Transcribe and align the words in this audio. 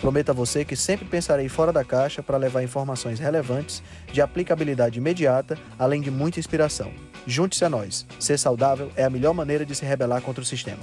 Prometo 0.00 0.30
a 0.30 0.34
você 0.34 0.64
que 0.64 0.76
sempre 0.76 1.06
pensarei 1.06 1.48
fora 1.48 1.72
da 1.72 1.84
caixa 1.84 2.22
para 2.22 2.36
levar 2.36 2.62
informações 2.62 3.18
relevantes, 3.18 3.82
de 4.12 4.20
aplicabilidade 4.20 4.98
imediata, 4.98 5.58
além 5.78 6.00
de 6.00 6.10
muita 6.10 6.38
inspiração. 6.38 6.92
Junte-se 7.26 7.64
a 7.64 7.70
nós. 7.70 8.06
Ser 8.20 8.38
saudável 8.38 8.90
é 8.94 9.04
a 9.04 9.10
melhor 9.10 9.32
maneira 9.32 9.64
de 9.64 9.74
se 9.74 9.84
rebelar 9.84 10.20
contra 10.20 10.42
o 10.42 10.46
sistema. 10.46 10.82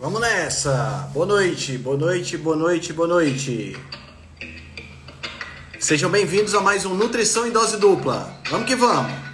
Vamos 0.00 0.20
nessa! 0.22 1.10
Boa 1.12 1.26
noite, 1.26 1.76
boa 1.76 1.96
noite, 1.96 2.38
boa 2.38 2.56
noite, 2.56 2.92
boa 2.92 3.06
noite. 3.06 3.76
Sejam 5.78 6.10
bem-vindos 6.10 6.54
a 6.54 6.60
mais 6.60 6.86
um 6.86 6.94
Nutrição 6.94 7.46
em 7.46 7.50
Dose 7.50 7.76
Dupla. 7.76 8.34
Vamos 8.48 8.66
que 8.66 8.74
vamos! 8.74 9.29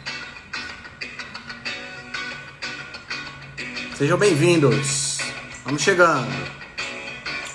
Sejam 3.97 4.19
bem-vindos. 4.19 5.17
Vamos 5.65 5.81
chegando. 5.81 6.31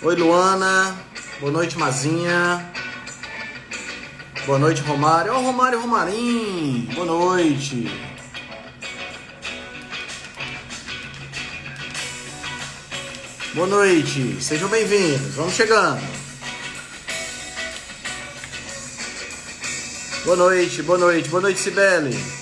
Oi, 0.01 0.15
Luana. 0.15 0.97
Boa 1.39 1.51
noite, 1.51 1.77
Mazinha. 1.77 2.67
Boa 4.47 4.57
noite, 4.57 4.81
Romário. 4.81 5.33
Ó, 5.33 5.37
oh, 5.37 5.41
Romário 5.43 5.79
Romarim. 5.79 6.89
Boa 6.95 7.05
noite. 7.05 7.91
Boa 13.53 13.67
noite. 13.67 14.41
Sejam 14.41 14.67
bem-vindos. 14.67 15.35
Vamos 15.35 15.53
chegando. 15.53 16.01
Boa 20.25 20.37
noite, 20.37 20.81
boa 20.81 20.97
noite, 20.97 21.29
boa 21.29 21.41
noite, 21.41 21.59
Sibeli. 21.59 22.40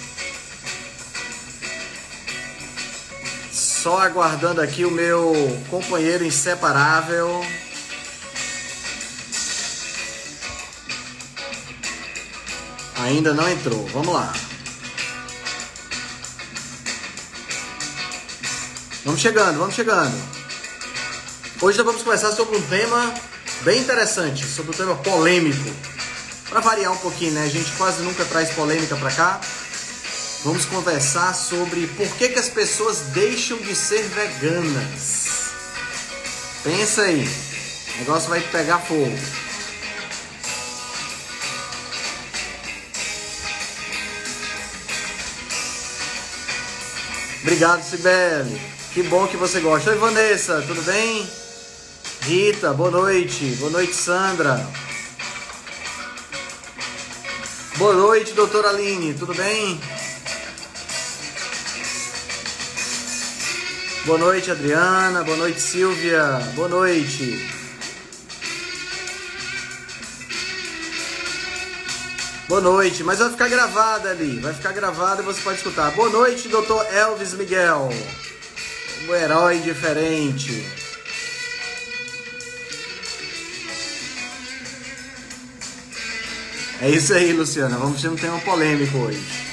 Só 3.90 3.98
aguardando 3.98 4.62
aqui 4.62 4.86
o 4.86 4.92
meu 4.92 5.34
companheiro 5.68 6.24
inseparável. 6.24 7.44
Ainda 12.98 13.34
não 13.34 13.50
entrou. 13.50 13.84
Vamos 13.88 14.14
lá. 14.14 14.32
Vamos 19.04 19.20
chegando, 19.20 19.58
vamos 19.58 19.74
chegando. 19.74 20.16
Hoje 21.60 21.80
nós 21.80 21.88
vamos 21.88 22.04
conversar 22.04 22.32
sobre 22.34 22.58
um 22.58 22.62
tema 22.62 23.12
bem 23.62 23.82
interessante, 23.82 24.46
sobre 24.46 24.70
um 24.70 24.76
tema 24.76 24.96
polêmico. 24.98 25.68
Para 26.48 26.60
variar 26.60 26.92
um 26.92 26.98
pouquinho, 26.98 27.32
né? 27.32 27.46
A 27.46 27.50
gente 27.50 27.72
quase 27.72 28.04
nunca 28.04 28.24
traz 28.26 28.52
polêmica 28.52 28.96
para 28.96 29.10
cá. 29.10 29.42
Vamos 30.44 30.64
conversar 30.66 31.34
sobre 31.34 31.86
por 31.88 32.08
que, 32.16 32.30
que 32.30 32.40
as 32.40 32.48
pessoas 32.48 33.00
deixam 33.14 33.58
de 33.58 33.76
ser 33.76 34.04
veganas. 34.04 35.52
Pensa 36.64 37.02
aí, 37.02 37.28
o 37.96 38.00
negócio 38.00 38.30
vai 38.30 38.40
pegar 38.40 38.80
fogo. 38.80 39.20
Obrigado, 47.42 47.84
Sibeli. 47.84 48.62
Que 48.94 49.04
bom 49.04 49.28
que 49.28 49.36
você 49.36 49.60
gosta. 49.60 49.92
Oi, 49.92 49.98
Vanessa, 49.98 50.62
tudo 50.62 50.82
bem? 50.84 51.30
Rita, 52.22 52.74
boa 52.74 52.92
noite. 52.92 53.56
Boa 53.60 53.72
noite, 53.72 53.94
Sandra. 53.94 54.66
Boa 57.76 57.94
noite, 57.94 58.34
doutora 58.34 58.70
Aline, 58.70 59.14
tudo 59.14 59.34
bem? 59.34 59.80
Boa 64.10 64.18
noite, 64.18 64.50
Adriana. 64.50 65.24
Boa 65.24 65.38
noite, 65.38 65.62
Silvia. 65.62 66.24
Boa 66.56 66.68
noite. 66.68 67.48
Boa 72.48 72.60
noite, 72.60 73.04
mas 73.04 73.20
vai 73.20 73.30
ficar 73.30 73.48
gravada 73.48 74.10
ali, 74.10 74.40
vai 74.40 74.52
ficar 74.52 74.72
gravada 74.72 75.22
e 75.22 75.26
você 75.26 75.40
pode 75.42 75.58
escutar. 75.58 75.92
Boa 75.92 76.10
noite, 76.10 76.48
doutor 76.48 76.84
Elvis 76.92 77.36
Miguel, 77.36 77.90
o 79.08 79.14
herói 79.14 79.60
diferente. 79.60 80.68
É 86.82 86.90
isso 86.90 87.14
aí, 87.14 87.32
Luciana, 87.32 87.78
vamos 87.78 88.02
ter 88.02 88.10
um 88.10 88.16
tema 88.16 88.40
polêmico 88.40 88.98
hoje. 88.98 89.49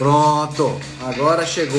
Pronto, 0.00 0.80
agora 1.06 1.44
chegou. 1.44 1.78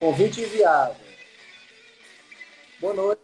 Convite 0.00 0.40
enviado. 0.40 0.94
Boa 2.80 2.94
noite. 2.94 3.20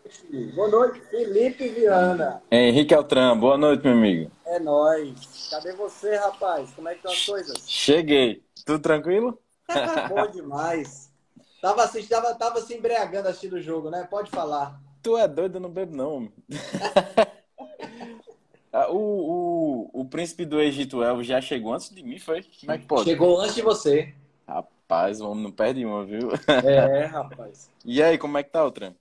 Boa 0.55 0.69
noite, 0.69 1.01
Felipe 1.09 1.69
Viana. 1.69 2.43
Henrique 2.53 2.93
Altran, 2.95 3.39
boa 3.39 3.57
noite, 3.57 3.85
meu 3.85 3.95
amigo. 3.95 4.31
É 4.45 4.59
nóis. 4.59 5.49
Cadê 5.51 5.73
você, 5.73 6.17
rapaz? 6.17 6.71
Como 6.77 6.87
é 6.91 6.93
que 6.93 6.99
estão 6.99 7.13
as 7.13 7.25
coisas? 7.25 7.63
Cheguei. 7.67 8.45
Tudo 8.67 8.81
tranquilo? 8.81 9.41
Bom 10.11 10.31
demais. 10.31 11.11
Tava, 11.63 11.85
assistindo, 11.85 12.11
tava, 12.11 12.35
tava 12.35 12.61
se 12.61 12.75
embriagando 12.75 13.27
assistindo 13.27 13.55
o 13.55 13.63
jogo, 13.63 13.89
né? 13.89 14.07
Pode 14.11 14.31
falar. 14.31 14.85
Tu 15.07 15.17
é 15.17 15.29
doido, 15.29 15.59
eu 15.59 15.61
não 15.61 15.71
bebo, 15.71 15.97
não. 15.97 16.33
Ah, 18.73 18.91
o, 18.91 19.91
o, 19.95 20.01
o 20.01 20.05
príncipe 20.05 20.45
do 20.45 20.61
Egito 20.61 21.03
Elvis 21.03 21.27
já 21.27 21.41
chegou 21.41 21.73
antes 21.73 21.89
de 21.89 22.03
mim, 22.03 22.19
foi? 22.19 22.43
Como 22.61 22.73
é 22.73 22.77
que 22.77 22.85
pode? 22.85 23.05
Chegou 23.05 23.41
antes 23.41 23.55
de 23.55 23.63
você. 23.63 24.13
Rapaz, 24.47 25.19
o 25.19 25.31
homem 25.31 25.45
não 25.45 25.51
perde 25.51 25.87
uma, 25.87 26.05
viu? 26.05 26.29
É, 26.63 27.07
rapaz. 27.09 27.71
E 27.83 28.03
aí, 28.03 28.19
como 28.19 28.37
é 28.37 28.43
que 28.43 28.51
tá 28.51 28.63
o 28.63 28.71
trampo? 28.71 28.99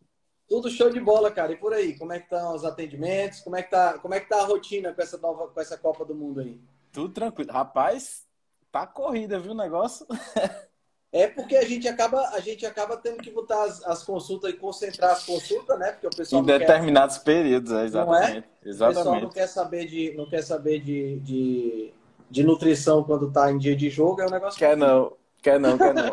Tudo 0.47 0.69
show 0.69 0.89
de 0.89 1.01
bola, 1.01 1.29
cara. 1.29 1.51
E 1.51 1.57
por 1.57 1.73
aí, 1.73 1.97
como 1.97 2.13
é 2.13 2.19
que 2.19 2.23
estão 2.23 2.55
os 2.55 2.63
atendimentos? 2.63 3.41
Como 3.41 3.57
é 3.57 3.63
que 3.63 3.71
tá, 3.71 3.99
como 3.99 4.13
é 4.13 4.21
que 4.21 4.29
tá 4.29 4.43
a 4.43 4.45
rotina 4.45 4.93
com 4.93 5.01
essa 5.01 5.17
nova, 5.17 5.49
com 5.49 5.59
essa 5.59 5.77
Copa 5.77 6.05
do 6.05 6.15
Mundo 6.15 6.39
aí? 6.39 6.57
Tudo 6.93 7.13
tranquilo. 7.13 7.51
Rapaz, 7.51 8.25
tá 8.71 8.87
corrida, 8.87 9.39
viu 9.39 9.51
o 9.51 9.55
negócio? 9.55 10.07
É 11.15 11.27
porque 11.27 11.55
a 11.55 11.63
gente 11.63 11.87
acaba, 11.87 12.19
a 12.33 12.41
gente 12.41 12.65
acaba 12.65 12.97
tendo 12.97 13.23
que 13.23 13.31
botar 13.31 13.63
as, 13.63 13.81
as 13.85 14.03
consultas 14.03 14.51
e 14.51 14.57
concentrar 14.57 15.11
as 15.11 15.23
consultas, 15.23 15.79
né? 15.79 15.93
Porque 15.93 16.07
o 16.07 16.09
pessoal 16.09 16.41
em 16.41 16.45
determinados 16.45 17.17
quer... 17.19 17.23
períodos, 17.23 17.71
é, 17.71 17.85
exatamente. 17.85 18.45
É? 18.65 18.69
exatamente. 18.69 18.99
O 18.99 19.03
pessoal 19.03 19.21
não 19.21 19.29
quer 19.29 19.47
saber 19.47 19.85
de, 19.85 20.13
não 20.17 20.29
quer 20.29 20.41
saber 20.41 20.79
de, 20.81 21.17
de, 21.21 21.93
de 22.29 22.43
nutrição 22.43 23.01
quando 23.01 23.31
tá 23.31 23.49
em 23.49 23.57
dia 23.57 23.77
de 23.77 23.89
jogo, 23.89 24.21
é 24.21 24.25
um 24.25 24.29
negócio. 24.29 24.59
Quer 24.59 24.75
não, 24.75 25.15
quer 25.41 25.57
não, 25.57 25.77
quer 25.77 25.93
não. 25.93 26.03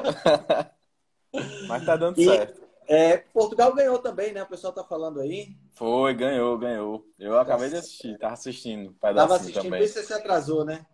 Mas 1.67 1.85
tá 1.85 1.97
dando 1.97 2.21
e, 2.21 2.25
certo. 2.25 2.63
É, 2.87 3.17
Portugal 3.17 3.75
ganhou 3.75 3.99
também, 3.99 4.33
né? 4.33 4.45
O 4.45 4.49
pessoal 4.49 4.73
tá 4.73 4.85
falando 4.85 5.21
aí. 5.21 5.49
Foi, 5.73 6.15
ganhou, 6.15 6.57
ganhou. 6.57 7.05
Eu 7.19 7.41
acabei 7.41 7.71
Nossa. 7.71 7.81
de 7.81 7.87
assistir, 7.87 8.19
tava 8.19 8.35
assistindo. 8.35 8.95
Tava 9.01 9.35
assistindo, 9.35 9.65
também. 9.65 9.81
por 9.81 9.85
isso 9.85 9.95
você 9.95 10.05
se 10.05 10.15
atrasou, 10.15 10.65
né? 10.65 10.87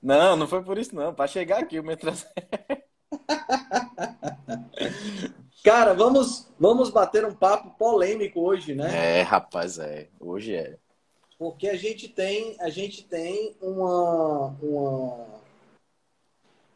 Não, 0.00 0.36
não 0.36 0.46
foi 0.46 0.62
por 0.62 0.78
isso 0.78 0.94
não. 0.94 1.12
Para 1.12 1.26
chegar 1.26 1.58
aqui 1.58 1.74
eu 1.74 1.82
me 1.82 1.94
atrasei. 1.94 2.28
Cara, 5.64 5.92
vamos, 5.94 6.48
vamos 6.58 6.90
bater 6.90 7.24
um 7.24 7.34
papo 7.34 7.70
polêmico 7.78 8.40
hoje, 8.40 8.74
né? 8.74 9.20
É, 9.20 9.22
rapaz, 9.22 9.78
é. 9.78 10.08
Hoje 10.18 10.54
é. 10.54 10.76
Porque 11.38 11.68
a 11.68 11.76
gente 11.76 12.08
tem, 12.08 12.56
a 12.60 12.68
gente 12.68 13.04
tem 13.04 13.54
uma, 13.60 14.56
uma 14.60 15.26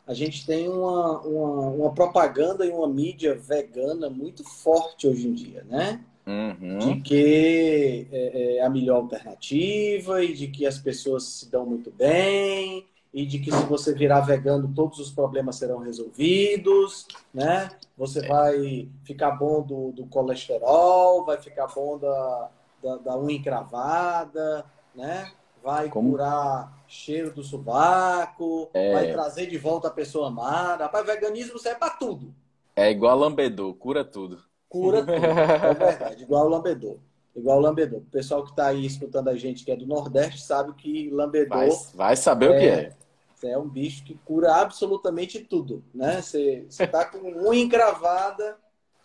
a 0.07 0.15
gente 0.15 0.47
tem 0.47 0.69
uma, 0.69 1.21
uma, 1.21 1.69
uma, 1.71 1.95
propaganda 1.95 2.67
e 2.67 2.71
uma 2.71 2.89
mídia 2.89 3.35
vegana 3.35 4.11
muito 4.11 4.45
forte 4.45 5.07
hoje 5.07 5.29
em 5.29 5.33
dia, 5.33 5.65
né? 5.65 6.05
Uhum. 6.27 6.79
De 6.79 7.01
que 7.01 8.07
é, 8.13 8.57
é 8.57 8.63
a 8.63 8.71
melhor 8.71 8.97
alternativa 8.97 10.23
e 10.23 10.33
de 10.35 10.49
que 10.49 10.67
as 10.67 10.79
pessoas 10.79 11.25
se 11.25 11.51
dão 11.51 11.67
muito 11.67 11.91
bem 11.91 12.87
e 13.13 13.27
de 13.27 13.39
que 13.39 13.53
se 13.53 13.65
você 13.65 13.93
virar 13.93 14.21
vegano 14.21 14.73
todos 14.75 14.99
os 14.99 15.11
problemas 15.11 15.57
serão 15.57 15.79
resolvidos, 15.79 17.07
né? 17.33 17.69
Você 17.97 18.21
é. 18.25 18.29
vai 18.29 18.89
ficar 19.05 19.33
bom 19.33 19.63
do, 19.63 19.93
do 19.93 20.07
colesterol, 20.07 21.25
vai 21.25 21.41
ficar 21.41 21.67
bom 21.67 21.99
da, 21.99 22.51
da, 22.83 22.97
da 22.97 23.19
unha 23.19 23.37
encravada, 23.37 24.65
né? 24.95 25.31
vai 25.63 25.89
Como? 25.89 26.11
curar 26.11 26.85
cheiro 26.89 27.33
do 27.33 27.43
sovaco, 27.43 28.69
é... 28.75 28.93
vai 28.93 29.13
trazer 29.13 29.47
de 29.47 29.57
volta 29.57 29.89
a 29.89 29.93
pessoa 29.93 30.29
amada. 30.29 30.85
Rapaz, 30.85 31.07
veganismo 31.07 31.59
serve 31.59 31.79
para 31.79 31.95
tudo. 31.95 32.35
É 32.75 32.91
igual 32.91 33.17
lambedor, 33.17 33.75
cura 33.75 34.05
tudo. 34.05 34.43
Cura 34.69 35.01
tudo, 35.05 35.13
é 35.13 35.75
verdade, 35.75 36.23
igual 36.25 36.49
lambedor. 36.49 36.97
Igual 37.35 37.61
lambedor. 37.61 38.01
O 38.01 38.11
pessoal 38.11 38.43
que 38.43 38.51
está 38.51 38.67
aí 38.67 38.85
escutando 38.85 39.29
a 39.29 39.37
gente 39.37 39.65
que 39.65 39.71
é 39.71 39.77
do 39.77 39.87
Nordeste 39.87 40.43
sabe 40.43 40.75
que 40.75 41.09
lambedor. 41.11 41.57
Vai, 41.57 41.71
vai 41.95 42.17
saber 42.17 42.47
é, 42.47 42.51
o 42.51 42.61
que 42.61 42.67
é. 42.67 42.97
É 43.45 43.59
um 43.59 43.69
bicho 43.69 44.05
que 44.05 44.15
cura 44.25 44.55
absolutamente 44.57 45.41
tudo, 45.41 45.83
né? 45.95 46.23
Você 46.23 46.67
está 46.69 47.05
com 47.05 47.19
unha 47.19 47.63
encravada. 47.63 48.57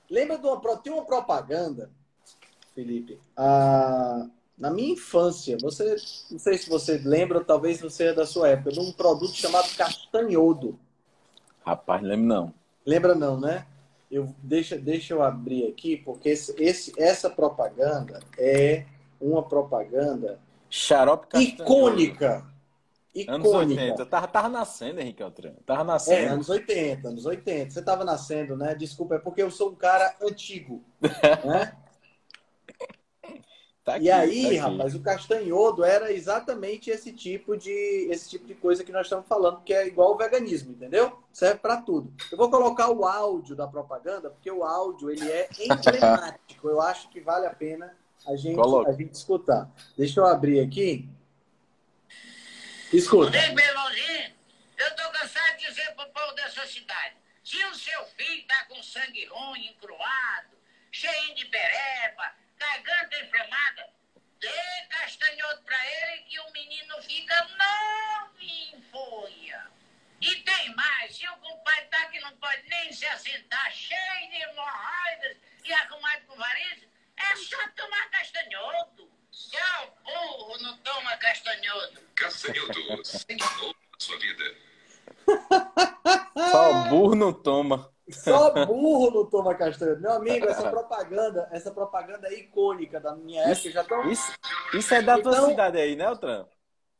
Lembra 0.09 0.37
de 0.37 0.45
uma, 0.45 0.77
tem 0.77 0.93
uma 0.93 1.05
propaganda, 1.05 1.89
Felipe? 2.73 3.19
Ah, 3.35 4.27
na 4.57 4.71
minha 4.71 4.93
infância, 4.93 5.57
você, 5.61 5.95
não 6.31 6.39
sei 6.39 6.57
se 6.57 6.69
você 6.69 6.97
lembra, 6.97 7.43
talvez 7.43 7.79
você 7.79 8.05
é 8.05 8.13
da 8.13 8.25
sua 8.25 8.49
época, 8.49 8.71
de 8.71 8.79
um 8.79 8.91
produto 8.91 9.33
chamado 9.33 9.69
castanhodo. 9.75 10.79
Rapaz, 11.65 12.01
lembro 12.01 12.25
não. 12.25 12.53
Lembra 12.85 13.13
não, 13.13 13.39
né? 13.39 13.65
Eu, 14.09 14.33
deixa, 14.41 14.77
deixa 14.77 15.13
eu 15.13 15.21
abrir 15.21 15.67
aqui, 15.67 15.97
porque 15.97 16.29
esse, 16.29 16.55
esse, 16.57 16.93
essa 16.97 17.29
propaganda 17.29 18.21
é 18.37 18.85
uma 19.19 19.43
propaganda 19.43 20.39
Xarope 20.69 21.37
icônica. 21.37 22.45
Icônica. 23.21 23.33
Anos 23.33 23.51
80. 23.51 24.01
Eu 24.01 24.05
tava, 24.05 24.27
tava 24.27 24.49
nascendo, 24.49 24.99
Henrique 24.99 25.23
Altran. 25.23 25.53
Tava 25.65 25.83
nascendo. 25.83 26.19
É, 26.19 26.27
anos 26.27 26.49
80, 26.49 27.07
anos 27.07 27.25
80. 27.25 27.71
Você 27.71 27.81
tava 27.81 28.05
nascendo, 28.05 28.55
né? 28.55 28.75
Desculpa, 28.75 29.15
é 29.15 29.19
porque 29.19 29.41
eu 29.41 29.49
sou 29.49 29.71
um 29.71 29.75
cara 29.75 30.15
antigo. 30.21 30.83
né? 31.01 31.75
Tá 33.83 33.95
aqui, 33.95 34.05
e 34.05 34.11
aí, 34.11 34.57
tá 34.57 34.69
rapaz, 34.69 34.93
o 34.93 34.99
castanhodo 34.99 35.83
era 35.83 36.11
exatamente 36.11 36.89
esse 36.89 37.13
tipo 37.13 37.55
de 37.55 37.71
esse 38.11 38.29
tipo 38.29 38.45
de 38.45 38.53
coisa 38.53 38.83
que 38.83 38.91
nós 38.91 39.05
estamos 39.05 39.25
falando, 39.25 39.61
que 39.61 39.73
é 39.73 39.87
igual 39.87 40.13
o 40.13 40.17
veganismo, 40.17 40.73
entendeu? 40.73 41.17
Serve 41.31 41.59
para 41.59 41.77
tudo. 41.77 42.13
Eu 42.29 42.37
vou 42.37 42.51
colocar 42.51 42.89
o 42.89 43.05
áudio 43.05 43.55
da 43.55 43.65
propaganda, 43.65 44.29
porque 44.29 44.51
o 44.51 44.65
áudio 44.65 45.09
ele 45.09 45.27
é 45.31 45.47
emblemático. 45.57 46.67
Eu 46.67 46.81
acho 46.81 47.09
que 47.09 47.21
vale 47.21 47.45
a 47.45 47.55
pena 47.55 47.95
a 48.27 48.35
gente, 48.35 48.59
a 48.59 48.91
gente 48.91 49.13
escutar. 49.13 49.71
Deixa 49.97 50.19
eu 50.19 50.25
abrir 50.25 50.59
aqui. 50.59 51.09
Escuta. 52.93 53.31
Belozinho, 53.31 54.35
eu 54.77 54.95
tô 54.95 55.09
cansado 55.11 55.57
de 55.57 55.67
dizer 55.67 55.91
pro 55.95 56.07
povo 56.09 56.33
dessa 56.33 56.65
cidade. 56.67 57.15
Se 57.43 57.63
o 57.65 57.75
seu 57.75 58.05
filho 58.17 58.45
tá 58.47 58.65
com 58.65 58.81
sangue 58.81 59.25
ruim, 59.25 59.67
encruado, 59.67 60.57
cheio 60.91 61.35
de 61.35 61.45
pereba, 61.45 62.33
garganta 62.57 63.19
inflamada, 63.19 63.89
dê 64.39 64.87
castanhoto 64.89 65.63
para 65.63 65.77
ele 65.85 66.23
que 66.23 66.39
o 66.39 66.51
menino 66.51 67.01
fica 67.03 67.35
novinho, 67.43 68.81
folha. 68.91 69.67
E 70.19 70.35
tem 70.35 70.75
mais, 70.75 71.15
se 71.15 71.27
o 71.27 71.37
compadre 71.37 71.85
tá 71.85 72.05
que 72.07 72.19
não 72.19 72.35
pode 72.37 72.67
nem 72.67 72.91
se 72.91 73.05
assentar, 73.05 73.71
cheio 73.71 74.29
de 74.29 74.41
hemorroidas 74.41 75.37
e 75.63 75.73
arrumado 75.73 76.25
com 76.25 76.35
varizes, 76.35 76.87
é 77.17 77.35
só 77.35 77.57
tomar 77.75 78.09
castanhoto. 78.09 79.11
Só 79.31 79.85
burro 80.03 80.57
não 80.63 80.77
toma 80.79 81.15
castanhoto. 81.17 82.01
Castanhoto, 82.15 83.05
sem 83.05 83.37
novo 83.37 83.75
na 83.91 83.99
sua 83.99 84.19
vida. 84.19 84.55
Só 86.51 86.89
burro 87.07 87.15
não 87.15 87.33
toma. 87.33 87.89
Só 88.09 88.65
burro 88.65 89.11
não 89.11 89.25
toma 89.25 89.55
castanha. 89.55 89.95
Meu 89.95 90.13
amigo, 90.13 90.47
essa 90.47 90.69
propaganda, 90.69 91.47
essa 91.51 91.71
propaganda 91.71 92.27
é 92.27 92.39
icônica 92.39 92.99
da 92.99 93.15
minha 93.15 93.43
época. 93.43 93.71
Já 93.71 93.83
tão... 93.83 94.09
isso, 94.09 94.33
isso 94.73 94.93
é 94.93 95.01
da 95.01 95.19
então, 95.19 95.31
tua 95.31 95.49
cidade 95.49 95.77
aí, 95.77 95.95
né, 95.95 96.09
Otran? 96.09 96.45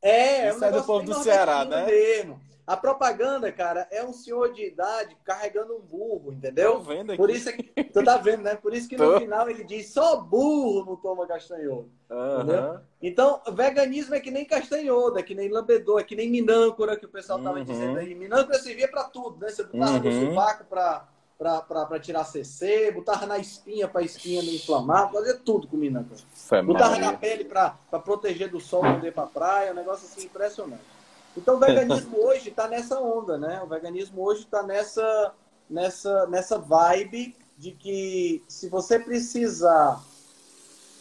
É, 0.02 0.50
isso 0.50 0.64
é, 0.64 0.68
um 0.68 0.70
é 0.70 0.72
do 0.72 0.84
povo 0.84 1.04
do 1.04 1.14
Ceará, 1.14 1.64
né? 1.64 1.86
Mesmo. 1.86 2.40
A 2.68 2.76
propaganda, 2.76 3.50
cara, 3.50 3.88
é 3.90 4.04
um 4.04 4.12
senhor 4.12 4.52
de 4.52 4.62
idade 4.62 5.16
carregando 5.24 5.74
um 5.74 5.80
burro, 5.80 6.34
entendeu? 6.34 6.72
Tô 6.72 6.80
vendo 6.80 7.12
aqui. 7.12 7.16
Por 7.16 7.30
isso 7.30 7.48
é 7.48 7.52
que, 7.52 7.84
tu 7.84 8.04
tá 8.04 8.18
vendo, 8.18 8.42
né? 8.42 8.56
Por 8.56 8.74
isso 8.74 8.86
que 8.86 8.94
no 8.94 9.12
Tô. 9.12 9.20
final 9.20 9.48
ele 9.48 9.64
diz 9.64 9.90
só 9.90 10.20
burro 10.20 10.84
não 10.84 10.96
toma 10.96 11.26
castanhoto. 11.26 11.88
Uhum. 12.10 12.34
Entendeu? 12.42 12.80
Então, 13.00 13.40
veganismo 13.54 14.14
é 14.14 14.20
que 14.20 14.30
nem 14.30 14.44
castanhoto, 14.44 15.16
é 15.16 15.22
que 15.22 15.34
nem 15.34 15.48
lambedor, 15.48 15.98
é 15.98 16.04
que 16.04 16.14
nem 16.14 16.28
minâncora 16.28 16.94
que 16.94 17.06
o 17.06 17.08
pessoal 17.08 17.38
tava 17.38 17.56
uhum. 17.56 17.64
dizendo 17.64 17.98
aí. 18.00 18.14
Minâncora 18.14 18.58
servia 18.58 18.86
para 18.86 19.04
tudo, 19.04 19.38
né? 19.40 19.48
Você 19.48 19.62
botava 19.62 19.92
uhum. 19.92 20.20
no 20.20 20.26
sovaco 20.26 20.64
pra, 20.66 21.08
pra, 21.38 21.62
pra, 21.62 21.86
pra, 21.86 21.98
tirar 21.98 22.24
CC, 22.24 22.92
botava 22.92 23.24
na 23.24 23.38
espinha 23.38 23.88
pra 23.88 24.02
espinha 24.02 24.42
não 24.42 24.52
inflamar, 24.52 25.10
fazia 25.10 25.38
tudo 25.38 25.66
com 25.68 25.78
minâncora. 25.78 26.20
Botava 26.66 26.98
na 26.98 27.14
pele 27.14 27.46
pra, 27.46 27.78
pra 27.90 27.98
proteger 27.98 28.50
do 28.50 28.60
sol 28.60 28.80
quando 28.80 29.06
ir 29.06 29.14
pra 29.14 29.24
praia, 29.24 29.72
um 29.72 29.74
negócio 29.74 30.04
assim 30.04 30.26
impressionante. 30.26 30.97
Então 31.36 31.56
o 31.56 31.58
veganismo 31.58 32.18
hoje 32.24 32.48
está 32.50 32.68
nessa 32.68 33.00
onda, 33.00 33.38
né? 33.38 33.60
O 33.62 33.66
veganismo 33.66 34.22
hoje 34.22 34.42
está 34.42 34.62
nessa, 34.62 35.34
nessa, 35.68 36.26
nessa 36.26 36.58
vibe 36.58 37.36
de 37.56 37.72
que 37.72 38.42
se 38.48 38.68
você 38.68 38.98
precisar 38.98 40.02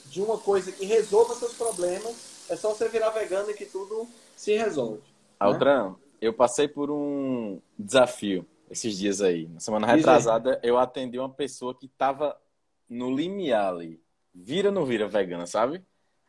de 0.05 0.21
uma 0.21 0.37
coisa 0.37 0.71
que 0.71 0.85
resolva 0.85 1.35
seus 1.35 1.53
problemas, 1.53 2.45
é 2.49 2.55
só 2.55 2.73
você 2.73 2.87
virar 2.87 3.09
vegano 3.09 3.51
e 3.51 3.53
que 3.53 3.65
tudo 3.65 4.07
se 4.35 4.55
resolve. 4.57 5.01
Altran, 5.39 5.89
né? 5.89 5.95
eu 6.21 6.33
passei 6.33 6.67
por 6.67 6.89
um 6.89 7.61
desafio 7.77 8.45
esses 8.69 8.97
dias 8.97 9.21
aí. 9.21 9.47
Na 9.47 9.59
semana 9.59 9.87
retrasada, 9.87 10.59
eu 10.63 10.77
atendi 10.77 11.19
uma 11.19 11.29
pessoa 11.29 11.75
que 11.77 11.85
estava 11.85 12.35
no 12.89 13.13
limiar 13.13 13.73
ali. 13.73 14.01
Vira 14.33 14.69
ou 14.69 14.73
não 14.73 14.85
vira 14.85 15.07
vegana, 15.07 15.45
sabe? 15.45 15.77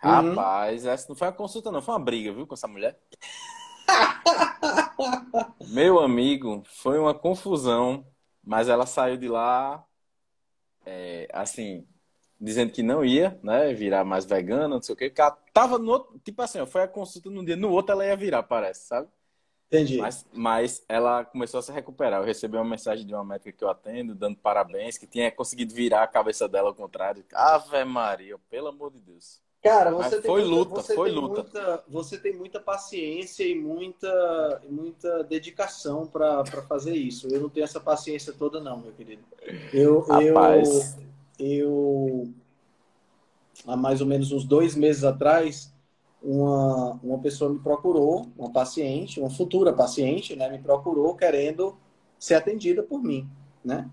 Uhum. 0.02 0.10
Rapaz, 0.10 0.86
essa 0.86 1.08
não 1.08 1.16
foi 1.16 1.28
uma 1.28 1.34
consulta, 1.34 1.70
não. 1.70 1.82
Foi 1.82 1.94
uma 1.94 2.04
briga, 2.04 2.32
viu, 2.32 2.46
com 2.46 2.54
essa 2.54 2.68
mulher. 2.68 2.98
Meu 5.68 6.00
amigo, 6.00 6.62
foi 6.66 6.98
uma 6.98 7.14
confusão, 7.14 8.06
mas 8.42 8.68
ela 8.68 8.86
saiu 8.86 9.16
de 9.16 9.28
lá, 9.28 9.84
é, 10.84 11.28
assim, 11.32 11.86
dizendo 12.40 12.72
que 12.72 12.82
não 12.82 13.04
ia, 13.04 13.38
né, 13.42 13.72
virar 13.74 14.04
mais 14.04 14.24
vegana, 14.24 14.68
não 14.68 14.82
sei 14.82 14.94
o 14.94 14.96
quê. 14.96 15.08
Porque 15.08 15.20
ela 15.20 15.30
tava 15.52 15.78
no 15.78 15.92
outro, 15.92 16.18
tipo 16.24 16.40
assim, 16.42 16.64
foi 16.66 16.82
a 16.82 16.88
consulta 16.88 17.30
num 17.30 17.44
dia, 17.44 17.56
no 17.56 17.70
outro 17.70 17.92
ela 17.92 18.06
ia 18.06 18.16
virar, 18.16 18.42
parece, 18.42 18.86
sabe? 18.86 19.08
Entendi. 19.66 19.98
Mas, 19.98 20.26
mas 20.32 20.84
ela 20.88 21.26
começou 21.26 21.60
a 21.60 21.62
se 21.62 21.70
recuperar. 21.70 22.20
Eu 22.20 22.26
recebi 22.26 22.56
uma 22.56 22.64
mensagem 22.64 23.06
de 23.06 23.12
uma 23.12 23.22
médica 23.22 23.52
que 23.52 23.62
eu 23.62 23.68
atendo, 23.68 24.14
dando 24.14 24.38
parabéns, 24.38 24.96
que 24.96 25.06
tinha 25.06 25.30
conseguido 25.30 25.74
virar 25.74 26.02
a 26.02 26.08
cabeça 26.08 26.48
dela 26.48 26.68
ao 26.68 26.74
contrário. 26.74 27.22
Ave 27.34 27.84
Maria, 27.84 28.38
pelo 28.48 28.68
amor 28.68 28.90
de 28.90 29.00
Deus. 29.00 29.42
Cara, 29.62 29.90
você 29.90 30.16
Mas 30.16 30.22
tem 30.22 30.30
foi 30.30 30.44
muita, 30.44 30.56
luta, 30.56 30.74
você 30.74 30.94
foi 30.94 31.10
tem 31.10 31.18
luta. 31.18 31.42
Muita, 31.42 31.84
você 31.88 32.18
tem 32.18 32.32
muita 32.36 32.60
paciência 32.60 33.44
e 33.44 33.56
muita, 33.56 34.62
muita 34.68 35.24
dedicação 35.24 36.06
para 36.06 36.44
fazer 36.68 36.94
isso. 36.94 37.26
Eu 37.28 37.40
não 37.40 37.48
tenho 37.48 37.64
essa 37.64 37.80
paciência 37.80 38.32
toda, 38.32 38.60
não, 38.60 38.78
meu 38.78 38.92
querido. 38.92 39.22
Eu, 39.72 40.00
Rapaz. 40.00 40.96
eu, 41.38 41.46
eu, 41.46 42.32
há 43.66 43.76
mais 43.76 44.00
ou 44.00 44.06
menos 44.06 44.30
uns 44.30 44.44
dois 44.44 44.76
meses 44.76 45.02
atrás, 45.02 45.74
uma, 46.22 46.92
uma 47.02 47.18
pessoa 47.18 47.52
me 47.52 47.58
procurou, 47.58 48.28
uma 48.38 48.52
paciente, 48.52 49.18
uma 49.18 49.30
futura 49.30 49.72
paciente, 49.72 50.36
né, 50.36 50.48
me 50.48 50.58
procurou 50.58 51.16
querendo 51.16 51.76
ser 52.16 52.34
atendida 52.34 52.82
por 52.82 53.02
mim, 53.02 53.28
né? 53.64 53.90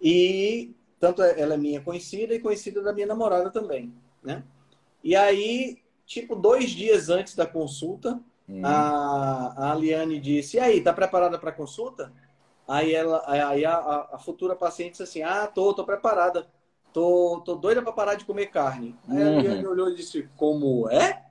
E 0.00 0.74
tanto 0.98 1.22
ela 1.22 1.54
é 1.54 1.56
minha 1.56 1.80
conhecida 1.80 2.34
e 2.34 2.40
conhecida 2.40 2.82
da 2.82 2.92
minha 2.92 3.06
namorada 3.06 3.50
também, 3.50 3.92
né? 4.22 4.44
E 5.02 5.16
aí, 5.16 5.78
tipo, 6.06 6.36
dois 6.36 6.70
dias 6.70 7.08
antes 7.08 7.34
da 7.34 7.46
consulta, 7.46 8.20
hum. 8.48 8.64
a, 8.64 9.54
a 9.56 9.72
Aliane 9.72 10.20
disse: 10.20 10.56
E 10.56 10.60
aí, 10.60 10.80
tá 10.80 10.92
preparada 10.92 11.38
para 11.38 11.52
consulta? 11.52 12.12
Aí, 12.66 12.94
ela, 12.94 13.22
aí 13.26 13.64
a, 13.64 14.08
a, 14.12 14.18
futura 14.18 14.54
paciente 14.54 14.92
disse 14.92 15.02
assim: 15.02 15.22
Ah, 15.22 15.46
tô, 15.46 15.74
tô 15.74 15.84
preparada. 15.84 16.46
Tô, 16.92 17.42
tô 17.44 17.54
doida 17.54 17.82
para 17.82 17.92
parar 17.92 18.14
de 18.14 18.24
comer 18.24 18.46
carne. 18.46 18.96
Aí 19.08 19.22
a 19.22 19.26
Aliane 19.26 19.64
uhum. 19.64 19.70
olhou 19.72 19.90
e 19.90 19.96
disse: 19.96 20.28
Como 20.36 20.88
é? 20.88 21.24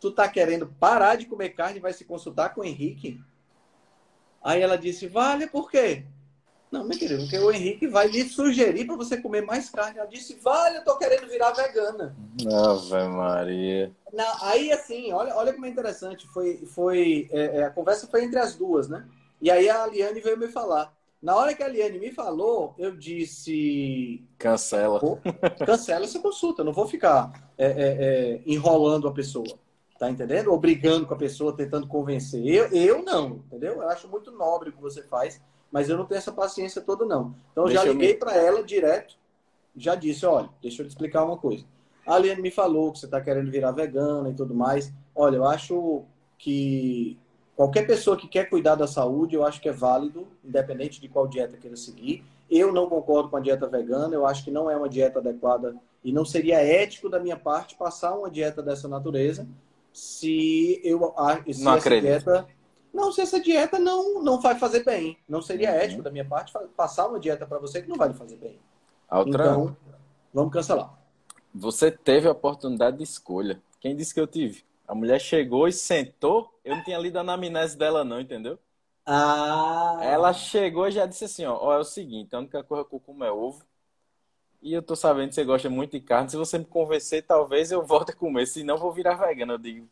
Tu 0.00 0.10
tá 0.10 0.28
querendo 0.28 0.66
parar 0.66 1.16
de 1.16 1.26
comer 1.26 1.50
carne 1.50 1.78
e 1.78 1.82
vai 1.82 1.92
se 1.92 2.04
consultar 2.04 2.54
com 2.54 2.60
o 2.60 2.64
Henrique? 2.64 3.20
Aí 4.42 4.62
ela 4.62 4.78
disse: 4.78 5.06
Vale, 5.06 5.46
por 5.46 5.70
quê? 5.70 6.06
Não, 6.70 6.84
meu 6.84 6.98
querido, 6.98 7.22
porque 7.22 7.38
o 7.38 7.52
Henrique 7.52 7.86
vai 7.86 8.08
lhe 8.08 8.28
sugerir 8.28 8.86
para 8.86 8.96
você 8.96 9.16
comer 9.16 9.42
mais 9.42 9.70
carne. 9.70 9.98
Ela 9.98 10.08
disse, 10.08 10.34
vale, 10.42 10.78
eu 10.78 10.84
tô 10.84 10.96
querendo 10.98 11.28
virar 11.28 11.52
vegana. 11.52 12.16
Ave 12.40 13.08
Maria. 13.08 13.92
Aí, 14.42 14.72
assim, 14.72 15.12
olha, 15.12 15.34
olha 15.36 15.52
como 15.52 15.66
é 15.66 15.68
interessante. 15.68 16.26
Foi, 16.26 16.66
foi, 16.66 17.28
é, 17.30 17.58
é, 17.58 17.64
a 17.64 17.70
conversa 17.70 18.08
foi 18.08 18.24
entre 18.24 18.38
as 18.38 18.56
duas, 18.56 18.88
né? 18.88 19.06
E 19.40 19.50
aí 19.50 19.68
a 19.68 19.84
Aliane 19.84 20.20
veio 20.20 20.38
me 20.38 20.48
falar. 20.48 20.92
Na 21.22 21.36
hora 21.36 21.54
que 21.54 21.62
a 21.62 21.66
Aliane 21.66 21.98
me 21.98 22.10
falou, 22.10 22.74
eu 22.78 22.96
disse... 22.96 24.24
Cancela. 24.36 25.00
Cancela 25.64 26.04
essa 26.04 26.18
consulta. 26.18 26.64
não 26.64 26.72
vou 26.72 26.86
ficar 26.86 27.52
é, 27.56 27.66
é, 27.66 27.72
é, 27.76 28.42
enrolando 28.44 29.06
a 29.06 29.12
pessoa. 29.12 29.58
Tá 29.98 30.10
entendendo? 30.10 30.50
Ou 30.50 30.58
brigando 30.58 31.06
com 31.06 31.14
a 31.14 31.18
pessoa, 31.18 31.56
tentando 31.56 31.86
convencer. 31.86 32.44
Eu, 32.44 32.68
eu 32.70 33.02
não, 33.02 33.42
entendeu? 33.46 33.74
Eu 33.74 33.88
acho 33.88 34.08
muito 34.08 34.30
nobre 34.30 34.68
o 34.68 34.72
que 34.72 34.82
você 34.82 35.02
faz 35.02 35.40
mas 35.76 35.90
eu 35.90 35.98
não 35.98 36.06
tenho 36.06 36.16
essa 36.16 36.32
paciência 36.32 36.80
toda, 36.80 37.04
não. 37.04 37.34
Então, 37.52 37.68
eu 37.68 37.70
já 37.70 37.84
liguei 37.84 38.14
me... 38.14 38.18
para 38.18 38.34
ela 38.34 38.62
direto, 38.62 39.14
já 39.76 39.94
disse, 39.94 40.24
olha, 40.24 40.48
deixa 40.62 40.80
eu 40.80 40.86
te 40.86 40.88
explicar 40.88 41.22
uma 41.22 41.36
coisa. 41.36 41.66
A 42.06 42.14
Aliane 42.14 42.40
me 42.40 42.50
falou 42.50 42.90
que 42.90 42.98
você 42.98 43.04
está 43.04 43.20
querendo 43.20 43.50
virar 43.50 43.72
vegana 43.72 44.30
e 44.30 44.32
tudo 44.32 44.54
mais. 44.54 44.90
olha, 45.14 45.36
eu 45.36 45.44
acho 45.44 46.02
que 46.38 47.18
qualquer 47.54 47.86
pessoa 47.86 48.16
que 48.16 48.26
quer 48.26 48.48
cuidar 48.48 48.74
da 48.74 48.86
saúde, 48.86 49.34
eu 49.36 49.44
acho 49.44 49.60
que 49.60 49.68
é 49.68 49.72
válido, 49.72 50.26
independente 50.42 50.98
de 50.98 51.10
qual 51.10 51.28
dieta 51.28 51.58
queira 51.58 51.76
seguir. 51.76 52.24
Eu 52.50 52.72
não 52.72 52.88
concordo 52.88 53.28
com 53.28 53.36
a 53.36 53.40
dieta 53.40 53.68
vegana, 53.68 54.14
eu 54.14 54.24
acho 54.24 54.44
que 54.44 54.50
não 54.50 54.70
é 54.70 54.76
uma 54.78 54.88
dieta 54.88 55.18
adequada 55.18 55.76
e 56.02 56.10
não 56.10 56.24
seria 56.24 56.56
ético 56.56 57.10
da 57.10 57.20
minha 57.20 57.36
parte 57.36 57.76
passar 57.76 58.16
uma 58.16 58.30
dieta 58.30 58.62
dessa 58.62 58.88
natureza 58.88 59.46
se 59.92 60.80
eu 60.82 61.12
se 61.52 61.62
não 61.62 61.74
essa 61.74 61.86
acredito. 61.86 62.08
dieta 62.08 62.48
não 62.96 63.12
se 63.12 63.20
essa 63.22 63.40
dieta 63.40 63.78
não 63.78 64.22
não 64.22 64.40
vai 64.40 64.58
fazer 64.58 64.84
bem. 64.84 65.18
Não 65.28 65.42
seria 65.42 65.72
Uhum. 65.72 65.76
ético 65.84 66.02
da 66.02 66.10
minha 66.10 66.24
parte 66.26 66.52
passar 66.76 67.08
uma 67.08 67.20
dieta 67.20 67.46
para 67.46 67.58
você 67.60 67.82
que 67.82 67.88
não 67.88 67.96
vai 67.98 68.08
lhe 68.08 68.14
fazer 68.14 68.36
bem. 68.38 68.58
Altran, 69.08 69.54
Então, 69.54 69.76
vamos 70.34 70.52
cancelar. 70.52 70.90
você 71.52 71.90
teve 71.90 72.28
a 72.28 72.32
oportunidade 72.32 72.98
de 72.98 73.02
escolha. 73.02 73.60
Quem 73.80 73.96
disse 73.96 74.14
que 74.14 74.20
eu 74.20 74.26
tive? 74.28 74.64
A 74.86 74.94
mulher 74.94 75.20
chegou 75.20 75.66
e 75.66 75.72
sentou. 75.72 76.52
Eu 76.64 76.76
não 76.76 76.84
tinha 76.84 76.98
lido 76.98 77.16
a 77.16 77.20
anamnese 77.22 77.76
dela, 77.76 78.04
não, 78.04 78.20
entendeu? 78.20 78.58
Ah, 79.06 79.96
Ela 79.98 80.32
chegou 80.32 80.88
e 80.88 80.90
já 80.90 81.04
disse 81.06 81.24
assim: 81.24 81.44
ó, 81.44 81.54
ó, 81.60 81.74
é 81.74 81.78
o 81.78 81.84
seguinte, 81.84 82.34
a 82.34 82.38
única 82.38 82.62
coisa 82.64 82.84
que 82.84 82.94
eu 82.94 83.00
como 83.00 83.24
é 83.24 83.30
ovo. 83.32 83.62
E 84.62 84.72
eu 84.72 84.82
tô 84.82 84.96
sabendo 84.96 85.28
que 85.30 85.34
você 85.34 85.44
gosta 85.44 85.70
muito 85.70 85.92
de 85.92 86.00
carne. 86.00 86.30
Se 86.30 86.36
você 86.36 86.58
me 86.58 86.64
convencer, 86.64 87.22
talvez 87.26 87.70
eu 87.72 87.84
volte 87.86 88.12
a 88.12 88.16
comer. 88.16 88.46
Senão, 88.46 88.74
eu 88.76 88.80
vou 88.80 88.92
virar 88.92 89.14
vegana. 89.14 89.54
Eu 89.54 89.58
digo: 89.58 89.88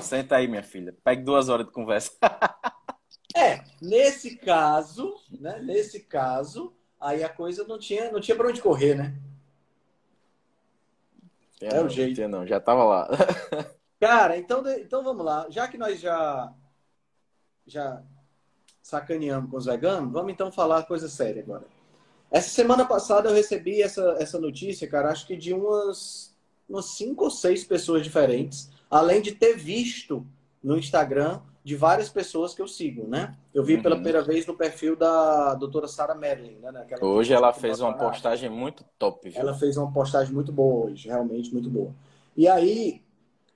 senta 0.00 0.36
aí, 0.36 0.48
minha 0.48 0.62
filha. 0.62 0.94
Pegue 1.04 1.22
duas 1.22 1.48
horas 1.48 1.66
de 1.66 1.72
conversa. 1.72 2.12
É, 3.36 3.62
nesse 3.80 4.36
caso, 4.36 5.14
né? 5.30 5.60
Nesse 5.60 6.00
caso, 6.00 6.74
aí 6.98 7.22
a 7.22 7.28
coisa 7.28 7.62
não 7.68 7.78
tinha, 7.78 8.10
não 8.10 8.20
tinha 8.20 8.36
para 8.36 8.48
onde 8.48 8.60
correr, 8.60 8.96
né? 8.96 9.14
É 11.60 11.78
o 11.78 11.82
não, 11.82 11.88
jeito. 11.88 12.14
tinha 12.16 12.26
Não, 12.26 12.46
já 12.46 12.58
tava 12.58 12.82
lá. 12.84 13.08
Cara, 14.00 14.36
então, 14.36 14.66
então 14.78 15.04
vamos 15.04 15.24
lá. 15.24 15.46
Já 15.50 15.68
que 15.68 15.76
nós 15.76 16.00
já 16.00 16.52
já 17.66 18.02
sacaneamos 18.82 19.50
com 19.50 19.56
os 19.58 19.66
veganos, 19.66 20.12
vamos 20.12 20.32
então 20.32 20.50
falar 20.50 20.84
coisa 20.84 21.08
séria 21.08 21.42
agora. 21.42 21.66
Essa 22.30 22.48
semana 22.48 22.86
passada 22.86 23.28
eu 23.28 23.34
recebi 23.34 23.82
essa, 23.82 24.16
essa 24.18 24.38
notícia, 24.38 24.88
cara, 24.88 25.10
acho 25.10 25.26
que 25.26 25.36
de 25.36 25.52
umas, 25.52 26.34
umas 26.68 26.86
cinco 26.86 27.24
ou 27.24 27.30
seis 27.30 27.64
pessoas 27.64 28.02
diferentes, 28.02 28.70
além 28.90 29.20
de 29.22 29.32
ter 29.32 29.54
visto 29.56 30.26
no 30.62 30.76
Instagram 30.76 31.40
de 31.64 31.76
várias 31.76 32.08
pessoas 32.08 32.54
que 32.54 32.62
eu 32.62 32.66
sigo, 32.68 33.06
né? 33.06 33.36
Eu 33.52 33.62
vi 33.62 33.76
pela 33.82 33.94
Uhum. 33.94 34.00
primeira 34.02 34.22
vez 34.22 34.46
no 34.46 34.54
perfil 34.56 34.96
da 34.96 35.54
doutora 35.54 35.86
Sarah 35.86 36.14
Merlin, 36.14 36.56
né? 36.60 36.70
Naquela 36.70 37.04
Hoje 37.04 37.32
ela 37.34 37.52
fez 37.52 37.80
uma 37.80 37.92
postagem 37.94 38.48
muito 38.48 38.84
top, 38.98 39.28
viu? 39.28 39.38
Ela 39.40 39.54
fez 39.54 39.76
uma 39.76 39.92
postagem 39.92 40.32
muito 40.32 40.50
boa 40.50 40.86
hoje, 40.86 41.08
realmente 41.08 41.52
muito 41.52 41.68
boa. 41.68 41.92
E 42.36 42.48
aí, 42.48 43.02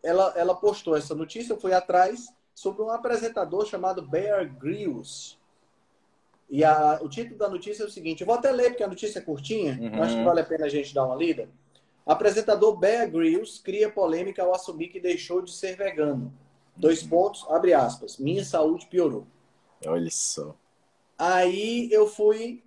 ela, 0.03 0.33
ela 0.37 0.55
postou 0.55 0.97
essa 0.97 1.15
notícia, 1.15 1.53
eu 1.55 1.61
fui 1.61 1.73
atrás 1.73 2.27
sobre 2.55 2.83
um 2.83 2.91
apresentador 2.91 3.65
chamado 3.67 4.03
Bear 4.07 4.47
Grylls. 4.59 5.39
E 6.51 6.63
a, 6.63 6.99
o 7.01 7.09
título 7.09 7.39
da 7.39 7.49
notícia 7.49 7.83
é 7.83 7.87
o 7.87 7.91
seguinte, 7.91 8.21
eu 8.21 8.27
vou 8.27 8.37
até 8.37 8.53
ler 8.53 8.71
porque 8.71 8.83
a 8.83 8.89
notícia 8.89 9.21
é 9.21 9.23
curtinha, 9.23 9.79
Uhum. 9.81 10.03
acho 10.03 10.19
que 10.19 10.25
vale 10.25 10.41
a 10.41 10.45
pena 10.45 10.67
a 10.67 10.69
gente 10.69 10.93
dar 10.93 11.07
uma 11.07 11.17
lida. 11.17 11.49
Apresentador 12.07 12.77
Bear 12.77 13.11
Grylls 13.11 13.61
cria 13.63 13.91
polêmica 13.91 14.43
ao 14.43 14.55
assumir 14.55 14.89
que 14.89 15.01
deixou 15.01 15.41
de 15.41 15.53
ser 15.53 15.77
vegano. 15.77 16.33
Dois 16.77 17.03
pontos, 17.03 17.47
abre 17.49 17.75
aspas, 17.75 18.17
minha 18.19 18.45
saúde 18.45 18.87
piorou. 18.87 19.27
Olha 19.87 20.11
só. 20.11 20.55
Aí 21.19 21.89
eu 21.93 22.07
fui 22.09 22.63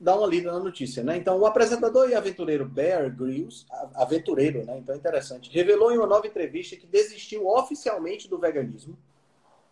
dar 0.00 0.16
uma 0.16 0.26
lida 0.26 0.50
na 0.52 0.58
notícia, 0.58 1.02
né? 1.02 1.16
Então, 1.16 1.38
o 1.38 1.46
apresentador 1.46 2.08
e 2.08 2.14
aventureiro 2.14 2.64
Bear 2.64 3.14
Grylls, 3.14 3.66
aventureiro, 3.94 4.64
né? 4.64 4.78
Então, 4.78 4.94
é 4.94 4.98
interessante, 4.98 5.50
revelou 5.50 5.92
em 5.92 5.98
uma 5.98 6.06
nova 6.06 6.26
entrevista 6.26 6.76
que 6.76 6.86
desistiu 6.86 7.46
oficialmente 7.46 8.28
do 8.28 8.38
veganismo 8.38 8.96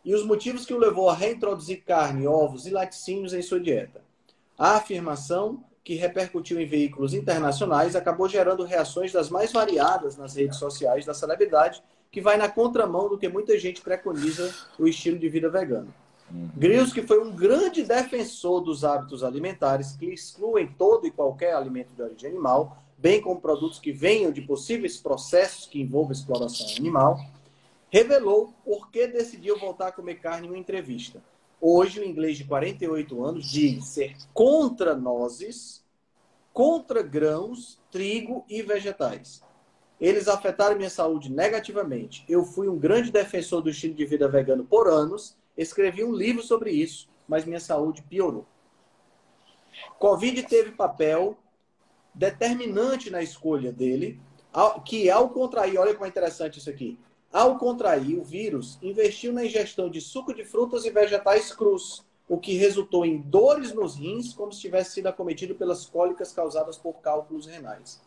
e 0.05 0.15
os 0.15 0.25
motivos 0.25 0.65
que 0.65 0.75
o 0.75 0.79
levou 0.79 1.09
a 1.09 1.15
reintroduzir 1.15 1.83
carne, 1.85 2.27
ovos 2.27 2.67
e 2.67 2.71
laticínios 2.71 3.35
em 3.35 3.43
sua 3.43 3.59
dieta. 3.59 4.05
A 4.57 4.77
afirmação, 4.77 5.65
que 5.87 5.95
repercutiu 5.95 6.61
em 6.61 6.66
veículos 6.66 7.14
internacionais, 7.14 7.95
acabou 7.95 8.28
gerando 8.28 8.64
reações 8.64 9.12
das 9.12 9.31
mais 9.31 9.52
variadas 9.52 10.16
nas 10.16 10.35
redes 10.35 10.59
sociais 10.59 11.07
da 11.07 11.14
celebridade, 11.14 11.81
que 12.11 12.21
vai 12.21 12.37
na 12.37 12.49
contramão 12.49 13.09
do 13.09 13.16
que 13.16 13.28
muita 13.28 13.57
gente 13.57 13.81
preconiza 13.81 14.52
o 14.81 14.88
estilo 14.88 15.16
de 15.16 15.28
vida 15.28 15.49
vegano. 15.49 15.95
Grills, 16.57 16.93
que 16.93 17.02
foi 17.02 17.23
um 17.23 17.31
grande 17.31 17.85
defensor 17.85 18.62
dos 18.62 18.83
hábitos 18.85 19.23
alimentares 19.23 19.93
que 19.93 20.07
excluem 20.07 20.66
todo 20.66 21.07
e 21.07 21.11
qualquer 21.12 21.55
alimento 21.55 21.95
de 21.95 22.02
origem 22.02 22.31
animal, 22.31 22.83
bem 22.99 23.23
como 23.23 23.40
produtos 23.40 23.78
que 23.78 23.93
venham 23.93 24.33
de 24.33 24.43
possíveis 24.43 24.97
processos 24.97 25.66
que 25.66 25.81
envolvam 25.81 26.11
exploração 26.11 26.66
animal, 26.78 27.16
revelou 27.90 28.52
por 28.64 28.90
que 28.90 29.07
decidiu 29.07 29.57
voltar 29.57 29.87
a 29.87 29.93
comer 29.93 30.16
carne 30.16 30.49
em 30.49 30.50
uma 30.50 30.59
entrevista. 30.59 31.23
Hoje, 31.61 32.01
o 32.01 32.05
inglês 32.05 32.37
de 32.37 32.45
48 32.45 33.25
anos 33.25 33.51
diz 33.51 33.87
ser 33.87 34.15
contra 34.35 34.95
nozes, 34.95 35.85
contra 36.53 37.03
grãos, 37.03 37.81
trigo 37.91 38.45
e 38.49 38.63
vegetais. 38.63 39.43
Eles 40.01 40.29
afetaram 40.29 40.77
minha 40.77 40.91
saúde 40.91 41.31
negativamente. 41.31 42.25
Eu 42.29 42.45
fui 42.45 42.69
um 42.69 42.79
grande 42.79 43.11
defensor 43.11 43.63
do 43.63 43.71
estilo 43.71 43.95
de 43.95 44.05
vida 44.05 44.29
vegano 44.29 44.65
por 44.65 44.89
anos, 44.89 45.37
escrevi 45.57 46.05
um 46.05 46.15
livro 46.15 46.43
sobre 46.43 46.71
isso, 46.71 47.09
mas 47.27 47.45
minha 47.45 47.61
saúde 47.61 48.03
piorou. 48.03 48.47
Covid 49.99 50.43
teve 50.43 50.73
papel 50.73 51.37
determinante 52.15 53.11
na 53.11 53.23
escolha 53.23 53.73
dele, 53.73 54.21
que 54.85 55.11
ao 55.11 55.31
contrair, 55.31 55.79
olha 55.79 55.93
como 55.93 56.07
é 56.07 56.09
interessante 56.09 56.59
isso 56.59 56.71
aqui, 56.71 56.99
ao 57.37 57.59
contrair 57.59 58.19
o 58.19 58.25
vírus, 58.25 58.78
investiu 58.81 59.31
na 59.31 59.45
ingestão 59.45 59.90
de 59.90 60.00
suco 60.00 60.33
de 60.33 60.43
frutas 60.43 60.87
e 60.87 60.90
vegetais 60.90 61.52
crus, 61.52 62.02
o 62.26 62.38
que 62.38 62.55
resultou 62.55 63.05
em 63.05 63.19
dores 63.21 63.75
nos 63.75 63.95
rins, 63.95 64.33
como 64.33 64.50
se 64.50 64.59
tivesse 64.59 64.93
sido 64.95 65.09
acometido 65.09 65.55
pelas 65.55 65.85
cólicas 65.85 66.33
causadas 66.33 66.78
por 66.78 66.95
cálculos 67.02 67.45
renais. 67.45 68.00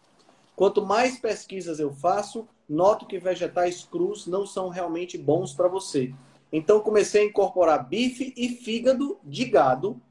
Quanto 0.55 0.83
mais 0.83 1.19
pesquisas 1.19 1.79
eu 1.79 1.93
faço, 1.93 2.47
noto 2.67 3.05
que 3.05 3.19
vegetais 3.19 3.83
crus 3.83 4.25
não 4.25 4.47
são 4.47 4.67
realmente 4.67 5.15
bons 5.15 5.53
para 5.53 5.67
você. 5.67 6.11
Então 6.51 6.79
comecei 6.79 7.21
a 7.21 7.25
incorporar 7.25 7.87
bife 7.87 8.33
e 8.35 8.49
fígado 8.49 9.19
de 9.23 9.45
gado 9.45 10.01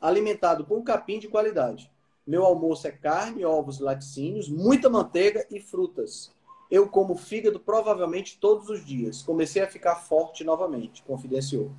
alimentado 0.00 0.64
com 0.64 0.80
capim 0.84 1.18
de 1.18 1.26
qualidade. 1.26 1.90
Meu 2.24 2.44
almoço 2.44 2.86
é 2.86 2.92
carne, 2.92 3.44
ovos, 3.44 3.80
laticínios, 3.80 4.48
muita 4.48 4.88
manteiga 4.88 5.44
e 5.50 5.58
frutas. 5.58 6.30
Eu 6.70 6.88
como 6.88 7.16
fígado 7.16 7.58
provavelmente 7.58 8.38
todos 8.38 8.68
os 8.68 8.84
dias. 8.84 9.22
Comecei 9.22 9.62
a 9.62 9.66
ficar 9.66 9.96
forte 9.96 10.44
novamente, 10.44 11.02
confidenciou. 11.02 11.70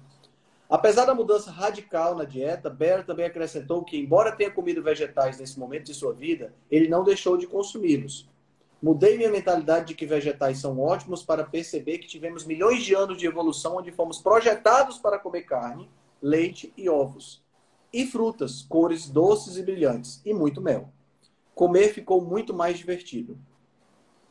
Apesar 0.70 1.06
da 1.06 1.16
mudança 1.16 1.50
radical 1.50 2.16
na 2.16 2.24
dieta, 2.24 2.70
Bear 2.70 3.04
também 3.06 3.26
acrescentou 3.26 3.84
que, 3.84 3.98
embora 3.98 4.32
tenha 4.32 4.52
comido 4.52 4.84
vegetais 4.84 5.40
nesse 5.40 5.60
momento 5.60 5.86
de 5.86 5.96
sua 5.96 6.14
vida, 6.14 6.54
ele 6.70 6.88
não 6.88 7.04
deixou 7.04 7.38
de 7.38 7.48
consumi-los. 7.48 8.30
Mudei 8.82 9.18
minha 9.18 9.32
mentalidade 9.32 9.88
de 9.88 9.94
que 9.96 10.06
vegetais 10.06 10.60
são 10.60 10.80
ótimos 10.80 11.24
para 11.24 11.44
perceber 11.44 11.98
que 11.98 12.08
tivemos 12.08 12.46
milhões 12.46 12.84
de 12.84 12.94
anos 12.94 13.18
de 13.18 13.26
evolução 13.26 13.78
onde 13.78 13.92
fomos 13.92 14.20
projetados 14.20 14.98
para 14.98 15.20
comer 15.20 15.42
carne, 15.42 15.90
leite 16.22 16.72
e 16.78 16.88
ovos. 16.88 17.44
E 17.92 18.06
frutas, 18.06 18.62
cores 18.62 19.10
doces 19.10 19.58
e 19.58 19.64
brilhantes, 19.64 20.22
e 20.24 20.34
muito 20.34 20.62
mel. 20.62 20.90
Comer 21.56 21.94
ficou 21.94 22.22
muito 22.22 22.54
mais 22.54 22.78
divertido. 22.78 23.38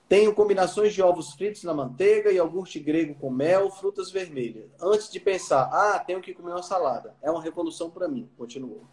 Tenho 0.08 0.34
combinações 0.34 0.94
de 0.94 1.02
ovos 1.02 1.34
fritos 1.34 1.62
na 1.64 1.74
manteiga, 1.74 2.32
iogurte 2.32 2.80
grego 2.80 3.14
com 3.14 3.30
mel, 3.30 3.70
frutas 3.70 4.10
vermelhas. 4.10 4.70
Antes 4.80 5.10
de 5.10 5.20
pensar, 5.20 5.68
ah, 5.70 5.98
tenho 5.98 6.22
que 6.22 6.32
comer 6.32 6.52
uma 6.52 6.62
salada. 6.62 7.14
É 7.20 7.30
uma 7.30 7.42
revolução 7.42 7.90
para 7.90 8.08
mim, 8.08 8.26
continuou. 8.38 8.84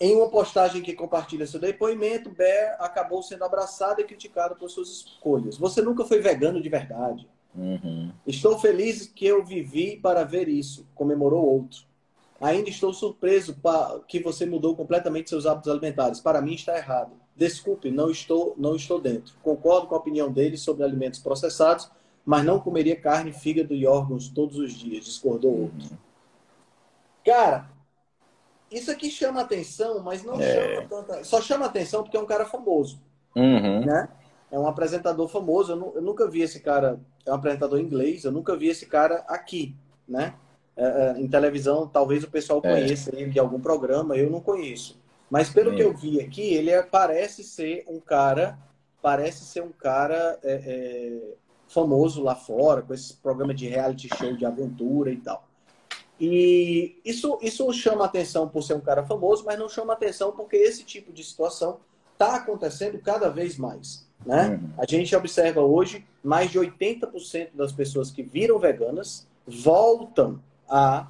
Em 0.00 0.14
uma 0.14 0.28
postagem 0.30 0.80
que 0.80 0.94
compartilha 0.94 1.44
seu 1.44 1.58
depoimento, 1.58 2.30
Bear 2.30 2.76
acabou 2.78 3.20
sendo 3.20 3.44
abraçado 3.44 4.00
e 4.00 4.04
criticado 4.04 4.54
por 4.54 4.70
suas 4.70 4.88
escolhas. 4.88 5.58
Você 5.58 5.82
nunca 5.82 6.04
foi 6.04 6.20
vegano 6.20 6.62
de 6.62 6.68
verdade. 6.68 7.28
Uhum. 7.56 8.12
Estou 8.24 8.60
feliz 8.60 9.08
que 9.08 9.26
eu 9.26 9.44
vivi 9.44 9.96
para 9.96 10.22
ver 10.22 10.48
isso, 10.48 10.86
comemorou 10.94 11.44
outro. 11.44 11.80
Ainda 12.40 12.70
estou 12.70 12.94
surpreso 12.94 13.56
que 14.06 14.20
você 14.20 14.46
mudou 14.46 14.76
completamente 14.76 15.28
seus 15.28 15.46
hábitos 15.46 15.68
alimentares. 15.68 16.20
Para 16.20 16.40
mim 16.40 16.54
está 16.54 16.76
errado. 16.76 17.10
Desculpe, 17.38 17.90
não 17.90 18.10
estou, 18.10 18.52
não 18.58 18.74
estou 18.74 19.00
dentro. 19.00 19.32
Concordo 19.42 19.86
com 19.86 19.94
a 19.94 19.98
opinião 19.98 20.30
dele 20.30 20.56
sobre 20.58 20.82
alimentos 20.82 21.20
processados, 21.20 21.88
mas 22.26 22.44
não 22.44 22.58
comeria 22.58 22.96
carne, 23.00 23.32
fígado 23.32 23.72
e 23.72 23.86
órgãos 23.86 24.28
todos 24.28 24.58
os 24.58 24.72
dias, 24.72 25.04
discordou 25.04 25.56
outro. 25.62 25.96
Cara, 27.24 27.70
isso 28.70 28.90
aqui 28.90 29.10
chama 29.10 29.40
atenção, 29.40 30.00
mas 30.02 30.22
não 30.24 30.34
chama 30.40 30.82
tanta. 30.88 31.24
Só 31.24 31.40
chama 31.40 31.66
atenção 31.66 32.02
porque 32.02 32.16
é 32.16 32.20
um 32.20 32.26
cara 32.26 32.44
famoso 32.44 33.00
Uhum. 33.36 33.84
né? 33.84 34.08
É 34.50 34.58
um 34.58 34.66
apresentador 34.66 35.28
famoso. 35.28 35.72
Eu, 35.72 35.76
nu- 35.76 35.92
eu 35.94 36.02
nunca 36.02 36.26
vi 36.28 36.40
esse 36.40 36.58
cara. 36.60 36.98
É 37.24 37.30
um 37.30 37.34
apresentador 37.34 37.78
inglês. 37.78 38.24
Eu 38.24 38.32
nunca 38.32 38.56
vi 38.56 38.66
esse 38.68 38.86
cara 38.86 39.24
aqui, 39.28 39.76
né? 40.08 40.34
É, 40.76 40.84
é, 41.16 41.20
em 41.20 41.28
televisão, 41.28 41.86
talvez 41.86 42.24
o 42.24 42.30
pessoal 42.30 42.60
É. 42.64 42.72
conheça 42.72 43.14
ele 43.14 43.30
de 43.30 43.38
algum 43.38 43.60
programa. 43.60 44.16
Eu 44.16 44.30
não 44.30 44.40
conheço. 44.40 44.98
Mas 45.30 45.50
pelo 45.50 45.72
É. 45.72 45.76
que 45.76 45.82
eu 45.82 45.94
vi 45.94 46.20
aqui, 46.20 46.54
ele 46.54 46.70
é- 46.70 46.82
parece 46.82 47.44
ser 47.44 47.84
um 47.88 48.00
cara. 48.00 48.58
Parece 49.00 49.44
ser 49.44 49.62
um 49.62 49.70
cara 49.70 50.38
é, 50.42 50.52
é, 50.52 51.34
famoso 51.68 52.22
lá 52.22 52.34
fora, 52.34 52.82
com 52.82 52.92
esse 52.92 53.14
programa 53.14 53.54
de 53.54 53.68
reality 53.68 54.08
show 54.16 54.36
de 54.36 54.44
aventura 54.44 55.10
e 55.12 55.16
tal. 55.18 55.46
E 56.20 56.96
isso, 57.04 57.38
isso 57.40 57.72
chama 57.72 58.04
atenção 58.04 58.48
por 58.48 58.62
ser 58.62 58.74
um 58.74 58.80
cara 58.80 59.04
famoso, 59.04 59.44
mas 59.44 59.58
não 59.58 59.68
chama 59.68 59.92
atenção 59.92 60.32
porque 60.32 60.56
esse 60.56 60.82
tipo 60.82 61.12
de 61.12 61.22
situação 61.22 61.78
está 62.12 62.36
acontecendo 62.36 62.98
cada 62.98 63.28
vez 63.28 63.56
mais. 63.56 64.04
Né? 64.26 64.48
Uhum. 64.60 64.70
A 64.76 64.84
gente 64.84 65.14
observa 65.14 65.60
hoje 65.60 66.04
mais 66.24 66.50
de 66.50 66.58
80% 66.58 67.50
das 67.54 67.70
pessoas 67.70 68.10
que 68.10 68.22
viram 68.22 68.58
veganas 68.58 69.28
voltam 69.46 70.42
a 70.68 71.06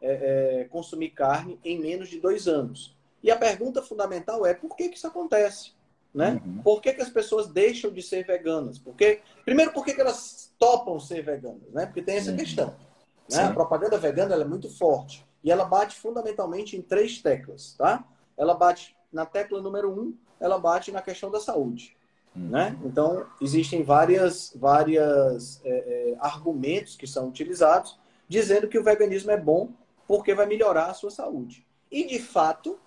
é, 0.00 0.60
é, 0.60 0.64
consumir 0.64 1.10
carne 1.10 1.58
em 1.62 1.78
menos 1.78 2.08
de 2.08 2.18
dois 2.18 2.48
anos. 2.48 2.95
E 3.26 3.30
a 3.32 3.36
pergunta 3.36 3.82
fundamental 3.82 4.46
é 4.46 4.54
por 4.54 4.76
que, 4.76 4.88
que 4.88 4.96
isso 4.96 5.08
acontece? 5.08 5.72
Né? 6.14 6.40
Uhum. 6.46 6.62
Por 6.62 6.80
que, 6.80 6.92
que 6.92 7.02
as 7.02 7.10
pessoas 7.10 7.48
deixam 7.48 7.90
de 7.90 8.00
ser 8.00 8.24
veganas? 8.24 8.78
Porque, 8.78 9.20
primeiro, 9.44 9.72
por 9.72 9.84
que, 9.84 9.94
que 9.94 10.00
elas 10.00 10.54
topam 10.56 11.00
ser 11.00 11.24
veganas? 11.24 11.68
Né? 11.72 11.86
Porque 11.86 12.02
tem 12.02 12.18
essa 12.18 12.30
uhum. 12.30 12.36
questão. 12.36 12.76
Né? 13.28 13.42
A 13.42 13.52
propaganda 13.52 13.98
vegana 13.98 14.36
é 14.36 14.44
muito 14.44 14.70
forte. 14.70 15.26
E 15.42 15.50
ela 15.50 15.64
bate 15.64 15.96
fundamentalmente 15.96 16.76
em 16.76 16.82
três 16.82 17.20
teclas. 17.20 17.74
Tá? 17.76 18.04
Ela 18.38 18.54
bate 18.54 18.96
na 19.12 19.26
tecla 19.26 19.60
número 19.60 19.90
um, 19.90 20.14
ela 20.38 20.56
bate 20.56 20.92
na 20.92 21.02
questão 21.02 21.28
da 21.28 21.40
saúde. 21.40 21.96
Uhum. 22.36 22.50
Né? 22.50 22.78
Então, 22.84 23.26
existem 23.40 23.82
várias, 23.82 24.52
várias 24.54 25.60
é, 25.64 25.70
é, 25.70 26.16
argumentos 26.20 26.94
que 26.94 27.08
são 27.08 27.26
utilizados 27.26 27.98
dizendo 28.28 28.68
que 28.68 28.78
o 28.78 28.84
veganismo 28.84 29.32
é 29.32 29.36
bom 29.36 29.70
porque 30.06 30.32
vai 30.32 30.46
melhorar 30.46 30.86
a 30.86 30.94
sua 30.94 31.10
saúde. 31.10 31.66
E, 31.90 32.04
de 32.04 32.20
fato, 32.20 32.78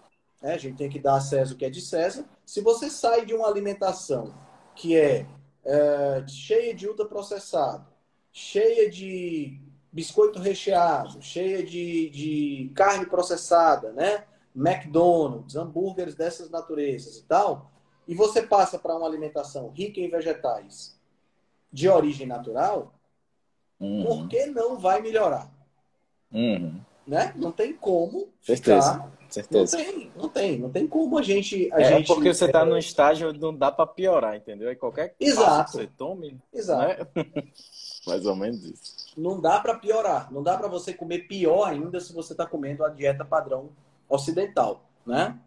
né, 0.41 0.53
a 0.53 0.57
gente 0.57 0.77
tem 0.77 0.89
que 0.89 0.99
dar 0.99 1.15
a 1.15 1.21
César 1.21 1.53
o 1.53 1.57
que 1.57 1.65
é 1.65 1.69
de 1.69 1.81
César. 1.81 2.25
Se 2.45 2.61
você 2.61 2.89
sai 2.89 3.25
de 3.25 3.33
uma 3.33 3.47
alimentação 3.47 4.33
que 4.75 4.95
é, 4.95 5.25
é 5.65 6.23
cheia 6.27 6.73
de 6.73 6.87
ultraprocessado, 6.87 7.85
cheia 8.31 8.89
de 8.89 9.59
biscoito 9.91 10.39
recheado, 10.39 11.21
cheia 11.21 11.63
de, 11.63 12.09
de 12.09 12.71
carne 12.75 13.05
processada, 13.05 13.91
né? 13.91 14.25
McDonald's, 14.55 15.55
hambúrgueres 15.55 16.15
dessas 16.15 16.49
naturezas 16.49 17.17
e 17.17 17.23
tal, 17.23 17.71
e 18.07 18.15
você 18.15 18.41
passa 18.41 18.79
para 18.79 18.95
uma 18.95 19.07
alimentação 19.07 19.69
rica 19.69 19.99
em 19.99 20.09
vegetais 20.09 20.97
de 21.71 21.87
origem 21.87 22.25
natural, 22.25 22.93
uhum. 23.79 24.03
por 24.03 24.27
que 24.27 24.47
não 24.47 24.77
vai 24.79 25.01
melhorar? 25.01 25.51
Uhum. 26.31 26.81
Né? 27.05 27.33
Não 27.35 27.51
tem 27.51 27.73
como 27.73 28.29
Certeza. 28.41 28.93
ficar... 28.93 29.18
Certeza. 29.29 29.77
Não 29.77 29.85
tem, 29.85 30.11
não 30.15 30.29
tem, 30.29 30.59
não 30.59 30.69
tem 30.69 30.87
como 30.87 31.17
a 31.17 31.21
gente. 31.21 31.69
A 31.73 31.81
é 31.81 31.97
gente, 31.97 32.07
porque 32.07 32.33
você 32.33 32.45
está 32.45 32.61
é... 32.61 32.65
num 32.65 32.77
estágio 32.77 33.31
não 33.33 33.55
dá 33.55 33.71
para 33.71 33.85
piorar, 33.85 34.35
entendeu? 34.35 34.69
É 34.69 34.75
qualquer 34.75 35.15
Exato. 35.19 35.71
que 35.71 35.77
você 35.77 35.87
tome. 35.87 36.37
Exato. 36.53 37.07
Né? 37.15 37.25
Mais 38.07 38.25
ou 38.25 38.35
menos 38.35 38.63
isso 38.63 38.99
não 39.19 39.39
dá 39.39 39.59
para 39.59 39.77
piorar. 39.77 40.31
Não 40.31 40.41
dá 40.41 40.57
para 40.57 40.67
você 40.67 40.93
comer 40.93 41.27
pior 41.27 41.65
ainda 41.65 41.99
se 41.99 42.13
você 42.13 42.33
está 42.33 42.45
comendo 42.45 42.83
a 42.83 42.89
dieta 42.89 43.25
padrão 43.25 43.69
ocidental, 44.07 44.89
né? 45.05 45.37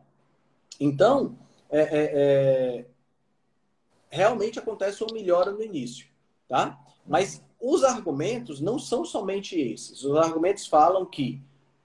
Então, 0.78 1.36
é, 1.70 1.80
é, 1.80 2.10
é, 2.14 2.86
realmente 4.10 4.58
acontece 4.58 5.02
uma 5.02 5.12
melhora 5.12 5.50
no 5.50 5.62
início, 5.62 6.06
tá? 6.48 6.78
Mas 7.06 7.42
os 7.60 7.82
argumentos 7.82 8.60
não 8.60 8.78
são 8.78 9.04
somente 9.04 9.58
esses. 9.58 10.04
Os 10.04 10.16
argumentos 10.16 10.66
falam 10.66 11.04
que 11.06 11.40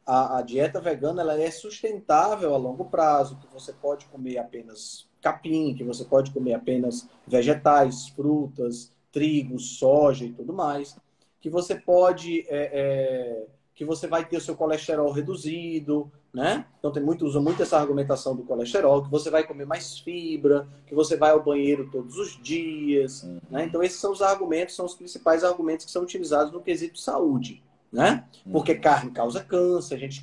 a, 0.07 0.37
a 0.37 0.41
dieta 0.41 0.79
vegana 0.79 1.21
ela 1.21 1.39
é 1.39 1.51
sustentável 1.51 2.55
a 2.55 2.57
longo 2.57 2.85
prazo, 2.85 3.37
que 3.37 3.53
você 3.53 3.73
pode 3.73 4.05
comer 4.05 4.37
apenas 4.37 5.07
capim, 5.21 5.75
que 5.75 5.83
você 5.83 6.05
pode 6.05 6.31
comer 6.31 6.53
apenas 6.53 7.07
vegetais, 7.27 8.07
frutas, 8.09 8.91
trigo, 9.11 9.59
soja 9.59 10.25
e 10.25 10.31
tudo 10.31 10.53
mais 10.53 10.95
que 11.39 11.49
você 11.49 11.75
pode, 11.75 12.41
é, 12.49 12.69
é, 12.73 13.47
que 13.73 13.85
você 13.85 14.07
vai 14.07 14.25
ter 14.25 14.37
o 14.37 14.41
seu 14.41 14.55
colesterol 14.55 15.11
reduzido, 15.11 16.11
né? 16.33 16.65
Então 16.77 16.91
tem 16.91 17.01
muito, 17.01 17.25
usa 17.25 17.39
muito 17.39 17.61
essa 17.63 17.77
argumentação 17.77 18.35
do 18.35 18.43
colesterol, 18.43 19.03
que 19.03 19.09
você 19.09 19.29
vai 19.29 19.45
comer 19.45 19.65
mais 19.65 19.99
fibra, 19.99 20.67
que 20.86 20.93
você 20.93 21.15
vai 21.15 21.32
ao 21.32 21.43
banheiro 21.43 21.89
todos 21.91 22.17
os 22.17 22.41
dias, 22.41 23.23
uhum. 23.23 23.39
né? 23.49 23.65
Então 23.65 23.82
esses 23.82 23.99
são 23.99 24.12
os 24.12 24.21
argumentos, 24.21 24.75
são 24.75 24.86
os 24.86 24.95
principais 24.95 25.43
argumentos 25.43 25.86
que 25.86 25.91
são 25.91 26.03
utilizados 26.03 26.51
no 26.51 26.62
quesito 26.62 26.99
saúde, 26.99 27.63
né? 27.91 28.26
Uhum. 28.45 28.52
Porque 28.52 28.76
carne 28.76 29.12
causa 29.12 29.43
câncer, 29.43 29.95
a 29.95 30.00
gente 30.00 30.21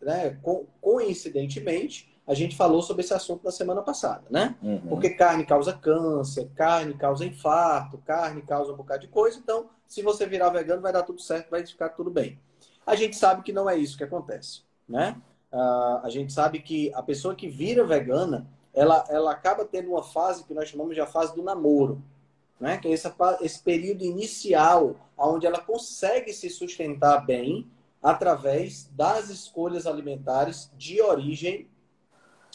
né? 0.00 0.38
Co 0.42 0.66
coincidentemente 0.80 2.14
a 2.26 2.34
gente 2.34 2.56
falou 2.56 2.82
sobre 2.82 3.04
esse 3.04 3.14
assunto 3.14 3.44
na 3.44 3.52
semana 3.52 3.82
passada, 3.82 4.24
né? 4.28 4.56
Uhum. 4.60 4.80
Porque 4.88 5.10
carne 5.10 5.46
causa 5.46 5.72
câncer, 5.72 6.50
carne 6.56 6.94
causa 6.94 7.24
infarto, 7.24 7.98
carne 7.98 8.42
causa 8.42 8.72
um 8.72 8.76
bocado 8.76 9.02
de 9.02 9.08
coisa, 9.08 9.38
então 9.38 9.68
se 9.86 10.02
você 10.02 10.26
virar 10.26 10.50
vegano, 10.50 10.82
vai 10.82 10.92
dar 10.92 11.04
tudo 11.04 11.20
certo, 11.20 11.50
vai 11.50 11.64
ficar 11.64 11.90
tudo 11.90 12.10
bem. 12.10 12.38
A 12.84 12.96
gente 12.96 13.16
sabe 13.16 13.42
que 13.42 13.52
não 13.52 13.70
é 13.70 13.76
isso 13.76 13.96
que 13.96 14.02
acontece, 14.02 14.62
né? 14.88 15.16
Uh, 15.52 16.00
a 16.02 16.08
gente 16.08 16.32
sabe 16.32 16.58
que 16.58 16.92
a 16.94 17.02
pessoa 17.02 17.34
que 17.34 17.48
vira 17.48 17.86
vegana, 17.86 18.48
ela, 18.74 19.04
ela 19.08 19.30
acaba 19.30 19.64
tendo 19.64 19.90
uma 19.90 20.02
fase 20.02 20.44
que 20.44 20.52
nós 20.52 20.68
chamamos 20.68 20.94
de 20.94 21.00
a 21.00 21.06
fase 21.06 21.34
do 21.34 21.42
namoro, 21.42 22.02
né? 22.60 22.78
Que 22.78 22.88
é 22.88 22.92
esse, 22.92 23.12
esse 23.40 23.62
período 23.62 24.04
inicial, 24.04 24.96
onde 25.16 25.46
ela 25.46 25.60
consegue 25.60 26.32
se 26.32 26.48
sustentar 26.50 27.24
bem 27.24 27.70
através 28.02 28.88
das 28.92 29.30
escolhas 29.30 29.86
alimentares 29.86 30.70
de 30.76 31.00
origem 31.00 31.68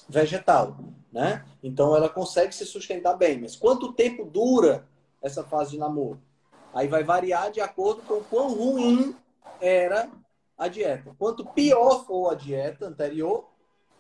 vegetal, 0.08 0.78
né? 1.12 1.46
Então 1.64 1.96
ela 1.96 2.10
consegue 2.10 2.54
se 2.54 2.66
sustentar 2.66 3.16
bem. 3.16 3.40
Mas 3.40 3.56
quanto 3.56 3.94
tempo 3.94 4.26
dura 4.26 4.88
essa 5.22 5.44
fase 5.44 5.72
de 5.72 5.78
namoro? 5.78 6.22
Aí 6.74 6.88
vai 6.88 7.04
variar 7.04 7.52
de 7.52 7.60
acordo 7.60 8.02
com 8.04 8.22
quão 8.24 8.54
ruim 8.54 9.16
era 9.60 10.10
a 10.58 10.68
dieta. 10.68 11.16
Quanto 11.18 11.46
pior 11.46 12.06
for 12.06 12.32
a 12.32 12.36
dieta 12.36 12.88
anterior, 12.88 13.50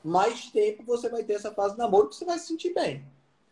mais 0.03 0.49
tempo 0.51 0.83
você 0.83 1.09
vai 1.09 1.23
ter 1.23 1.33
essa 1.33 1.51
fase 1.51 1.73
de 1.73 1.79
namoro 1.79 2.09
que 2.09 2.15
você 2.15 2.25
vai 2.25 2.39
se 2.39 2.47
sentir 2.47 2.73
bem. 2.73 3.05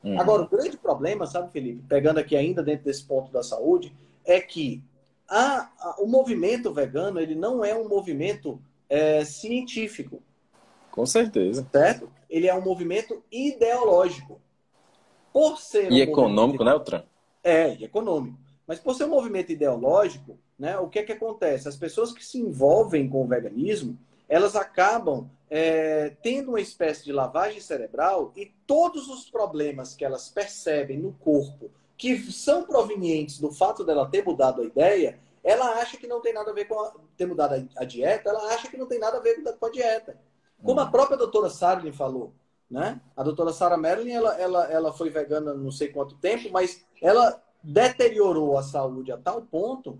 Uhum. 0.03 0.19
Agora, 0.19 0.43
o 0.43 0.49
grande 0.49 0.77
problema, 0.77 1.27
sabe, 1.27 1.51
Felipe, 1.51 1.83
pegando 1.87 2.19
aqui 2.19 2.35
ainda 2.35 2.63
dentro 2.63 2.85
desse 2.85 3.03
ponto 3.03 3.31
da 3.31 3.43
saúde, 3.43 3.93
é 4.25 4.39
que 4.39 4.81
a, 5.27 5.69
a, 5.79 5.95
o 5.99 6.07
movimento 6.07 6.73
vegano 6.73 7.19
ele 7.19 7.35
não 7.35 7.63
é 7.63 7.75
um 7.75 7.87
movimento 7.87 8.61
é, 8.89 9.23
científico. 9.25 10.21
Com 10.91 11.05
certeza. 11.05 11.67
Certo? 11.71 12.09
Ele 12.29 12.47
é 12.47 12.55
um 12.55 12.61
movimento 12.61 13.23
ideológico. 13.31 14.41
Por 15.31 15.59
ser 15.59 15.91
e 15.91 15.99
um 15.99 16.03
econômico, 16.03 16.63
né, 16.63 16.71
Altran? 16.71 17.03
É, 17.43 17.75
e 17.75 17.83
econômico. 17.83 18.37
Mas 18.65 18.79
por 18.79 18.95
ser 18.95 19.05
um 19.05 19.09
movimento 19.09 19.51
ideológico, 19.51 20.37
né, 20.57 20.77
o 20.77 20.87
que 20.87 20.99
é 20.99 21.03
que 21.03 21.11
acontece? 21.11 21.67
As 21.67 21.77
pessoas 21.77 22.11
que 22.11 22.25
se 22.25 22.39
envolvem 22.39 23.07
com 23.07 23.23
o 23.23 23.27
veganismo, 23.27 23.97
elas 24.27 24.55
acabam 24.55 25.29
é, 25.49 26.15
tendo 26.21 26.49
uma 26.49 26.61
espécie 26.61 27.03
de 27.03 27.11
lavagem 27.11 27.59
cerebral 27.59 28.31
e 28.35 28.53
todos 28.67 29.07
os 29.09 29.29
problemas 29.29 29.95
que 29.95 30.05
elas 30.05 30.29
percebem 30.29 30.97
no 30.99 31.13
corpo, 31.13 31.71
que 31.97 32.31
são 32.31 32.63
provenientes 32.63 33.39
do 33.39 33.51
fato 33.51 33.83
dela 33.83 34.09
ter 34.09 34.23
mudado 34.23 34.61
a 34.61 34.65
ideia, 34.65 35.19
ela 35.43 35.79
acha 35.81 35.97
que 35.97 36.07
não 36.07 36.21
tem 36.21 36.33
nada 36.33 36.51
a 36.51 36.53
ver 36.53 36.65
com 36.65 36.79
a, 36.79 36.93
ter 37.17 37.25
mudado 37.25 37.67
a, 37.75 37.83
dieta, 37.83 38.29
ela 38.29 38.53
acha 38.53 38.69
que 38.69 38.77
não 38.77 38.85
tem 38.85 38.99
nada 38.99 39.17
a 39.17 39.21
ver 39.21 39.41
com 39.41 39.65
a 39.65 39.71
dieta. 39.71 40.17
Como 40.63 40.79
a 40.79 40.85
uhum. 40.85 40.91
própria 40.91 41.17
doutora 41.17 41.49
Sarlin 41.49 41.91
falou, 41.91 42.33
né? 42.69 43.01
A 43.15 43.23
doutora 43.23 43.51
Sarah 43.51 43.77
Merlin, 43.77 44.11
ela, 44.11 44.35
ela, 44.39 44.65
ela 44.65 44.93
foi 44.93 45.09
vegana 45.09 45.53
não 45.53 45.71
sei 45.71 45.87
quanto 45.87 46.15
tempo, 46.15 46.49
mas 46.51 46.85
ela 47.01 47.41
deteriorou 47.63 48.57
a 48.57 48.63
saúde 48.63 49.11
a 49.11 49.17
tal 49.17 49.41
ponto 49.41 49.99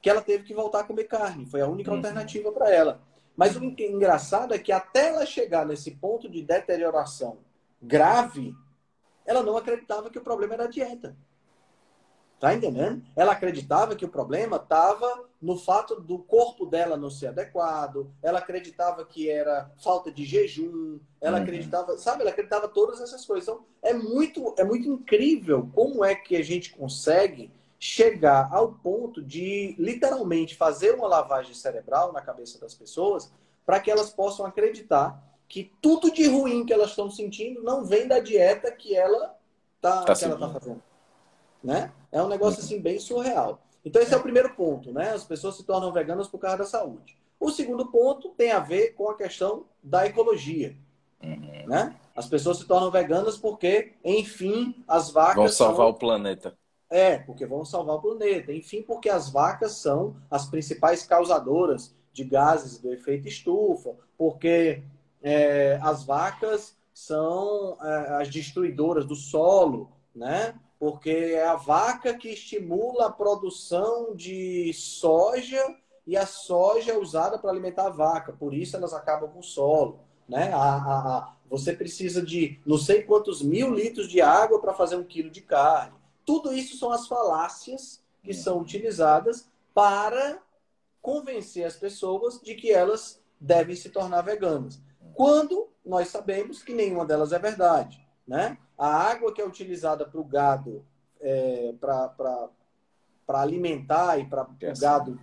que 0.00 0.10
ela 0.10 0.20
teve 0.20 0.44
que 0.44 0.54
voltar 0.54 0.80
a 0.80 0.84
comer 0.84 1.04
carne. 1.04 1.46
Foi 1.46 1.60
a 1.60 1.68
única 1.68 1.90
uhum. 1.90 1.96
alternativa 1.96 2.52
para 2.52 2.70
ela. 2.70 3.00
Mas 3.36 3.56
o 3.56 3.64
engraçado 3.64 4.54
é 4.54 4.58
que 4.58 4.72
até 4.72 5.08
ela 5.08 5.26
chegar 5.26 5.66
nesse 5.66 5.92
ponto 5.92 6.28
de 6.28 6.42
deterioração 6.42 7.38
grave, 7.80 8.54
ela 9.24 9.42
não 9.42 9.56
acreditava 9.56 10.10
que 10.10 10.18
o 10.18 10.22
problema 10.22 10.54
era 10.54 10.64
a 10.64 10.68
dieta. 10.68 11.16
Tá 12.38 12.52
entendendo? 12.52 13.04
Ela 13.14 13.32
acreditava 13.32 13.94
que 13.94 14.04
o 14.04 14.08
problema 14.08 14.56
estava 14.56 15.28
no 15.40 15.56
fato 15.56 16.00
do 16.00 16.18
corpo 16.18 16.66
dela 16.66 16.96
não 16.96 17.08
ser 17.08 17.28
adequado, 17.28 18.12
ela 18.20 18.40
acreditava 18.40 19.04
que 19.04 19.30
era 19.30 19.70
falta 19.80 20.10
de 20.10 20.24
jejum, 20.24 20.98
ela 21.20 21.36
uhum. 21.36 21.42
acreditava, 21.44 21.96
sabe, 21.98 22.22
ela 22.22 22.30
acreditava 22.30 22.66
todas 22.66 23.00
essas 23.00 23.24
coisas. 23.24 23.46
Então, 23.46 23.64
é 23.80 23.94
muito, 23.94 24.54
é 24.58 24.64
muito 24.64 24.88
incrível 24.88 25.70
como 25.72 26.04
é 26.04 26.16
que 26.16 26.34
a 26.34 26.42
gente 26.42 26.72
consegue 26.74 27.52
chegar 27.82 28.48
ao 28.52 28.74
ponto 28.74 29.20
de 29.20 29.74
literalmente 29.76 30.54
fazer 30.54 30.94
uma 30.94 31.08
lavagem 31.08 31.52
cerebral 31.52 32.12
na 32.12 32.20
cabeça 32.20 32.60
das 32.60 32.76
pessoas 32.76 33.32
para 33.66 33.80
que 33.80 33.90
elas 33.90 34.08
possam 34.08 34.46
acreditar 34.46 35.20
que 35.48 35.72
tudo 35.82 36.08
de 36.12 36.28
ruim 36.28 36.64
que 36.64 36.72
elas 36.72 36.90
estão 36.90 37.10
sentindo 37.10 37.60
não 37.60 37.84
vem 37.84 38.06
da 38.06 38.20
dieta 38.20 38.70
que 38.70 38.94
ela 38.94 39.36
está 39.74 40.04
tá, 40.04 40.14
tá 40.14 40.14
fazendo 40.14 40.80
né? 41.60 41.92
É 42.12 42.22
um 42.22 42.28
negócio 42.28 42.60
assim 42.60 42.80
bem 42.80 43.00
surreal. 43.00 43.60
Então 43.84 44.00
esse 44.00 44.14
é 44.14 44.16
o 44.16 44.22
primeiro 44.22 44.54
ponto, 44.54 44.92
né? 44.92 45.10
As 45.10 45.24
pessoas 45.24 45.56
se 45.56 45.64
tornam 45.64 45.92
veganas 45.92 46.28
por 46.28 46.38
causa 46.38 46.58
da 46.58 46.64
saúde. 46.64 47.18
O 47.40 47.50
segundo 47.50 47.90
ponto 47.90 48.28
tem 48.28 48.52
a 48.52 48.60
ver 48.60 48.90
com 48.90 49.10
a 49.10 49.16
questão 49.16 49.66
da 49.82 50.06
ecologia, 50.06 50.76
uhum. 51.20 51.66
né? 51.66 51.96
As 52.14 52.28
pessoas 52.28 52.58
se 52.58 52.64
tornam 52.64 52.92
veganas 52.92 53.36
porque, 53.36 53.94
enfim, 54.04 54.84
as 54.86 55.10
vacas 55.10 55.34
vão 55.34 55.48
salvar 55.48 55.86
são... 55.86 55.88
o 55.88 55.94
planeta. 55.94 56.56
É, 56.92 57.16
porque 57.16 57.46
vão 57.46 57.64
salvar 57.64 57.96
o 57.96 58.02
planeta. 58.02 58.52
Enfim, 58.52 58.82
porque 58.82 59.08
as 59.08 59.30
vacas 59.30 59.76
são 59.76 60.14
as 60.30 60.44
principais 60.44 61.02
causadoras 61.04 61.94
de 62.12 62.22
gases 62.22 62.76
do 62.78 62.92
efeito 62.92 63.26
estufa, 63.26 63.96
porque 64.18 64.82
é, 65.22 65.78
as 65.82 66.04
vacas 66.04 66.76
são 66.92 67.78
é, 67.80 68.20
as 68.20 68.28
destruidoras 68.28 69.06
do 69.06 69.16
solo, 69.16 69.90
né? 70.14 70.54
Porque 70.78 71.08
é 71.08 71.46
a 71.46 71.56
vaca 71.56 72.12
que 72.12 72.28
estimula 72.28 73.06
a 73.06 73.12
produção 73.12 74.14
de 74.14 74.70
soja 74.74 75.74
e 76.06 76.14
a 76.14 76.26
soja 76.26 76.92
é 76.92 76.98
usada 76.98 77.38
para 77.38 77.50
alimentar 77.50 77.86
a 77.86 77.90
vaca, 77.90 78.34
por 78.34 78.52
isso 78.52 78.76
elas 78.76 78.92
acabam 78.92 79.30
com 79.30 79.38
o 79.38 79.44
solo. 79.44 80.00
Né? 80.28 80.52
A, 80.52 80.58
a, 80.58 81.18
a, 81.18 81.36
você 81.48 81.72
precisa 81.72 82.20
de 82.20 82.60
não 82.66 82.76
sei 82.76 83.02
quantos 83.02 83.40
mil 83.40 83.72
litros 83.72 84.08
de 84.08 84.20
água 84.20 84.60
para 84.60 84.74
fazer 84.74 84.96
um 84.96 85.04
quilo 85.04 85.30
de 85.30 85.40
carne. 85.40 86.01
Tudo 86.24 86.52
isso 86.52 86.76
são 86.76 86.90
as 86.90 87.06
falácias 87.06 88.02
que 88.22 88.32
são 88.32 88.60
utilizadas 88.60 89.48
para 89.74 90.40
convencer 91.00 91.64
as 91.64 91.76
pessoas 91.76 92.40
de 92.40 92.54
que 92.54 92.70
elas 92.70 93.20
devem 93.40 93.74
se 93.74 93.90
tornar 93.90 94.22
veganas. 94.22 94.80
Quando 95.14 95.68
nós 95.84 96.08
sabemos 96.08 96.62
que 96.62 96.72
nenhuma 96.72 97.04
delas 97.04 97.32
é 97.32 97.38
verdade. 97.38 98.06
Né? 98.26 98.56
A 98.78 98.86
água 98.86 99.32
que 99.32 99.40
é 99.40 99.46
utilizada 99.46 100.06
para 100.06 100.20
o 100.20 100.24
gado, 100.24 100.84
é, 101.20 101.74
para 101.80 102.50
alimentar 103.28 104.18
e 104.18 104.26
para 104.26 104.44
o 104.44 104.80
gado 104.80 105.18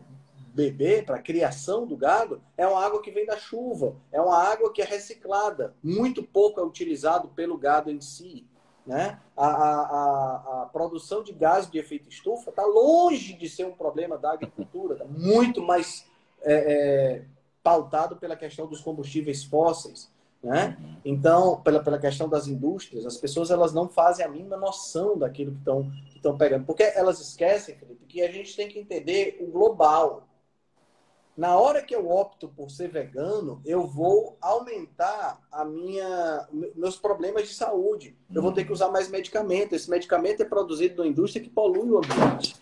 beber, 0.54 1.06
para 1.06 1.16
a 1.16 1.22
criação 1.22 1.88
do 1.88 1.96
gado, 1.96 2.42
é 2.58 2.68
uma 2.68 2.84
água 2.84 3.02
que 3.02 3.12
vem 3.12 3.26
da 3.26 3.38
chuva, 3.38 3.96
é 4.12 4.20
uma 4.20 4.38
água 4.38 4.74
que 4.74 4.82
é 4.82 4.86
reciclada. 4.86 5.74
Muito 5.82 6.22
pouco 6.24 6.60
é 6.60 6.64
utilizado 6.64 7.30
pelo 7.30 7.58
gado 7.58 7.90
em 7.90 8.02
si. 8.02 8.46
Né? 8.90 9.20
A, 9.38 9.46
a, 9.46 10.64
a, 10.64 10.66
produção 10.74 11.22
de 11.22 11.32
gás 11.32 11.70
de 11.70 11.78
efeito 11.78 12.10
estufa 12.10 12.50
está 12.50 12.66
longe 12.66 13.34
de 13.34 13.48
ser 13.48 13.68
um 13.68 13.72
problema 13.72 14.18
da 14.18 14.32
agricultura, 14.32 14.96
tá 14.96 15.06
muito 15.06 15.62
mais 15.62 16.08
é, 16.42 16.54
é, 16.54 17.26
pautado 17.62 18.16
pela 18.16 18.36
questão 18.36 18.66
dos 18.66 18.82
combustíveis 18.82 19.44
fósseis. 19.44 20.12
Né? 20.42 20.76
Então, 21.06 21.62
pela, 21.62 21.84
pela 21.84 22.00
questão 22.00 22.28
das 22.28 22.48
indústrias, 22.48 23.06
as 23.06 23.16
pessoas 23.16 23.52
elas 23.52 23.76
não 23.76 23.88
fazem 23.88 24.26
a 24.26 24.28
mínima 24.28 24.58
noção 24.58 25.16
daquilo 25.16 25.52
que 25.52 26.16
estão 26.16 26.36
pegando. 26.36 26.66
Porque 26.66 26.82
elas 26.82 27.20
esquecem, 27.20 27.76
Felipe, 27.76 28.08
que 28.08 28.24
a 28.24 28.32
gente 28.32 28.56
tem 28.56 28.68
que 28.68 28.80
entender 28.80 29.38
o 29.40 29.52
global. 29.52 30.28
Na 31.40 31.58
hora 31.58 31.82
que 31.82 31.96
eu 31.96 32.10
opto 32.10 32.50
por 32.50 32.70
ser 32.70 32.90
vegano, 32.90 33.62
eu 33.66 33.88
vou 33.88 34.38
aumentar 34.42 35.40
a 35.50 35.64
minha, 35.64 36.46
meus 36.76 36.98
problemas 36.98 37.48
de 37.48 37.54
saúde. 37.54 38.14
Eu 38.36 38.42
vou 38.42 38.52
ter 38.52 38.66
que 38.66 38.74
usar 38.74 38.90
mais 38.90 39.10
medicamento. 39.10 39.72
Esse 39.72 39.90
medicamento 39.90 40.42
é 40.42 40.46
produzido 40.46 41.02
na 41.02 41.08
indústria 41.08 41.42
que 41.42 41.50
polui 41.50 41.92
o 41.92 42.00
ambiente. 42.00 42.58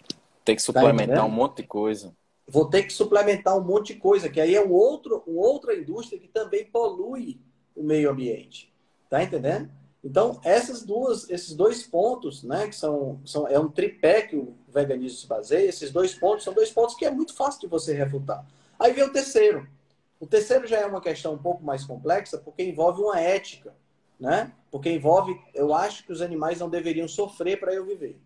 Tem 0.46 0.56
que 0.56 0.62
tá 0.62 0.66
suplementar 0.68 1.18
tá 1.18 1.26
um 1.26 1.32
monte 1.32 1.63
de 1.63 1.68
coisa. 1.68 2.16
Vou 2.48 2.70
ter 2.70 2.84
que 2.84 2.94
suplementar 2.94 3.58
um 3.58 3.63
monte 3.63 3.96
de 3.96 4.00
coisa, 4.00 4.30
que 4.30 4.40
aí 4.40 4.54
é 4.54 4.63
um 4.63 4.72
outro, 4.72 5.24
uma 5.26 5.42
outra 5.42 5.76
indústria 5.76 6.20
que 6.20 6.28
também 6.28 6.63
polui 6.63 7.42
o 7.76 7.82
meio 7.82 8.12
ambiente. 8.12 8.72
Tá 9.10 9.24
entendendo? 9.24 9.72
Então, 10.04 10.40
essas 10.44 10.84
duas, 10.84 11.28
esses 11.32 11.56
dois 11.56 11.82
pontos, 11.82 12.44
né, 12.44 12.68
que 12.68 12.76
são, 12.76 13.20
são 13.26 13.48
é 13.48 13.58
um 13.58 13.70
tripé 13.70 14.22
que 14.22 14.36
o 14.36 14.54
veganismo 14.68 15.18
se 15.18 15.26
baseia, 15.26 15.68
esses 15.68 15.92
dois 15.92 16.13
pontos 16.13 16.44
são 16.44 16.54
dois 16.54 16.70
pontos 16.70 16.94
que 16.94 17.06
é 17.06 17.10
muito 17.10 17.34
fácil 17.34 17.62
de 17.62 17.68
você 17.68 17.92
refutar. 17.92 18.46
Aí 18.80 18.94
vem 18.94 19.04
o 19.04 19.12
terceiro. 19.12 19.68
O 20.20 20.26
terceiro 20.26 20.66
já 20.68 20.80
é 20.80 20.86
uma 20.86 21.02
questão 21.02 21.34
um 21.34 21.38
pouco 21.38 21.63
mais 21.63 21.84
complexa, 21.86 22.38
porque 22.38 22.63
envolve 22.63 23.02
uma 23.02 23.20
ética, 23.20 23.76
né? 24.20 24.52
Porque 24.72 24.90
envolve, 24.90 25.40
eu 25.54 25.74
acho 25.74 26.04
que 26.06 26.12
os 26.12 26.22
animais 26.22 26.60
não 26.60 26.70
deveriam 26.70 27.08
sofrer 27.08 27.60
para 27.60 27.74
eu 27.74 27.86
viver, 27.86 28.20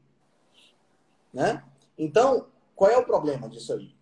né? 1.34 1.64
Então, 1.98 2.48
qual 2.76 2.90
é 2.90 2.98
o 2.98 3.06
problema 3.06 3.50
disso 3.50 3.74
aí? 3.74 3.94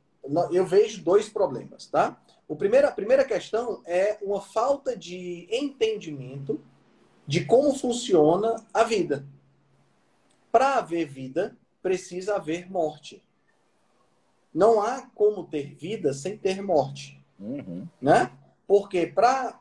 Eu 0.51 0.65
vejo 0.65 1.03
dois 1.03 1.27
problemas, 1.27 1.88
tá? 1.88 2.21
O 2.47 2.55
primeiro, 2.55 2.88
a 2.88 2.91
primeira 2.91 3.25
questão 3.25 3.81
é 3.85 4.17
uma 4.21 4.41
falta 4.41 4.95
de 4.95 5.47
entendimento 5.51 6.62
de 7.25 7.45
como 7.45 7.75
funciona 7.75 8.55
a 8.73 8.83
vida. 8.83 9.25
Para 10.51 10.75
haver 10.75 11.05
vida, 11.05 11.57
precisa 11.81 12.35
haver 12.35 12.69
morte. 12.69 13.23
Não 14.53 14.81
há 14.81 15.01
como 15.13 15.45
ter 15.45 15.75
vida 15.75 16.13
sem 16.13 16.38
ter 16.38 16.62
morte. 16.62 17.23
Uhum. 17.39 17.88
Né? 18.01 18.31
Porque 18.67 19.07
para 19.07 19.59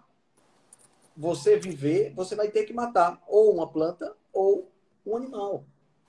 você 1.17 1.59
viver, 1.59 2.13
você 2.15 2.35
vai 2.35 2.49
ter 2.49 2.65
que 2.65 2.73
matar 2.73 3.21
ou 3.27 3.53
uma 3.53 3.67
planta 3.67 4.15
ou 4.33 4.71
um 5.05 5.17
animal. 5.17 5.65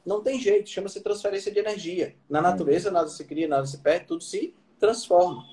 Não 0.06 0.22
tem 0.22 0.40
jeito, 0.40 0.70
chama-se 0.70 1.02
transferência 1.02 1.52
de 1.52 1.60
energia. 1.60 2.16
Na 2.30 2.42
natureza, 2.42 2.90
uhum. 2.90 2.94
nada 2.94 3.10
se 3.10 3.24
cria, 3.26 3.48
nada 3.48 3.66
se 3.66 3.80
perde, 3.80 4.06
tudo 4.06 4.24
se 4.24 4.54
transforma. 4.80 5.46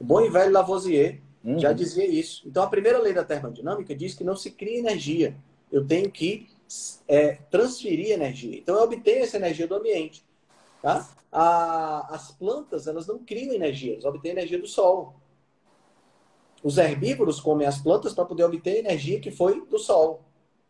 O 0.00 0.04
bom 0.04 0.20
e 0.20 0.30
velho 0.30 0.52
Lavoisier 0.52 1.20
uhum. 1.44 1.58
já 1.58 1.72
dizia 1.72 2.06
isso. 2.06 2.46
Então, 2.46 2.62
a 2.62 2.68
primeira 2.68 2.98
lei 2.98 3.12
da 3.12 3.24
termodinâmica 3.24 3.94
diz 3.94 4.14
que 4.14 4.24
não 4.24 4.36
se 4.36 4.50
cria 4.50 4.78
energia. 4.78 5.36
Eu 5.70 5.86
tenho 5.86 6.10
que 6.10 6.48
é, 7.06 7.38
transferir 7.50 8.10
energia. 8.10 8.58
Então, 8.58 8.76
eu 8.76 8.82
obtenho 8.82 9.22
essa 9.22 9.36
energia 9.36 9.66
do 9.66 9.74
ambiente. 9.74 10.24
Tá? 10.82 11.08
A, 11.30 12.14
as 12.14 12.30
plantas 12.30 12.86
elas 12.86 13.06
não 13.06 13.18
criam 13.18 13.54
energia, 13.54 13.94
elas 13.94 14.04
obtêm 14.04 14.32
energia 14.32 14.58
do 14.58 14.66
sol. 14.66 15.16
Os 16.62 16.78
herbívoros 16.78 17.40
comem 17.40 17.66
as 17.66 17.78
plantas 17.78 18.14
para 18.14 18.24
poder 18.24 18.44
obter 18.44 18.78
energia 18.78 19.20
que 19.20 19.30
foi 19.30 19.64
do 19.66 19.78
sol. 19.78 20.24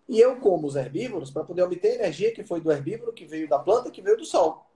E 0.09 0.18
eu 0.18 0.37
como 0.37 0.66
os 0.66 0.77
herbívoros 0.77 1.31
para 1.31 1.44
poder 1.44 1.62
obter 1.62 1.94
energia 1.94 2.33
que 2.33 2.42
foi 2.42 2.61
do 2.61 2.73
herbívoro, 2.73 3.12
que 3.12 3.25
veio 3.25 3.49
da 3.49 3.59
planta, 3.59 3.90
que 3.90 4.03
veio 4.03 4.16
do 4.16 4.25
sol. 4.25 4.66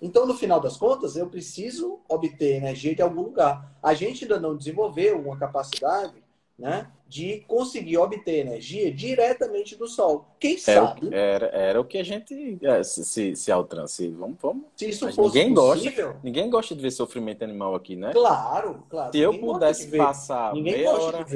Então, 0.00 0.26
no 0.26 0.34
final 0.34 0.60
das 0.60 0.76
contas, 0.76 1.16
eu 1.16 1.28
preciso 1.28 2.00
obter 2.08 2.56
energia 2.56 2.94
de 2.94 3.00
algum 3.00 3.22
lugar. 3.22 3.74
A 3.82 3.94
gente 3.94 4.24
ainda 4.24 4.38
não 4.38 4.56
desenvolveu 4.56 5.18
uma 5.18 5.38
capacidade 5.38 6.22
né, 6.58 6.90
de 7.14 7.44
conseguir 7.46 7.96
obter 7.98 8.40
energia 8.40 8.92
diretamente 8.92 9.76
do 9.76 9.86
Sol. 9.86 10.26
Quem 10.40 10.58
sabe? 10.58 11.14
Era, 11.14 11.46
era 11.46 11.80
o 11.80 11.84
que 11.84 11.98
a 11.98 12.02
gente 12.02 12.58
é, 12.60 12.82
se, 12.82 13.04
se, 13.04 13.36
se 13.36 13.52
altrance. 13.52 14.08
Vamos, 14.08 14.36
vamos. 14.42 14.64
Se 14.74 14.88
isso 14.88 15.08
fosse 15.12 15.38
ninguém 15.38 15.54
possível... 15.54 16.06
gosta, 16.06 16.20
ninguém 16.24 16.50
gosta 16.50 16.74
de 16.74 16.82
ver 16.82 16.90
sofrimento 16.90 17.44
animal 17.44 17.76
aqui, 17.76 17.94
né? 17.94 18.12
Claro, 18.12 18.82
claro. 18.90 19.12
Se 19.12 19.20
eu 19.20 19.38
pudesse 19.38 19.96
passar 19.96 20.54
ninguém 20.54 20.72
meia 20.72 20.90
hora, 20.90 21.26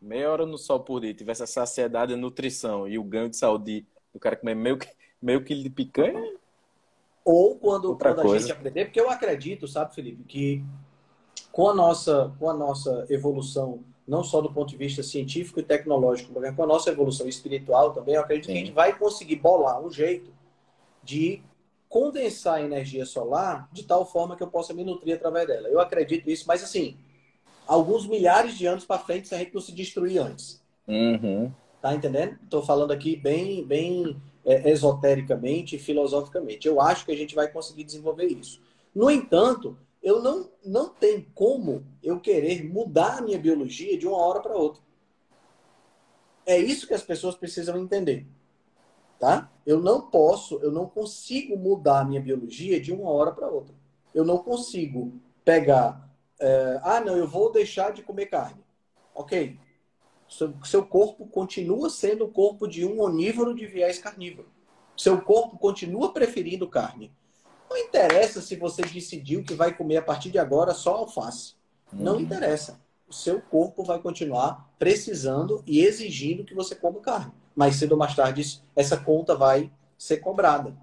meia 0.00 0.30
hora 0.30 0.46
no 0.46 0.56
sol 0.56 0.78
por 0.78 1.00
dia, 1.00 1.12
tivesse 1.12 1.42
a 1.42 1.48
saciedade, 1.48 2.14
a 2.14 2.16
nutrição 2.16 2.86
e 2.86 2.96
o 2.96 3.02
ganho 3.02 3.28
de 3.28 3.36
saúde 3.36 3.84
do 4.14 4.20
cara 4.20 4.36
comer 4.36 4.54
meio, 4.54 4.78
meio 5.20 5.42
quilo 5.42 5.64
de 5.64 5.70
picanha. 5.70 6.32
Ou 7.24 7.56
quando, 7.56 7.96
quando 7.96 8.20
a 8.20 8.38
gente 8.38 8.52
aprender, 8.52 8.84
porque 8.84 9.00
eu 9.00 9.10
acredito, 9.10 9.66
sabe, 9.66 9.96
Felipe, 9.96 10.22
que 10.22 10.64
com 11.50 11.68
a 11.68 11.74
nossa, 11.74 12.32
com 12.38 12.48
a 12.48 12.54
nossa 12.54 13.04
evolução 13.10 13.80
não 14.06 14.24
só 14.24 14.40
do 14.40 14.52
ponto 14.52 14.70
de 14.70 14.76
vista 14.76 15.02
científico 15.02 15.60
e 15.60 15.62
tecnológico, 15.62 16.32
mas 16.34 16.54
com 16.54 16.64
a 16.64 16.66
nossa 16.66 16.90
evolução 16.90 17.28
espiritual 17.28 17.92
também, 17.92 18.14
eu 18.14 18.20
acredito 18.20 18.46
Sim. 18.46 18.52
que 18.52 18.58
a 18.58 18.64
gente 18.64 18.74
vai 18.74 18.96
conseguir 18.98 19.36
bolar 19.36 19.80
um 19.80 19.90
jeito 19.90 20.32
de 21.02 21.42
condensar 21.88 22.54
a 22.54 22.62
energia 22.62 23.04
solar 23.04 23.68
de 23.72 23.84
tal 23.84 24.06
forma 24.06 24.36
que 24.36 24.42
eu 24.42 24.48
possa 24.48 24.72
me 24.72 24.82
nutrir 24.82 25.14
através 25.14 25.46
dela. 25.46 25.68
Eu 25.68 25.78
acredito 25.78 26.30
isso, 26.30 26.44
mas 26.48 26.64
assim, 26.64 26.96
alguns 27.66 28.06
milhares 28.06 28.56
de 28.56 28.66
anos 28.66 28.84
para 28.84 28.98
frente 28.98 29.28
se 29.28 29.34
a 29.34 29.38
gente 29.38 29.54
não 29.54 29.60
se 29.60 29.72
destruir 29.72 30.18
antes. 30.18 30.62
Uhum. 30.88 31.52
Tá 31.80 31.94
entendendo? 31.94 32.38
Estou 32.42 32.62
falando 32.62 32.92
aqui 32.92 33.16
bem, 33.16 33.64
bem 33.64 34.16
é, 34.44 34.70
esotericamente 34.70 35.76
e 35.76 35.78
filosoficamente. 35.78 36.66
Eu 36.66 36.80
acho 36.80 37.04
que 37.04 37.12
a 37.12 37.16
gente 37.16 37.34
vai 37.34 37.48
conseguir 37.48 37.84
desenvolver 37.84 38.26
isso. 38.26 38.60
No 38.94 39.10
entanto, 39.10 39.76
eu 40.02 40.20
não, 40.20 40.50
não 40.64 40.88
tem 40.88 41.22
como 41.34 41.86
eu 42.02 42.18
querer 42.18 42.64
mudar 42.64 43.18
a 43.18 43.22
minha 43.22 43.38
biologia 43.38 43.96
de 43.96 44.06
uma 44.06 44.16
hora 44.16 44.40
para 44.40 44.56
outra. 44.56 44.82
É 46.44 46.58
isso 46.58 46.88
que 46.88 46.94
as 46.94 47.02
pessoas 47.02 47.36
precisam 47.36 47.78
entender. 47.78 48.26
Tá? 49.18 49.50
Eu 49.64 49.80
não 49.80 50.10
posso, 50.10 50.58
eu 50.60 50.72
não 50.72 50.88
consigo 50.88 51.56
mudar 51.56 52.00
a 52.00 52.04
minha 52.04 52.20
biologia 52.20 52.80
de 52.80 52.92
uma 52.92 53.08
hora 53.08 53.30
para 53.30 53.48
outra. 53.48 53.74
Eu 54.12 54.24
não 54.24 54.38
consigo 54.38 55.20
pegar, 55.44 56.10
é, 56.40 56.80
ah, 56.82 57.00
não, 57.00 57.16
eu 57.16 57.28
vou 57.28 57.52
deixar 57.52 57.92
de 57.92 58.02
comer 58.02 58.26
carne. 58.26 58.60
Ok. 59.14 59.58
Seu, 60.28 60.52
seu 60.64 60.84
corpo 60.84 61.26
continua 61.26 61.88
sendo 61.88 62.24
o 62.24 62.32
corpo 62.32 62.66
de 62.66 62.84
um 62.84 63.00
onívoro 63.00 63.54
de 63.54 63.66
viés 63.66 63.98
carnívoro. 63.98 64.48
Seu 64.96 65.20
corpo 65.20 65.56
continua 65.58 66.12
preferindo 66.12 66.68
carne. 66.68 67.12
Não 67.72 67.78
interessa 67.78 68.42
se 68.42 68.54
você 68.54 68.82
decidiu 68.82 69.42
que 69.42 69.54
vai 69.54 69.74
comer 69.74 69.96
a 69.96 70.02
partir 70.02 70.30
de 70.30 70.38
agora 70.38 70.74
só 70.74 70.96
alface. 70.96 71.54
Uhum. 71.90 72.00
Não 72.00 72.20
interessa. 72.20 72.78
O 73.08 73.12
seu 73.14 73.40
corpo 73.40 73.82
vai 73.82 73.98
continuar 73.98 74.70
precisando 74.78 75.62
e 75.66 75.80
exigindo 75.80 76.44
que 76.44 76.54
você 76.54 76.74
coma 76.74 77.00
carne. 77.00 77.32
Mas 77.56 77.76
cedo 77.76 77.92
ou 77.92 77.98
mais 77.98 78.14
tarde 78.14 78.62
essa 78.76 78.96
conta 78.96 79.34
vai 79.34 79.70
ser 79.96 80.18
cobrada, 80.18 80.76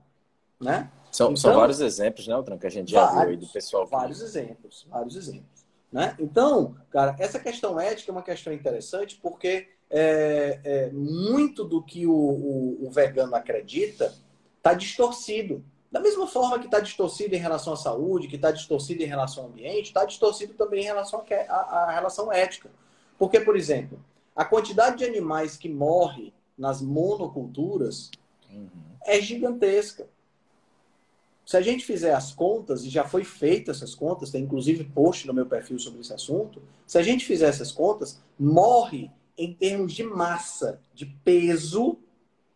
né? 0.59 0.89
São, 1.11 1.27
então, 1.27 1.37
são 1.37 1.55
vários 1.55 1.79
exemplos, 1.79 2.27
né, 2.27 2.33
Altran, 2.33 2.57
que 2.57 2.67
a 2.67 2.71
gente 2.71 2.91
já 2.91 3.01
vários, 3.05 3.21
viu 3.21 3.29
aí 3.29 3.37
do 3.37 3.47
pessoal. 3.47 3.87
Vários 3.87 4.21
exemplos, 4.21 4.85
vários 4.89 5.15
exemplos. 5.15 5.65
Né? 5.91 6.15
Então, 6.19 6.75
cara, 6.91 7.15
essa 7.19 7.39
questão 7.39 7.79
ética 7.79 8.11
é 8.11 8.13
uma 8.13 8.21
questão 8.21 8.53
interessante 8.53 9.19
porque 9.21 9.69
é, 9.89 10.59
é 10.63 10.89
muito 10.91 11.63
do 11.63 11.83
que 11.83 12.05
o, 12.05 12.13
o, 12.13 12.87
o 12.87 12.91
vegano 12.91 13.35
acredita 13.35 14.13
está 14.59 14.73
distorcido. 14.73 15.63
Da 15.91 15.99
mesma 15.99 16.27
forma 16.27 16.59
que 16.59 16.65
está 16.65 16.79
distorcido 16.79 17.33
em 17.33 17.39
relação 17.39 17.73
à 17.73 17.77
saúde, 17.77 18.27
que 18.27 18.35
está 18.35 18.51
distorcido 18.51 19.01
em 19.01 19.07
relação 19.07 19.43
ao 19.43 19.49
ambiente, 19.49 19.87
está 19.87 20.05
distorcido 20.05 20.53
também 20.53 20.81
em 20.81 20.85
relação 20.85 21.23
à, 21.47 21.91
relação 21.91 22.31
ética. 22.31 22.69
Porque, 23.17 23.39
por 23.39 23.57
exemplo, 23.57 23.99
a 24.35 24.45
quantidade 24.45 24.99
de 24.99 25.05
animais 25.05 25.57
que 25.57 25.67
morre 25.67 26.31
nas 26.55 26.79
monoculturas 26.81 28.11
uhum. 28.51 28.69
é 29.03 29.19
gigantesca. 29.19 30.07
Se 31.43 31.57
a 31.57 31.61
gente 31.61 31.83
fizer 31.83 32.13
as 32.13 32.31
contas, 32.31 32.83
e 32.83 32.89
já 32.89 33.03
foi 33.03 33.23
feita 33.23 33.71
essas 33.71 33.95
contas, 33.95 34.29
tem 34.29 34.43
inclusive 34.43 34.83
post 34.83 35.25
no 35.25 35.33
meu 35.33 35.47
perfil 35.47 35.79
sobre 35.79 36.01
esse 36.01 36.13
assunto, 36.13 36.61
se 36.85 36.99
a 36.99 37.01
gente 37.01 37.25
fizer 37.25 37.47
essas 37.47 37.71
contas, 37.71 38.21
morre 38.37 39.09
em 39.35 39.51
termos 39.51 39.93
de 39.93 40.03
massa, 40.03 40.79
de 40.93 41.07
peso, 41.07 41.97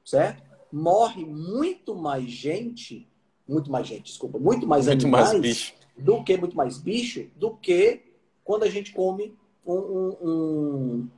certo? 0.05 0.43
Morre 0.71 1.25
muito 1.25 1.95
mais 1.95 2.29
gente 2.29 3.07
muito 3.47 3.71
mais 3.71 3.87
gente, 3.87 4.03
desculpa, 4.03 4.39
muito 4.39 4.65
mais 4.65 4.87
muito 4.87 5.03
animais 5.03 5.31
mais 5.31 5.41
bicho. 5.41 5.73
do 5.97 6.23
que 6.23 6.37
muito 6.37 6.55
mais 6.55 6.77
bicho 6.77 7.29
do 7.35 7.51
que 7.51 8.01
quando 8.43 8.63
a 8.63 8.69
gente 8.69 8.93
come 8.93 9.35
um, 9.65 9.73
um, 9.75 10.17
um, 10.21 11.09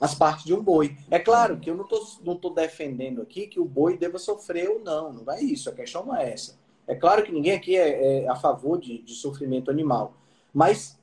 as 0.00 0.14
partes 0.14 0.44
de 0.44 0.54
um 0.54 0.62
boi. 0.62 0.96
É 1.10 1.18
claro 1.18 1.58
que 1.58 1.70
eu 1.70 1.76
não 1.76 1.84
estou 1.84 2.02
não 2.24 2.36
tô 2.36 2.50
defendendo 2.50 3.22
aqui 3.22 3.46
que 3.46 3.60
o 3.60 3.64
boi 3.64 3.96
deva 3.96 4.18
sofrer 4.18 4.68
ou 4.68 4.80
não, 4.80 5.12
não 5.12 5.32
é 5.32 5.42
isso, 5.42 5.68
a 5.68 5.72
questão 5.72 6.06
não 6.06 6.16
é 6.16 6.32
essa. 6.32 6.58
É 6.86 6.94
claro 6.94 7.24
que 7.24 7.32
ninguém 7.32 7.52
aqui 7.52 7.76
é, 7.76 8.24
é 8.24 8.28
a 8.28 8.36
favor 8.36 8.78
de, 8.78 8.98
de 8.98 9.14
sofrimento 9.14 9.70
animal, 9.70 10.14
mas 10.52 10.98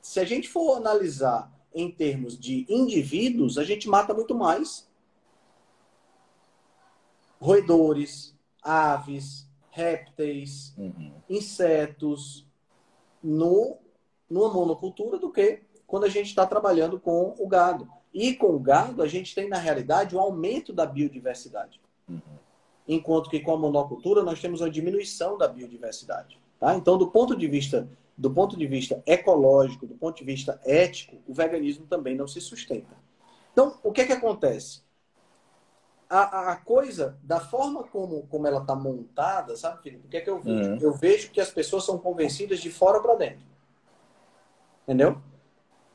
se 0.00 0.20
a 0.20 0.24
gente 0.24 0.48
for 0.48 0.76
analisar 0.76 1.52
em 1.74 1.90
termos 1.90 2.38
de 2.38 2.64
indivíduos, 2.68 3.58
a 3.58 3.64
gente 3.64 3.88
mata 3.88 4.14
muito 4.14 4.34
mais 4.34 4.88
roedores, 7.40 8.34
aves, 8.62 9.47
répteis, 9.78 10.74
uhum. 10.76 11.12
insetos 11.30 12.44
no, 13.22 13.78
numa 14.28 14.52
monocultura 14.52 15.18
do 15.18 15.30
que 15.30 15.62
quando 15.86 16.04
a 16.04 16.08
gente 16.08 16.26
está 16.26 16.44
trabalhando 16.44 16.98
com 16.98 17.34
o 17.38 17.46
gado. 17.46 17.88
E 18.12 18.34
com 18.34 18.48
o 18.48 18.58
gado, 18.58 19.02
a 19.02 19.06
gente 19.06 19.34
tem, 19.34 19.48
na 19.48 19.58
realidade, 19.58 20.16
um 20.16 20.20
aumento 20.20 20.72
da 20.72 20.84
biodiversidade. 20.84 21.80
Uhum. 22.08 22.20
Enquanto 22.88 23.30
que 23.30 23.38
com 23.38 23.52
a 23.52 23.58
monocultura, 23.58 24.22
nós 24.22 24.40
temos 24.40 24.60
uma 24.60 24.70
diminuição 24.70 25.38
da 25.38 25.46
biodiversidade. 25.46 26.38
Tá? 26.58 26.74
Então, 26.74 26.98
do 26.98 27.08
ponto 27.10 27.36
de 27.36 27.46
vista 27.46 27.88
do 28.16 28.32
ponto 28.32 28.56
de 28.56 28.66
vista 28.66 29.00
ecológico, 29.06 29.86
do 29.86 29.94
ponto 29.94 30.18
de 30.18 30.24
vista 30.24 30.60
ético, 30.64 31.18
o 31.24 31.32
veganismo 31.32 31.86
também 31.86 32.16
não 32.16 32.26
se 32.26 32.40
sustenta. 32.40 32.96
Então, 33.52 33.78
o 33.84 33.92
que 33.92 34.00
é 34.00 34.06
que 34.06 34.12
acontece? 34.12 34.82
A, 36.08 36.52
a 36.52 36.56
coisa, 36.56 37.18
da 37.22 37.38
forma 37.38 37.84
como, 37.84 38.26
como 38.28 38.46
ela 38.46 38.60
está 38.60 38.74
montada, 38.74 39.56
sabe, 39.56 39.82
Felipe? 39.82 40.06
O 40.06 40.10
que 40.10 40.16
é 40.16 40.20
que 40.20 40.30
eu 40.30 40.40
vejo? 40.40 40.70
Uhum. 40.70 40.78
Eu 40.80 40.92
vejo 40.92 41.30
que 41.30 41.40
as 41.40 41.50
pessoas 41.50 41.84
são 41.84 41.98
convencidas 41.98 42.60
de 42.60 42.70
fora 42.70 43.00
para 43.00 43.14
dentro. 43.14 43.46
Entendeu? 44.84 45.18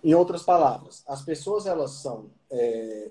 Em 0.04 0.14
outras 0.14 0.44
palavras, 0.44 1.04
as 1.08 1.22
pessoas 1.22 1.66
elas 1.66 1.92
são 1.92 2.26
é, 2.52 3.10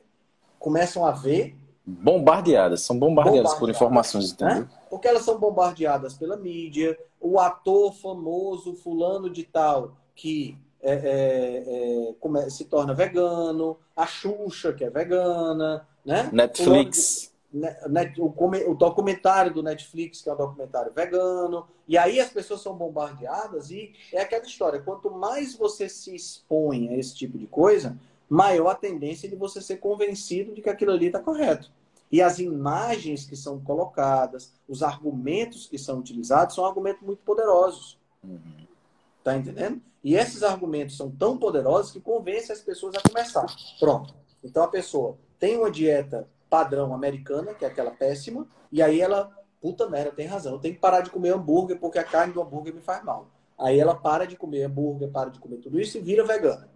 começam 0.59 1.05
a 1.05 1.11
ver 1.11 1.57
bombardeadas, 1.85 2.83
são 2.83 2.97
bombardeadas, 2.97 3.41
bombardeadas 3.41 3.59
por 3.59 3.71
informações, 3.71 4.37
né? 4.37 4.47
entendeu? 4.47 4.65
Né? 4.65 4.71
Porque 4.89 5.09
elas 5.09 5.23
são 5.23 5.39
bombardeadas 5.39 6.15
pela 6.15 6.37
mídia, 6.37 6.97
o 7.21 7.41
ator 7.41 7.93
famoso 7.95 8.75
fulano 8.75 9.29
de 9.29 9.43
tal 9.43 9.97
que 10.15 10.57
é, 10.81 10.93
é, 10.95 12.45
é 12.45 12.51
se 12.51 12.67
torna 12.67 12.95
vegano, 12.95 13.79
a 13.97 14.07
Xuxa 14.07 14.73
que 14.73 14.85
é 14.85 14.91
vegana, 14.91 15.87
né? 16.05 16.29
Netflix. 16.33 17.33
O, 18.19 18.71
o, 18.71 18.75
documentário 18.75 19.53
do 19.53 19.63
Netflix, 19.63 20.23
que 20.23 20.31
é 20.31 20.33
um 20.33 20.37
documentário 20.37 20.91
vegano. 20.93 21.67
E 21.87 21.99
aí 21.99 22.19
as 22.19 22.31
pessoas 22.31 22.63
são 22.63 22.75
bombardeadas 22.75 23.71
e 23.71 23.93
é 24.11 24.23
aquela 24.23 24.45
história. 24.45 24.81
Quanto 24.81 25.11
mais 25.11 25.55
você 25.55 25.89
se 25.89 26.15
expõe 26.15 26.89
a 26.89 26.97
esse 26.97 27.15
tipo 27.15 27.37
de 27.37 27.47
coisa, 27.47 27.99
maior 28.29 28.71
a 28.71 28.75
tendência 28.75 29.29
de 29.29 29.37
você 29.37 29.61
ser 29.61 29.77
convencido 29.77 30.55
de 30.55 30.63
que 30.63 30.71
aquilo 30.71 30.93
ali 30.93 31.07
está 31.07 31.21
correto. 31.21 31.71
E 32.11 32.23
as 32.23 32.39
imagens 32.39 33.25
que 33.25 33.37
são 33.37 33.61
colocadas, 33.61 34.53
os 34.69 34.83
argumentos 34.83 35.67
que 35.67 35.79
são 35.79 35.99
utilizados, 35.99 36.55
são 36.55 36.65
argumentos 36.65 37.03
muito 37.03 37.23
poderosos. 37.23 37.99
Uhum. 38.25 38.67
Tá 39.23 39.37
entendendo? 39.37 39.81
E 40.03 40.15
esses 40.15 40.43
argumentos 40.43 40.97
são 40.97 41.11
tão 41.11 41.39
poderosos 41.39 41.93
que 41.93 42.01
convencem 42.01 42.55
as 42.55 42.61
pessoas 42.61 42.95
a 42.97 43.09
começar. 43.09 43.47
Pronto. 43.79 44.15
Então 44.43 44.63
a 44.63 44.69
pessoa 44.69 45.17
tem 45.43 45.57
uma 45.57 45.73
dieta 45.73 46.29
padrão 46.49 46.95
americana, 46.95 47.53
que 47.53 47.65
é 47.65 47.69
aquela 47.69 47.91
péssima, 47.91 48.47
e 48.71 48.81
aí 48.81 49.01
ela, 49.01 49.29
puta 49.61 49.91
merda, 49.91 50.13
tem 50.13 50.25
razão, 50.25 50.53
eu 50.53 50.61
tenho 50.61 50.75
que 50.77 50.81
parar 50.81 51.01
de 51.01 51.11
comer 51.11 51.31
hambúrguer 51.31 51.81
porque 51.81 51.99
a 51.99 52.05
carne 52.05 52.33
do 52.33 52.41
hambúrguer 52.41 52.73
me 52.73 52.81
faz 52.81 53.03
mal. 53.03 53.27
Aí 53.59 53.81
ela 53.81 53.93
para 53.93 54.25
de 54.25 54.37
comer 54.37 54.63
hambúrguer, 54.63 55.11
para 55.11 55.31
de 55.31 55.41
comer 55.41 55.57
tudo 55.57 55.81
isso 55.81 55.99
e 55.99 56.01
vira 56.01 56.25
vegana. 56.25 56.71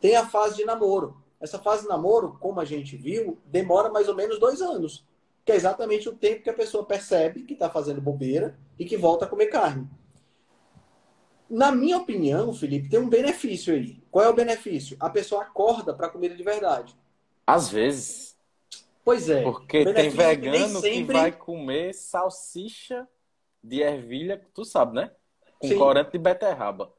Tem 0.00 0.16
a 0.16 0.26
fase 0.26 0.56
de 0.56 0.64
namoro. 0.64 1.22
Essa 1.40 1.60
fase 1.60 1.82
de 1.82 1.88
namoro, 1.88 2.36
como 2.40 2.58
a 2.58 2.64
gente 2.64 2.96
viu, 2.96 3.38
demora 3.46 3.88
mais 3.88 4.08
ou 4.08 4.16
menos 4.16 4.40
dois 4.40 4.60
anos, 4.60 5.06
que 5.44 5.52
é 5.52 5.54
exatamente 5.54 6.08
o 6.08 6.16
tempo 6.16 6.42
que 6.42 6.50
a 6.50 6.54
pessoa 6.54 6.84
percebe 6.84 7.44
que 7.44 7.52
está 7.52 7.70
fazendo 7.70 8.00
bobeira 8.00 8.58
e 8.76 8.84
que 8.84 8.96
volta 8.96 9.26
a 9.26 9.28
comer 9.28 9.46
carne. 9.46 9.88
Na 11.48 11.70
minha 11.70 11.98
opinião, 11.98 12.52
Felipe, 12.52 12.88
tem 12.88 12.98
um 12.98 13.08
benefício 13.08 13.72
aí. 13.72 14.02
Qual 14.10 14.24
é 14.24 14.28
o 14.28 14.34
benefício? 14.34 14.96
A 14.98 15.08
pessoa 15.08 15.42
acorda 15.42 15.94
para 15.94 16.08
comida 16.08 16.34
de 16.34 16.42
verdade. 16.42 16.98
Às 17.48 17.70
vezes. 17.70 18.36
Pois 19.02 19.30
é. 19.30 19.42
Porque 19.42 19.82
tem 19.94 20.10
vegano 20.10 20.82
que, 20.82 20.88
sempre... 20.88 21.06
que, 21.06 21.12
vai 21.14 21.32
comer 21.32 21.94
salsicha 21.94 23.08
de 23.64 23.80
ervilha, 23.80 24.46
tu 24.52 24.66
sabe, 24.66 24.94
né? 24.96 25.10
Com 25.58 25.68
Sim. 25.68 25.78
corante 25.78 26.12
de 26.12 26.18
beterraba. 26.18 26.92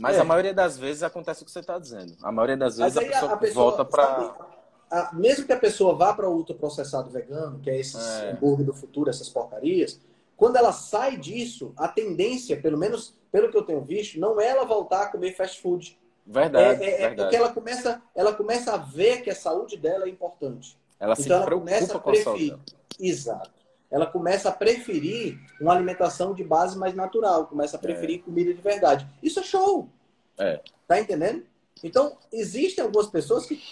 Mas 0.00 0.16
é. 0.16 0.20
a 0.20 0.24
maioria 0.24 0.52
das 0.52 0.76
vezes 0.76 1.04
acontece 1.04 1.42
o 1.42 1.46
que 1.46 1.52
você 1.52 1.60
está 1.60 1.78
dizendo. 1.78 2.16
A 2.24 2.32
maioria 2.32 2.56
das 2.56 2.76
vezes 2.76 2.96
a 2.96 3.00
pessoa, 3.00 3.32
a 3.32 3.36
pessoa, 3.36 3.64
volta 3.70 3.84
para. 3.84 5.12
Mesmo 5.12 5.46
que 5.46 5.52
a 5.52 5.58
pessoa 5.58 5.94
vá 5.94 6.12
para 6.12 6.28
o 6.28 6.34
ultraprocessado 6.34 7.08
vegano, 7.08 7.60
que 7.60 7.70
é 7.70 7.78
esses 7.78 8.04
é. 8.04 8.32
hambúrguer 8.32 8.66
do 8.66 8.74
futuro, 8.74 9.08
essas 9.08 9.28
porcarias, 9.28 10.00
quando 10.36 10.56
ela 10.56 10.72
sai 10.72 11.16
disso, 11.16 11.72
a 11.76 11.86
tendência, 11.86 12.60
pelo 12.60 12.76
menos 12.76 13.14
pelo 13.30 13.48
que 13.48 13.56
eu 13.56 13.62
tenho 13.62 13.80
visto, 13.80 14.18
não 14.18 14.40
é 14.40 14.48
ela 14.48 14.64
voltar 14.64 15.02
a 15.02 15.06
comer 15.06 15.36
fast 15.36 15.62
food. 15.62 15.96
Verdade. 16.26 16.82
É, 16.82 16.86
é, 16.86 17.08
verdade. 17.08 17.20
é 17.20 17.22
porque 17.22 17.36
ela 17.36 17.52
começa, 17.52 18.02
ela 18.14 18.34
começa 18.34 18.74
a 18.74 18.76
ver 18.76 19.22
que 19.22 19.30
a 19.30 19.34
saúde 19.34 19.76
dela 19.76 20.06
é 20.06 20.08
importante. 20.08 20.76
Ela 20.98 21.12
então, 21.12 21.24
se 21.24 21.32
ela 21.32 21.44
preocupa 21.44 21.98
com 22.00 22.10
a 22.10 22.16
saúde. 22.16 22.56
Exato. 22.98 23.50
Ela 23.88 24.06
começa 24.06 24.48
a 24.48 24.52
preferir 24.52 25.38
uma 25.60 25.72
alimentação 25.72 26.34
de 26.34 26.42
base 26.42 26.76
mais 26.76 26.94
natural, 26.94 27.46
começa 27.46 27.76
a 27.76 27.80
preferir 27.80 28.18
é. 28.18 28.22
comida 28.22 28.52
de 28.52 28.60
verdade. 28.60 29.08
Isso 29.22 29.38
é 29.38 29.42
show. 29.44 29.88
É. 30.36 30.60
Tá 30.88 30.98
entendendo? 30.98 31.46
Então, 31.84 32.18
existem 32.32 32.84
algumas 32.84 33.06
pessoas 33.06 33.46
que, 33.46 33.62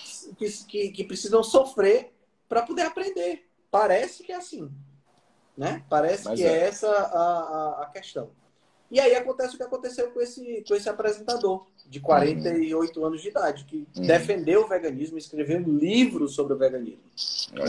que, 0.68 0.90
que 0.90 1.04
precisam 1.04 1.42
sofrer 1.42 2.12
para 2.48 2.62
poder 2.62 2.82
aprender. 2.82 3.48
Parece 3.70 4.22
que 4.22 4.30
é 4.30 4.36
assim. 4.36 4.70
Né? 5.56 5.84
Parece 5.88 6.26
Mas 6.26 6.38
que 6.38 6.46
é, 6.46 6.52
é 6.52 6.68
essa 6.68 6.88
a, 6.88 7.80
a, 7.80 7.82
a 7.82 7.86
questão. 7.86 8.30
E 8.90 9.00
aí 9.00 9.14
acontece 9.16 9.54
o 9.54 9.56
que 9.56 9.62
aconteceu 9.64 10.10
com 10.12 10.20
esse, 10.20 10.62
com 10.68 10.74
esse 10.74 10.88
apresentador 10.88 11.66
de 11.86 12.00
48 12.00 12.98
uhum. 12.98 13.06
anos 13.06 13.22
de 13.22 13.28
idade, 13.28 13.64
que 13.64 13.86
uhum. 13.96 14.06
defendeu 14.06 14.64
o 14.64 14.68
veganismo, 14.68 15.18
escreveu 15.18 15.58
um 15.58 15.76
livro 15.76 16.28
sobre 16.28 16.54
o 16.54 16.58
veganismo. 16.58 17.02
Né? 17.52 17.64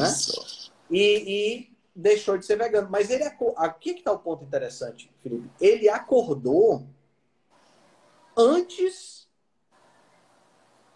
E, 0.89 0.99
e, 0.99 1.75
deixou 1.95 2.38
de 2.38 2.45
ser 2.45 2.58
vegano. 2.58 2.89
Mas 2.89 3.10
ele 3.10 3.23
aqui 3.58 3.93
que 3.93 3.99
está 3.99 4.12
o 4.12 4.19
ponto 4.19 4.43
interessante, 4.43 5.12
Felipe. 5.21 5.49
Ele 5.60 5.89
acordou 5.89 6.86
antes 8.36 9.28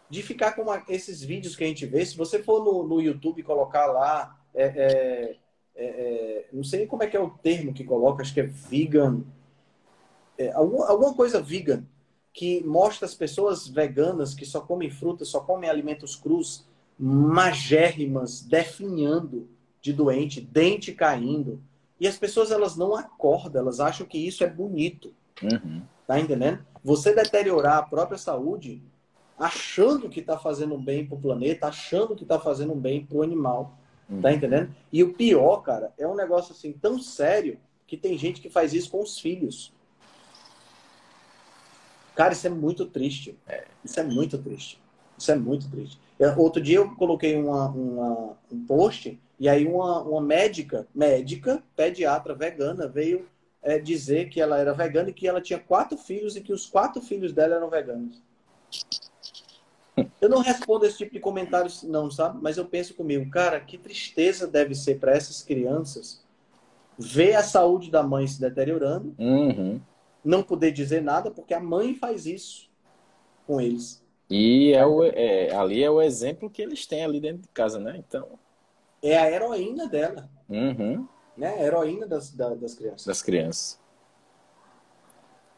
de 0.10 0.24
ficar 0.24 0.54
com 0.54 0.64
uma, 0.64 0.84
esses 0.90 1.22
vídeos 1.22 1.56
que 1.56 1.64
a 1.64 1.68
gente 1.68 1.86
vê. 1.86 2.06
Se 2.06 2.18
você 2.18 2.42
for 2.42 2.64
no, 2.64 2.88
no 2.88 3.02
YouTube 3.02 3.44
colocar 3.44 3.86
lá, 3.86 4.38
é, 4.54 4.64
é, 4.64 5.38
é, 5.76 5.86
é 5.86 6.48
não 6.52 6.64
sei 6.64 6.88
como 6.88 7.04
é 7.04 7.08
que 7.08 7.16
é 7.16 7.20
o 7.20 7.30
termo 7.30 7.74
que 7.74 7.84
coloca, 7.84 8.22
acho 8.22 8.34
que 8.34 8.42
é 8.42 8.44
vegan 8.44 9.24
é, 10.40 10.52
alguma 10.54 11.14
coisa 11.14 11.42
vegan 11.42 11.84
que 12.40 12.64
mostra 12.64 13.06
as 13.06 13.14
pessoas 13.14 13.68
veganas 13.68 14.34
que 14.34 14.46
só 14.46 14.62
comem 14.62 14.90
frutas, 14.90 15.28
só 15.28 15.42
comem 15.42 15.70
alimentos 15.70 16.16
crus, 16.16 16.66
magérrimas, 16.98 18.40
definhando 18.40 19.50
de 19.82 19.92
doente, 19.92 20.40
dente 20.40 20.94
caindo. 20.94 21.62
E 22.00 22.08
as 22.08 22.18
pessoas 22.18 22.50
elas 22.50 22.78
não 22.78 22.96
acordam, 22.96 23.62
elas 23.62 23.82
acham 23.82 24.08
que 24.08 24.18
isso 24.18 24.42
é 24.42 24.50
bonito. 24.50 25.14
Uhum. 25.44 25.82
Tá 26.08 26.18
entendendo? 26.18 26.66
Você 26.82 27.14
deteriorar 27.14 27.80
a 27.80 27.84
própria 27.84 28.18
saúde 28.18 28.82
achando 29.38 30.08
que 30.08 30.22
está 30.22 30.40
fazendo 30.40 30.76
um 30.76 30.82
bem 30.82 31.06
para 31.06 31.18
o 31.18 31.22
planeta, 31.22 31.68
achando 31.68 32.16
que 32.16 32.24
está 32.24 32.40
fazendo 32.40 32.72
um 32.72 32.80
bem 32.80 33.06
para 33.06 33.18
o 33.18 33.22
animal. 33.22 33.78
Tá 34.08 34.14
uhum. 34.14 34.22
Tá 34.22 34.32
entendendo? 34.32 34.74
E 34.94 35.04
o 35.04 35.14
pior, 35.14 35.58
cara, 35.58 35.94
é 35.98 36.08
um 36.08 36.16
negócio 36.16 36.54
assim 36.54 36.72
tão 36.72 37.00
sério 37.00 37.60
que 37.86 37.98
tem 37.98 38.18
gente 38.18 38.40
que 38.40 38.50
faz 38.50 38.74
isso 38.74 38.90
com 38.90 39.02
os 39.02 39.20
filhos. 39.20 39.74
Cara, 42.16 42.34
isso 42.34 42.48
é 42.48 42.50
muito 42.50 42.86
triste. 42.86 43.38
É. 43.48 43.66
Isso 43.84 44.00
é 44.00 44.04
muito 44.04 44.38
triste. 44.38 44.80
Isso 45.18 45.32
é 45.32 45.36
muito 45.36 45.70
triste. 45.70 46.00
Eu, 46.18 46.38
outro 46.38 46.62
dia 46.62 46.78
eu 46.78 46.96
coloquei 46.96 47.36
uma, 47.36 47.70
uma, 47.70 48.38
um 48.52 48.66
post 48.66 49.20
E 49.40 49.48
aí 49.48 49.66
uma, 49.66 50.02
uma 50.02 50.22
médica, 50.22 50.88
médica, 50.94 51.64
pediatra 51.76 52.34
vegana, 52.34 52.88
veio 52.88 53.26
é, 53.62 53.80
dizer 53.80 54.30
que 54.30 54.42
ela 54.42 54.58
era 54.58 54.74
vegana 54.74 55.10
e 55.10 55.14
que 55.14 55.28
ela 55.28 55.42
tinha 55.42 55.60
quatro 55.60 55.98
filhos 55.98 56.36
e 56.36 56.42
que 56.42 56.54
os 56.54 56.66
quatro 56.66 57.02
filhos 57.02 57.34
dela 57.34 57.56
eram 57.56 57.70
veganos. 57.70 58.22
Eu 60.22 60.30
não 60.30 60.40
respondo 60.40 60.86
esse 60.86 60.98
tipo 60.98 61.14
de 61.14 61.20
comentários, 61.20 61.84
não, 61.84 62.10
sabe? 62.12 62.40
Mas 62.42 62.58
eu 62.58 62.66
penso 62.66 62.94
comigo, 62.94 63.30
cara, 63.30 63.60
que 63.60 63.78
tristeza 63.78 64.48
deve 64.48 64.76
ser 64.76 65.00
para 65.00 65.14
essas 65.14 65.42
crianças 65.42 66.22
ver 66.98 67.36
a 67.36 67.44
saúde 67.44 67.90
da 67.90 68.04
mãe 68.04 68.28
se 68.28 68.40
deteriorando, 68.40 69.16
Uhum. 69.18 69.80
Não 70.24 70.44
poder 70.44 70.72
dizer 70.72 71.02
nada, 71.02 71.32
porque 71.32 71.54
a 71.54 71.60
mãe 71.60 71.96
faz 71.96 72.26
isso 72.26 72.70
com 73.48 73.60
eles. 73.62 74.04
E 74.30 74.74
é 74.74 74.86
o, 74.86 75.04
é, 75.04 75.54
ali 75.56 75.84
é 75.84 75.90
o 75.90 76.02
exemplo 76.02 76.50
que 76.50 76.62
eles 76.62 76.86
têm 76.86 77.04
ali 77.04 77.20
dentro 77.20 77.42
de 77.44 77.48
casa, 77.50 77.80
né? 77.80 77.96
Então, 77.98 78.40
É 79.02 79.18
a 79.18 79.30
heroína 79.32 79.88
dela, 79.88 80.30
uhum, 80.50 81.08
né? 81.38 81.56
A 81.56 81.64
heroína 81.64 82.08
das, 82.08 82.32
da- 82.32 82.54
das 82.56 82.76
crianças. 82.76 83.06
das 83.06 83.22
crianças. 83.22 83.80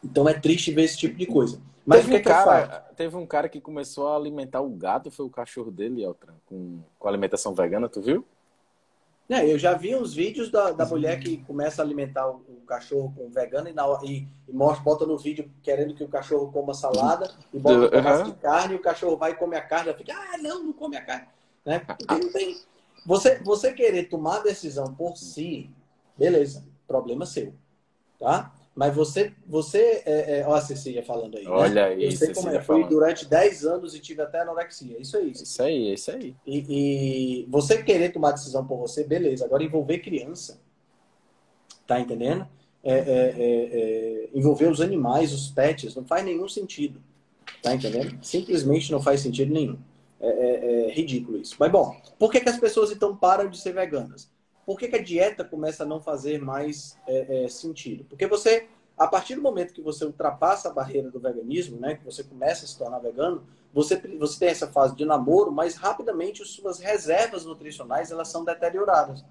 Então 0.04 0.28
é 0.28 0.34
triste 0.38 0.72
ver 0.72 0.82
esse 0.84 0.98
tipo 0.98 1.16
de 1.16 1.26
coisa. 1.26 1.60
Mas 1.84 2.00
teve, 2.00 2.08
que, 2.08 2.14
um 2.14 2.16
é 2.16 2.20
que 2.20 2.34
faço? 2.34 2.70
cara, 2.70 2.80
teve 2.96 3.16
um 3.16 3.26
cara 3.26 3.48
que 3.48 3.60
começou 3.60 4.08
a 4.08 4.16
alimentar 4.16 4.60
o 4.60 4.70
gato, 4.70 5.10
foi 5.10 5.26
o 5.26 5.30
cachorro 5.30 5.70
dele, 5.70 6.02
Eltran, 6.04 6.34
com, 6.46 6.80
com 6.98 7.08
alimentação 7.08 7.54
vegana, 7.54 7.88
tu 7.88 8.00
viu? 8.00 8.24
É, 9.32 9.50
eu 9.50 9.58
já 9.58 9.72
vi 9.72 9.96
uns 9.96 10.12
vídeos 10.12 10.50
da, 10.50 10.72
da 10.72 10.84
mulher 10.84 11.18
que 11.18 11.38
começa 11.38 11.80
a 11.80 11.84
alimentar 11.84 12.28
o, 12.28 12.42
o 12.48 12.60
cachorro 12.66 13.12
com 13.16 13.30
vegano 13.30 13.68
e, 13.68 13.72
na, 13.72 13.84
e, 14.04 14.28
e 14.46 14.52
mostra, 14.52 14.84
bota 14.84 15.06
no 15.06 15.16
vídeo 15.16 15.50
querendo 15.62 15.94
que 15.94 16.04
o 16.04 16.08
cachorro 16.08 16.52
coma 16.52 16.74
salada 16.74 17.30
e 17.52 17.58
bota 17.58 17.78
um 17.78 17.82
Uhum. 17.84 17.90
pedaço 17.90 18.24
de 18.24 18.32
carne 18.34 18.74
e 18.74 18.76
o 18.76 18.82
cachorro 18.82 19.16
vai 19.16 19.32
e 19.32 19.34
come 19.34 19.56
a 19.56 19.62
carne. 19.62 19.92
Fica, 19.94 20.12
ah, 20.14 20.36
não, 20.38 20.62
não 20.64 20.72
come 20.72 20.96
a 20.96 21.04
carne. 21.04 21.26
Né? 21.64 21.80
Não 22.10 22.32
tem... 22.32 22.60
você, 23.06 23.38
você 23.38 23.72
querer 23.72 24.04
tomar 24.04 24.36
a 24.36 24.42
decisão 24.42 24.92
por 24.94 25.16
si, 25.16 25.70
beleza, 26.16 26.64
problema 26.86 27.24
seu. 27.24 27.54
Tá? 28.18 28.52
Mas 28.74 28.94
você, 28.94 29.32
você 29.46 30.02
é, 30.06 30.40
é, 30.40 30.46
ó 30.46 30.54
a 30.54 30.60
Cecília 30.60 31.04
falando 31.04 31.36
aí. 31.36 31.44
né? 31.44 31.50
Olha 31.50 31.86
aí, 31.86 32.04
Eu 32.04 32.12
sei 32.12 32.32
como 32.32 32.48
é. 32.48 32.60
Fui 32.62 32.84
durante 32.88 33.26
10 33.26 33.66
anos 33.66 33.94
e 33.94 34.00
tive 34.00 34.22
até 34.22 34.40
anorexia. 34.40 34.98
Isso 34.98 35.16
é 35.16 35.20
isso. 35.20 35.44
Isso 35.44 35.62
aí, 35.62 35.92
isso 35.92 36.10
aí. 36.10 36.34
E, 36.46 36.64
e 37.42 37.46
você 37.50 37.82
querer 37.82 38.12
tomar 38.12 38.32
decisão 38.32 38.66
por 38.66 38.78
você, 38.78 39.04
beleza. 39.04 39.44
Agora 39.44 39.62
envolver 39.62 39.98
criança, 39.98 40.58
tá 41.86 42.00
entendendo? 42.00 42.48
É, 42.82 42.94
é, 42.94 42.98
é, 42.98 43.34
é, 43.38 44.28
envolver 44.34 44.66
os 44.66 44.80
animais, 44.80 45.34
os 45.34 45.50
pets, 45.50 45.94
não 45.94 46.04
faz 46.04 46.24
nenhum 46.24 46.48
sentido. 46.48 47.00
Tá 47.62 47.74
entendendo? 47.74 48.18
Simplesmente 48.22 48.90
não 48.90 49.02
faz 49.02 49.20
sentido 49.20 49.52
nenhum. 49.52 49.78
É 50.18 50.90
ridículo 50.92 51.38
isso. 51.38 51.56
Mas 51.58 51.70
bom, 51.70 52.00
por 52.18 52.30
que, 52.30 52.40
que 52.40 52.48
as 52.48 52.58
pessoas 52.58 52.90
então 52.90 53.14
param 53.14 53.50
de 53.50 53.58
ser 53.58 53.72
veganas? 53.72 54.30
Por 54.64 54.78
que, 54.78 54.88
que 54.88 54.96
a 54.96 55.02
dieta 55.02 55.44
começa 55.44 55.82
a 55.82 55.86
não 55.86 56.00
fazer 56.00 56.40
mais 56.40 56.96
é, 57.06 57.44
é, 57.44 57.48
sentido? 57.48 58.04
Porque 58.04 58.26
você, 58.26 58.66
a 58.96 59.06
partir 59.06 59.34
do 59.34 59.42
momento 59.42 59.74
que 59.74 59.80
você 59.80 60.04
ultrapassa 60.04 60.68
a 60.68 60.72
barreira 60.72 61.10
do 61.10 61.18
veganismo, 61.18 61.78
né, 61.78 61.96
que 61.96 62.04
você 62.04 62.22
começa 62.22 62.64
a 62.64 62.68
se 62.68 62.78
tornar 62.78 63.00
vegano, 63.00 63.42
você, 63.74 63.96
você 64.18 64.38
tem 64.38 64.48
essa 64.48 64.68
fase 64.68 64.94
de 64.94 65.04
namoro, 65.04 65.50
mas 65.50 65.74
rapidamente 65.74 66.42
as 66.42 66.50
suas 66.50 66.78
reservas 66.78 67.44
nutricionais 67.44 68.10
elas 68.10 68.28
são 68.28 68.44
deterioradas. 68.44 69.24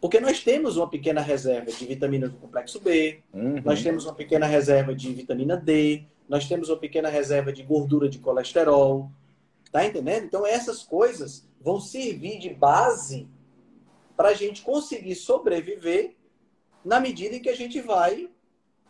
Porque 0.00 0.18
nós 0.18 0.42
temos 0.42 0.76
uma 0.78 0.88
pequena 0.88 1.20
reserva 1.20 1.70
de 1.70 1.84
vitamina 1.84 2.28
do 2.28 2.36
complexo 2.36 2.80
B, 2.80 3.20
Uhum. 3.34 3.60
nós 3.62 3.82
temos 3.82 4.06
uma 4.06 4.14
pequena 4.14 4.46
reserva 4.46 4.94
de 4.94 5.12
vitamina 5.12 5.56
D, 5.56 6.04
nós 6.28 6.48
temos 6.48 6.70
uma 6.70 6.78
pequena 6.78 7.08
reserva 7.08 7.52
de 7.52 7.62
gordura 7.62 8.08
de 8.08 8.18
colesterol. 8.18 9.10
Tá 9.70 9.84
entendendo? 9.86 10.24
Então 10.24 10.44
essas 10.46 10.82
coisas 10.82 11.46
vão 11.60 11.80
servir 11.80 12.38
de 12.40 12.50
base 12.50 13.28
para 14.20 14.28
a 14.28 14.34
gente 14.34 14.60
conseguir 14.60 15.14
sobreviver 15.14 16.14
na 16.84 17.00
medida 17.00 17.36
em 17.36 17.40
que 17.40 17.48
a 17.48 17.56
gente 17.56 17.80
vai 17.80 18.28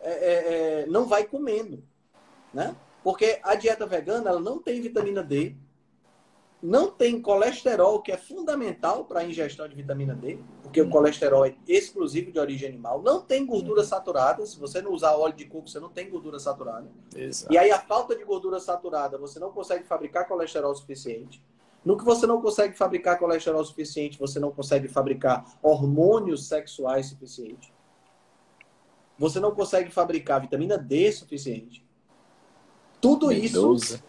é, 0.00 0.10
é, 0.10 0.80
é, 0.82 0.86
não 0.86 1.06
vai 1.06 1.22
comendo, 1.22 1.84
né? 2.52 2.74
Porque 3.04 3.38
a 3.44 3.54
dieta 3.54 3.86
vegana 3.86 4.28
ela 4.28 4.40
não 4.40 4.58
tem 4.58 4.80
vitamina 4.80 5.22
D, 5.22 5.54
não 6.60 6.90
tem 6.90 7.22
colesterol 7.22 8.02
que 8.02 8.10
é 8.10 8.16
fundamental 8.16 9.04
para 9.04 9.20
a 9.20 9.24
ingestão 9.24 9.68
de 9.68 9.76
vitamina 9.76 10.16
D, 10.16 10.40
porque 10.64 10.80
o 10.80 10.90
colesterol 10.90 11.46
é 11.46 11.54
exclusivo 11.68 12.32
de 12.32 12.40
origem 12.40 12.68
animal, 12.68 13.00
não 13.00 13.20
tem 13.20 13.46
gordura 13.46 13.84
saturada. 13.84 14.44
Se 14.44 14.58
você 14.58 14.82
não 14.82 14.90
usar 14.90 15.14
óleo 15.14 15.36
de 15.36 15.44
coco, 15.44 15.68
você 15.68 15.78
não 15.78 15.90
tem 15.90 16.10
gordura 16.10 16.40
saturada. 16.40 16.90
Exato. 17.14 17.54
E 17.54 17.56
aí 17.56 17.70
a 17.70 17.78
falta 17.78 18.16
de 18.16 18.24
gordura 18.24 18.58
saturada, 18.58 19.16
você 19.16 19.38
não 19.38 19.52
consegue 19.52 19.84
fabricar 19.84 20.26
colesterol 20.26 20.74
suficiente. 20.74 21.40
No 21.84 21.96
que 21.96 22.04
você 22.04 22.26
não 22.26 22.42
consegue 22.42 22.76
fabricar 22.76 23.18
colesterol 23.18 23.64
suficiente, 23.64 24.18
você 24.18 24.38
não 24.38 24.50
consegue 24.50 24.88
fabricar 24.88 25.44
hormônios 25.62 26.46
sexuais 26.46 27.06
suficientes. 27.06 27.72
Você 29.18 29.40
não 29.40 29.54
consegue 29.54 29.90
fabricar 29.90 30.40
vitamina 30.40 30.76
D 30.76 31.10
suficiente. 31.12 31.84
Tudo 33.00 33.32
isso, 33.32 33.74
B12. 33.74 34.02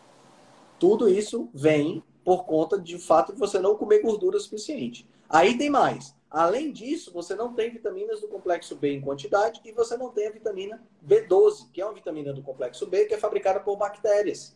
tudo 0.78 1.10
isso 1.10 1.50
vem 1.54 2.04
por 2.24 2.46
conta 2.46 2.80
de 2.80 3.00
fato 3.00 3.34
de 3.34 3.40
você 3.40 3.60
não 3.60 3.76
comer 3.76 4.02
gordura 4.02 4.40
suficiente. 4.40 5.10
Aí 5.30 5.58
tem 5.58 5.70
mais. 5.70 6.14
Além 6.30 6.72
disso, 6.72 7.12
você 7.12 7.36
não 7.36 7.54
tem 7.54 7.72
vitaminas 7.72 8.22
do 8.22 8.28
complexo 8.28 8.76
B 8.76 8.94
em 8.94 9.02
quantidade 9.02 9.62
e 9.66 9.72
você 9.72 9.98
não 9.98 10.12
tem 10.12 10.28
a 10.28 10.32
vitamina 10.32 10.82
B12, 11.06 11.70
que 11.74 11.82
é 11.82 11.86
uma 11.86 11.94
vitamina 11.94 12.32
do 12.32 12.42
complexo 12.42 12.88
B 12.88 13.06
que 13.06 13.14
é 13.14 13.18
fabricada 13.18 13.60
por 13.60 13.76
bactérias. 13.76 14.56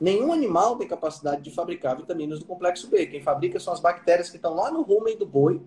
Nenhum 0.00 0.32
animal 0.32 0.76
tem 0.76 0.86
capacidade 0.86 1.42
de 1.42 1.50
fabricar 1.50 1.96
vitaminas 1.96 2.38
do 2.38 2.44
complexo 2.44 2.88
B. 2.88 3.06
Quem 3.06 3.20
fabrica 3.22 3.58
são 3.58 3.72
as 3.72 3.80
bactérias 3.80 4.30
que 4.30 4.36
estão 4.36 4.54
lá 4.54 4.70
no 4.70 4.82
rumen 4.82 5.16
do 5.16 5.26
boi. 5.26 5.60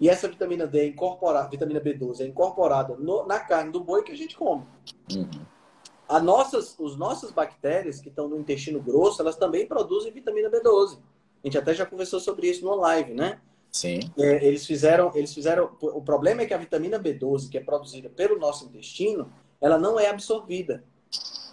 E 0.00 0.08
essa 0.08 0.26
vitamina 0.28 0.66
D 0.66 0.80
é 0.80 0.86
incorporada, 0.86 1.48
vitamina 1.48 1.80
B12 1.80 2.20
é 2.20 2.26
incorporada 2.26 2.96
no- 2.96 3.24
na 3.26 3.38
carne 3.38 3.70
do 3.70 3.78
boi 3.80 4.02
que 4.02 4.10
a 4.10 4.16
gente 4.16 4.36
come. 4.36 4.64
Uhum. 5.14 5.30
As 6.08 6.22
nossas, 6.22 6.76
os 6.78 6.96
nossas 6.96 7.30
bactérias 7.30 8.00
que 8.00 8.08
estão 8.08 8.28
no 8.28 8.38
intestino 8.38 8.80
grosso, 8.82 9.22
elas 9.22 9.36
também 9.36 9.66
produzem 9.66 10.12
vitamina 10.12 10.50
B12. 10.50 10.98
A 11.42 11.46
gente 11.46 11.56
até 11.56 11.72
já 11.72 11.86
conversou 11.86 12.18
sobre 12.18 12.48
isso 12.48 12.64
no 12.64 12.74
live, 12.74 13.14
né? 13.14 13.40
Sim. 13.70 14.00
É, 14.18 14.44
eles 14.44 14.66
fizeram, 14.66 15.10
eles 15.14 15.32
fizeram. 15.32 15.70
O 15.80 16.02
problema 16.02 16.42
é 16.42 16.46
que 16.46 16.54
a 16.54 16.58
vitamina 16.58 16.98
B12, 16.98 17.48
que 17.48 17.56
é 17.56 17.60
produzida 17.60 18.08
pelo 18.08 18.38
nosso 18.38 18.64
intestino, 18.66 19.30
ela 19.60 19.78
não 19.78 19.98
é 19.98 20.08
absorvida. 20.08 20.84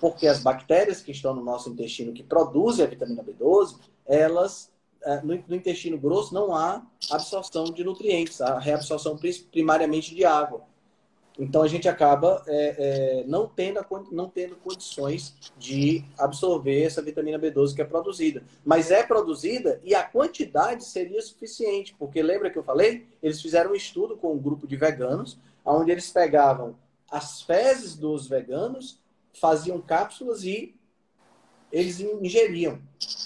Porque 0.02 0.28
as 0.28 0.42
bactérias 0.42 1.02
que 1.02 1.12
estão 1.12 1.34
no 1.34 1.44
nosso 1.44 1.70
intestino 1.70 2.12
que 2.12 2.24
produzem 2.24 2.84
a 2.84 2.90
vitamina 2.90 3.24
B12, 3.24 3.78
elas 4.06 4.72
eh, 5.04 5.22
no, 5.24 5.42
no 5.48 5.56
intestino 5.56 5.98
grosso 5.98 6.34
não 6.34 6.56
há 6.56 6.86
absorção 7.10 7.66
de 7.66 7.84
nutrientes, 7.84 8.42
há 8.42 8.60
reabsorção 8.60 9.18
primariamente 9.52 10.16
de 10.16 10.26
água. 10.26 10.64
Então 11.40 11.62
a 11.62 11.68
gente 11.68 11.88
acaba 11.88 12.44
eh, 12.48 12.76
eh, 12.78 13.24
não, 13.28 13.48
tendo 13.48 13.80
a 13.80 13.86
não 14.12 14.30
tendo 14.30 14.56
condições 14.58 15.36
de 15.58 16.04
absorver 16.18 16.84
essa 16.84 17.02
vitamina 17.02 17.40
B12 17.40 17.74
que 17.74 17.82
é 17.82 17.86
produzida. 17.86 18.44
Mas 18.66 18.92
é 18.92 19.02
produzida 19.04 19.80
e 19.84 19.96
a 19.96 20.04
quantidade 20.04 20.84
seria 20.84 21.22
suficiente, 21.22 21.96
porque 21.98 22.22
lembra 22.22 22.50
que 22.50 22.58
eu 22.58 22.64
falei? 22.64 23.08
Eles 23.24 23.42
fizeram 23.42 23.72
um 23.72 23.76
estudo 23.76 24.18
com 24.18 24.34
um 24.34 24.40
grupo 24.40 24.68
de 24.68 24.76
veganos, 24.76 25.38
onde 25.64 25.92
eles 25.92 26.12
pegavam 26.12 26.76
as 27.10 27.42
fezes 27.42 27.96
dos 27.96 28.28
veganos, 28.28 29.00
faziam 29.34 29.80
cápsulas 29.80 30.44
e 30.44 30.76
eles 31.72 32.00
ingeriam. 32.00 32.80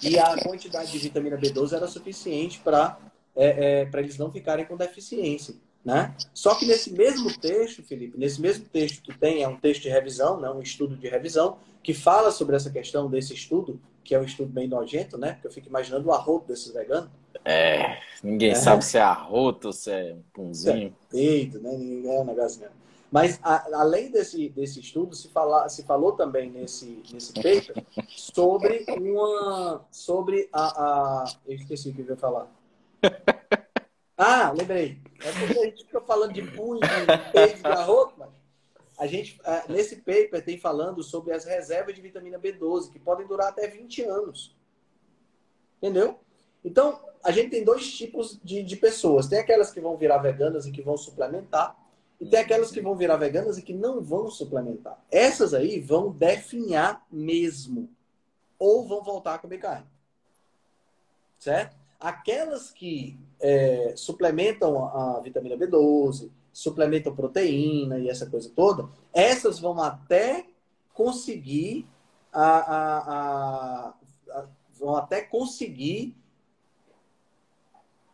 E 0.03 0.17
a 0.19 0.41
quantidade 0.41 0.91
de 0.91 0.99
vitamina 0.99 1.37
B12 1.37 1.73
era 1.73 1.87
suficiente 1.87 2.59
para 2.59 2.97
é, 3.35 3.89
é, 3.91 3.99
eles 3.99 4.17
não 4.17 4.31
ficarem 4.31 4.65
com 4.65 4.77
deficiência. 4.77 5.55
Né? 5.83 6.15
Só 6.33 6.55
que 6.55 6.65
nesse 6.65 6.91
mesmo 6.93 7.31
texto, 7.37 7.83
Felipe, 7.83 8.17
nesse 8.17 8.41
mesmo 8.41 8.65
texto 8.65 9.03
que 9.03 9.15
tem, 9.15 9.43
é 9.43 9.47
um 9.47 9.55
texto 9.55 9.83
de 9.83 9.89
revisão, 9.89 10.39
né? 10.39 10.49
um 10.49 10.61
estudo 10.61 10.95
de 10.95 11.07
revisão, 11.07 11.57
que 11.83 11.93
fala 11.93 12.31
sobre 12.31 12.55
essa 12.55 12.71
questão 12.71 13.07
desse 13.07 13.35
estudo, 13.35 13.79
que 14.03 14.15
é 14.15 14.19
um 14.19 14.23
estudo 14.23 14.51
bem 14.51 14.67
nojento, 14.67 15.17
né? 15.17 15.33
Porque 15.33 15.47
eu 15.47 15.51
fico 15.51 15.67
imaginando 15.67 16.07
o 16.07 16.11
arroto 16.11 16.47
desses 16.47 16.71
veganos. 16.71 17.09
É, 17.43 17.99
ninguém 18.23 18.51
É. 18.51 18.55
sabe 18.55 18.83
se 18.83 18.97
é 18.97 19.01
arroto, 19.01 19.71
se 19.71 19.91
é 19.91 20.13
um 20.13 20.23
punzinho. 20.33 20.95
Peito, 21.09 21.59
né? 21.59 21.71
Ninguém 21.77 22.15
é 22.15 22.19
um 22.19 22.25
negócio 22.25 22.61
mesmo. 22.61 22.75
Mas 23.11 23.39
a- 23.43 23.65
além 23.79 24.11
desse, 24.11 24.49
desse 24.49 24.79
estudo, 24.79 25.15
se, 25.15 25.29
fala, 25.29 25.69
se 25.69 25.83
falou 25.83 26.13
também 26.13 26.49
nesse, 26.49 27.01
nesse 27.11 27.33
paper 27.33 27.85
sobre 28.07 28.85
uma. 28.89 29.85
sobre 29.91 30.49
a, 30.51 31.23
a. 31.23 31.33
Eu 31.45 31.55
esqueci 31.55 31.89
o 31.89 31.93
que 31.93 32.01
eu 32.01 32.07
ia 32.07 32.17
falar. 32.17 32.47
Ah, 34.17 34.51
lembrei. 34.57 34.97
É 35.21 35.31
porque 35.33 35.59
a 35.59 35.65
gente 35.65 35.83
fica 35.83 35.99
falando 35.99 36.31
de 36.31 36.41
punho, 36.41 36.79
de 36.79 37.31
peito, 37.33 37.67
arroto, 37.67 38.13
mas 38.17 38.29
a 38.97 39.05
gente, 39.07 39.37
ah, 39.43 39.65
nesse 39.67 39.97
paper 39.97 40.41
tem 40.43 40.57
falando 40.57 41.03
sobre 41.03 41.33
as 41.33 41.43
reservas 41.43 41.93
de 41.93 42.01
vitamina 42.01 42.39
B12, 42.39 42.91
que 42.93 42.97
podem 42.99 43.27
durar 43.27 43.49
até 43.49 43.67
20 43.67 44.03
anos. 44.03 44.55
Entendeu? 45.81 46.17
Então, 46.63 46.97
a 47.23 47.31
gente 47.31 47.49
tem 47.49 47.63
dois 47.65 47.91
tipos 47.93 48.39
de, 48.41 48.63
de 48.63 48.75
pessoas. 48.77 49.27
Tem 49.27 49.37
aquelas 49.39 49.71
que 49.71 49.81
vão 49.81 49.97
virar 49.97 50.19
veganas 50.19 50.65
e 50.65 50.71
que 50.71 50.81
vão 50.81 50.95
suplementar, 50.95 51.75
e 52.19 52.25
tem 52.25 52.39
aquelas 52.39 52.71
que 52.71 52.81
vão 52.81 52.95
virar 52.95 53.17
veganas 53.17 53.57
e 53.57 53.61
que 53.61 53.73
não 53.73 54.01
vão 54.01 54.29
suplementar. 54.29 55.03
Essas 55.11 55.53
aí 55.53 55.79
vão 55.79 56.11
definhar 56.11 57.05
mesmo. 57.11 57.89
Ou 58.57 58.87
vão 58.87 59.03
voltar 59.03 59.35
a 59.35 59.39
comer 59.39 59.57
carne. 59.57 59.85
Certo? 61.37 61.75
aquelas 61.99 62.69
que 62.69 63.17
é, 63.39 63.93
suplementam 63.95 64.85
a 64.85 65.19
vitamina 65.21 65.57
B12, 65.57 66.29
suplementam 66.53 67.15
proteína 67.15 67.97
e 67.97 68.09
essa 68.09 68.25
coisa 68.27 68.51
toda, 68.55 68.87
essas 69.11 69.59
vão 69.59 69.81
até 69.81 70.45
conseguir 70.93 71.87
a, 72.31 72.43
a, 72.43 72.97
a, 72.99 73.93
a 74.31 74.45
vão 74.77 74.95
até 74.95 75.21
conseguir 75.21 76.15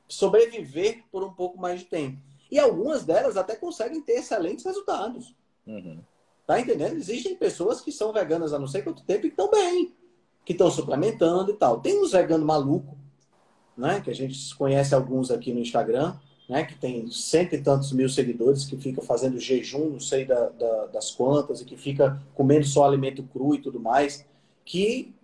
sobreviver 0.08 1.04
por 1.12 1.24
um 1.24 1.34
pouco 1.34 1.60
mais 1.60 1.82
de 1.82 1.86
tempo. 1.88 2.18
E 2.52 2.60
algumas 2.60 3.06
delas 3.06 3.38
até 3.38 3.56
conseguem 3.56 4.02
ter 4.02 4.20
excelentes 4.20 4.66
resultados. 4.66 5.34
Uhum. 5.66 6.00
Tá 6.46 6.60
entendendo? 6.60 6.98
Existem 6.98 7.36
pessoas 7.36 7.80
que 7.80 7.92
são 7.92 8.12
veganas 8.12 8.52
há 8.52 8.60
não 8.60 8.68
sei 8.68 8.82
quanto 8.82 9.04
tempo 9.04 9.26
e 9.26 9.30
estão 9.30 9.50
bem, 9.50 9.96
que 10.44 10.52
estão 10.52 10.70
suplementando 10.70 11.52
e 11.52 11.56
tal. 11.56 11.80
Tem 11.80 12.02
uns 12.02 12.12
veganos 12.12 12.46
malucos, 12.46 12.98
né? 13.78 14.02
Que 14.02 14.10
a 14.10 14.16
gente 14.16 14.54
conhece 14.56 14.94
alguns 14.94 15.32
aqui 15.32 15.54
no 15.54 15.62
Instagram, 15.62 16.14
né? 16.50 16.66
Que 16.66 16.76
tem 16.76 17.10
cento 17.10 17.56
e 17.56 17.62
tantos 17.62 17.94
mil 17.94 18.10
seguidores, 18.10 18.66
que 18.66 18.76
fica 18.76 19.02
fazendo 19.02 19.40
jejum, 19.40 19.92
não 19.92 20.00
sei 20.02 20.26
da, 20.26 20.50
da, 20.50 20.88
das 20.88 21.12
quantas, 21.12 21.62
e 21.62 21.66
que 21.66 21.78
fica 21.78 22.22
comendo 22.36 22.66
só 22.68 22.84
alimento 22.84 23.24
cru 23.24 23.56
e 23.56 23.62
tudo 23.62 23.80
mais, 23.80 24.26
que 24.66 25.16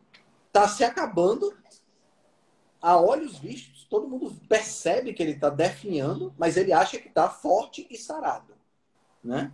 está 0.48 0.66
se 0.66 0.86
acabando 0.86 1.54
a 2.82 2.98
olhos 2.98 3.38
vistos, 3.38 3.77
todo 3.90 4.08
mundo 4.08 4.34
percebe 4.48 5.14
que 5.14 5.24
ele 5.24 5.32
está 5.32 5.50
definhando, 5.50 6.34
mas 6.38 6.58
ele 6.58 6.74
acha 6.74 6.98
que 6.98 7.08
está 7.08 7.30
forte 7.30 7.88
e 7.90 7.98
sarado, 7.98 8.54
né? 9.24 9.52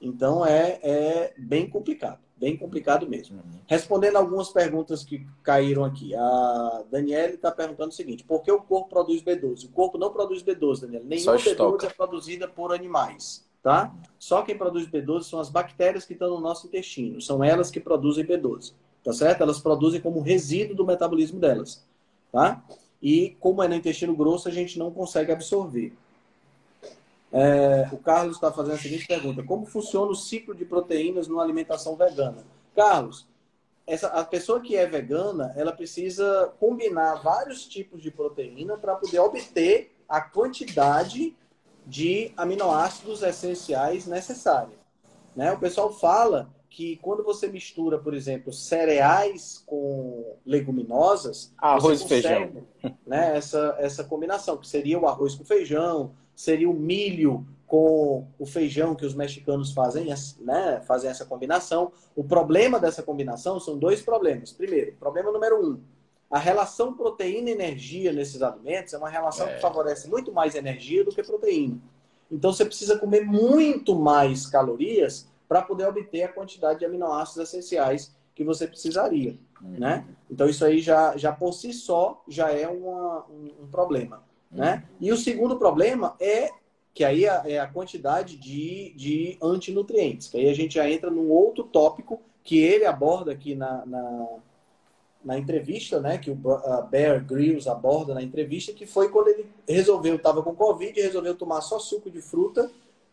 Então 0.00 0.44
é, 0.44 0.80
é 0.82 1.34
bem 1.38 1.70
complicado, 1.70 2.18
bem 2.36 2.56
complicado 2.56 3.08
mesmo. 3.08 3.36
Uhum. 3.36 3.60
Respondendo 3.66 4.16
algumas 4.16 4.48
perguntas 4.50 5.04
que 5.04 5.24
caíram 5.44 5.84
aqui, 5.84 6.12
a 6.14 6.84
Daniela 6.90 7.34
está 7.34 7.52
perguntando 7.52 7.90
o 7.90 7.94
seguinte: 7.94 8.24
por 8.24 8.42
que 8.42 8.50
o 8.50 8.60
corpo 8.60 8.88
produz 8.88 9.22
B12? 9.22 9.66
O 9.66 9.68
corpo 9.68 9.96
não 9.96 10.12
produz 10.12 10.42
B12, 10.42 10.80
Daniela. 10.80 11.04
Nenhuma 11.04 11.36
B12 11.36 11.84
é 11.84 11.90
produzida 11.90 12.48
por 12.48 12.74
animais, 12.74 13.48
tá? 13.62 13.94
Só 14.18 14.42
quem 14.42 14.58
produz 14.58 14.88
B12 14.88 15.22
são 15.22 15.38
as 15.38 15.48
bactérias 15.48 16.04
que 16.04 16.14
estão 16.14 16.30
no 16.30 16.40
nosso 16.40 16.66
intestino, 16.66 17.20
são 17.20 17.44
elas 17.44 17.70
que 17.70 17.78
produzem 17.78 18.26
B12, 18.26 18.74
tá 19.04 19.12
certo? 19.12 19.42
Elas 19.42 19.60
produzem 19.60 20.00
como 20.00 20.20
resíduo 20.20 20.74
do 20.74 20.84
metabolismo 20.84 21.38
delas, 21.38 21.86
tá? 22.32 22.60
E 23.02 23.36
como 23.40 23.62
é 23.62 23.68
no 23.68 23.74
intestino 23.74 24.14
grosso, 24.14 24.48
a 24.48 24.52
gente 24.52 24.78
não 24.78 24.90
consegue 24.90 25.32
absorver. 25.32 25.92
É, 27.32 27.88
o 27.90 27.96
Carlos 27.96 28.36
está 28.36 28.52
fazendo 28.52 28.74
a 28.74 28.78
seguinte 28.78 29.06
pergunta: 29.06 29.42
Como 29.42 29.66
funciona 29.66 30.12
o 30.12 30.14
ciclo 30.14 30.54
de 30.54 30.64
proteínas 30.64 31.26
numa 31.26 31.42
alimentação 31.42 31.96
vegana? 31.96 32.44
Carlos, 32.76 33.26
essa, 33.86 34.08
a 34.08 34.24
pessoa 34.24 34.60
que 34.60 34.76
é 34.76 34.86
vegana, 34.86 35.52
ela 35.56 35.72
precisa 35.72 36.52
combinar 36.60 37.16
vários 37.16 37.66
tipos 37.66 38.00
de 38.00 38.10
proteína 38.10 38.76
para 38.76 38.94
poder 38.94 39.18
obter 39.18 39.94
a 40.08 40.20
quantidade 40.20 41.34
de 41.86 42.32
aminoácidos 42.36 43.22
essenciais 43.22 44.06
necessária. 44.06 44.76
Né? 45.34 45.52
O 45.52 45.58
pessoal 45.58 45.92
fala 45.92 46.48
que 46.72 46.96
quando 46.96 47.22
você 47.22 47.48
mistura, 47.48 47.98
por 47.98 48.14
exemplo, 48.14 48.50
cereais 48.50 49.62
com 49.66 50.36
leguminosas, 50.44 51.52
arroz 51.58 52.00
e 52.00 52.08
feijão, 52.08 52.50
né, 53.06 53.36
essa, 53.36 53.76
essa 53.78 54.02
combinação, 54.02 54.56
que 54.56 54.66
seria 54.66 54.98
o 54.98 55.06
arroz 55.06 55.34
com 55.34 55.44
feijão, 55.44 56.12
seria 56.34 56.68
o 56.68 56.72
milho 56.72 57.46
com 57.66 58.26
o 58.38 58.46
feijão 58.46 58.94
que 58.94 59.04
os 59.04 59.14
mexicanos 59.14 59.72
fazem, 59.72 60.06
né, 60.40 60.82
fazem 60.86 61.10
essa 61.10 61.26
combinação. 61.26 61.92
O 62.16 62.24
problema 62.24 62.80
dessa 62.80 63.02
combinação 63.02 63.60
são 63.60 63.76
dois 63.76 64.00
problemas. 64.00 64.50
Primeiro, 64.50 64.94
problema 64.94 65.30
número 65.30 65.62
um, 65.62 65.78
a 66.30 66.38
relação 66.38 66.94
proteína-energia 66.94 68.14
nesses 68.14 68.40
alimentos 68.40 68.94
é 68.94 68.98
uma 68.98 69.10
relação 69.10 69.46
é. 69.46 69.56
que 69.56 69.60
favorece 69.60 70.08
muito 70.08 70.32
mais 70.32 70.54
energia 70.54 71.04
do 71.04 71.12
que 71.12 71.22
proteína. 71.22 71.78
Então 72.30 72.50
você 72.50 72.64
precisa 72.64 72.98
comer 72.98 73.26
muito 73.26 73.94
mais 73.94 74.46
calorias 74.46 75.30
para 75.52 75.60
poder 75.60 75.86
obter 75.86 76.22
a 76.22 76.28
quantidade 76.28 76.78
de 76.78 76.86
aminoácidos 76.86 77.46
essenciais 77.46 78.10
que 78.34 78.42
você 78.42 78.66
precisaria, 78.66 79.38
uhum. 79.60 79.78
né? 79.78 80.06
Então 80.30 80.48
isso 80.48 80.64
aí 80.64 80.80
já, 80.80 81.14
já 81.14 81.30
por 81.30 81.52
si 81.52 81.74
só 81.74 82.24
já 82.26 82.50
é 82.50 82.66
uma, 82.66 83.26
um, 83.26 83.64
um 83.64 83.66
problema. 83.66 84.24
Né? 84.50 84.82
E 84.98 85.12
o 85.12 85.16
segundo 85.16 85.58
problema 85.58 86.16
é 86.18 86.48
que 86.94 87.04
aí 87.04 87.26
é 87.26 87.58
a 87.58 87.66
quantidade 87.66 88.38
de, 88.38 88.94
de 88.96 89.36
antinutrientes, 89.42 90.28
que 90.28 90.38
aí 90.38 90.48
a 90.48 90.54
gente 90.54 90.76
já 90.76 90.88
entra 90.88 91.10
num 91.10 91.28
outro 91.28 91.64
tópico 91.64 92.22
que 92.42 92.58
ele 92.58 92.86
aborda 92.86 93.32
aqui 93.32 93.54
na, 93.54 93.84
na, 93.84 94.28
na 95.22 95.38
entrevista, 95.38 96.00
né, 96.00 96.16
que 96.16 96.30
o 96.30 96.38
Bear 96.90 97.22
Grylls 97.26 97.68
aborda 97.68 98.14
na 98.14 98.22
entrevista, 98.22 98.72
que 98.72 98.86
foi 98.86 99.10
quando 99.10 99.28
ele 99.28 99.46
resolveu, 99.68 100.16
estava 100.16 100.42
com 100.42 100.54
Covid, 100.54 100.98
resolveu 100.98 101.34
tomar 101.34 101.60
só 101.60 101.78
suco 101.78 102.10
de 102.10 102.22
fruta, 102.22 102.70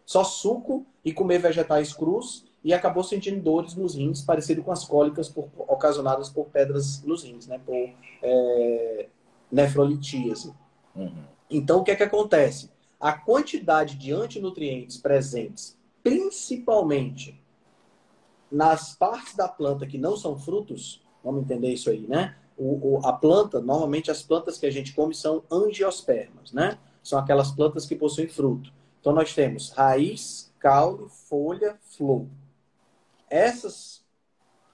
só 0.10 0.24
suco 0.24 0.88
e 1.06 1.14
comer 1.14 1.38
vegetais 1.38 1.94
crus, 1.94 2.44
e 2.64 2.74
acabou 2.74 3.04
sentindo 3.04 3.40
dores 3.44 3.76
nos 3.76 3.94
rins, 3.94 4.24
parecido 4.24 4.64
com 4.64 4.72
as 4.72 4.84
cólicas 4.84 5.30
por, 5.30 5.50
ocasionadas 5.56 6.30
por 6.30 6.48
pedras 6.48 7.04
nos 7.04 7.24
rins, 7.24 7.46
né, 7.46 7.62
por 7.64 7.76
é, 8.24 9.08
nefrolitíase. 9.52 10.52
Uhum. 10.96 11.24
Então, 11.48 11.82
o 11.82 11.84
que 11.84 11.92
é 11.92 11.96
que 11.96 12.02
acontece? 12.02 12.72
A 13.00 13.14
quantidade 13.14 13.98
de 13.98 14.12
antinutrientes 14.12 14.98
presentes, 14.98 15.78
principalmente 16.02 17.40
nas 18.52 18.96
partes 18.96 19.36
da 19.36 19.48
planta 19.48 19.86
que 19.86 20.00
não 20.00 20.18
são 20.18 20.36
frutos, 20.40 21.04
vamos 21.24 21.44
entender 21.44 21.72
isso 21.72 21.88
aí, 21.88 22.08
né? 22.08 22.36
O, 22.58 22.96
o, 22.96 23.06
a 23.06 23.14
planta, 23.14 23.62
normalmente 23.62 24.10
as 24.10 24.24
plantas 24.24 24.58
que 24.58 24.66
a 24.66 24.72
gente 24.72 24.92
come 24.92 25.14
são 25.14 25.44
angiospermas, 25.52 26.52
né? 26.52 26.80
São 27.04 27.20
aquelas 27.20 27.52
plantas 27.52 27.86
que 27.86 27.96
possuem 27.96 28.28
fruto. 28.28 28.74
Então, 29.00 29.14
nós 29.14 29.34
temos 29.34 29.72
raiz, 29.72 30.52
caule, 30.60 31.08
folha, 31.10 31.78
flor. 31.82 32.26
Essas 33.30 34.04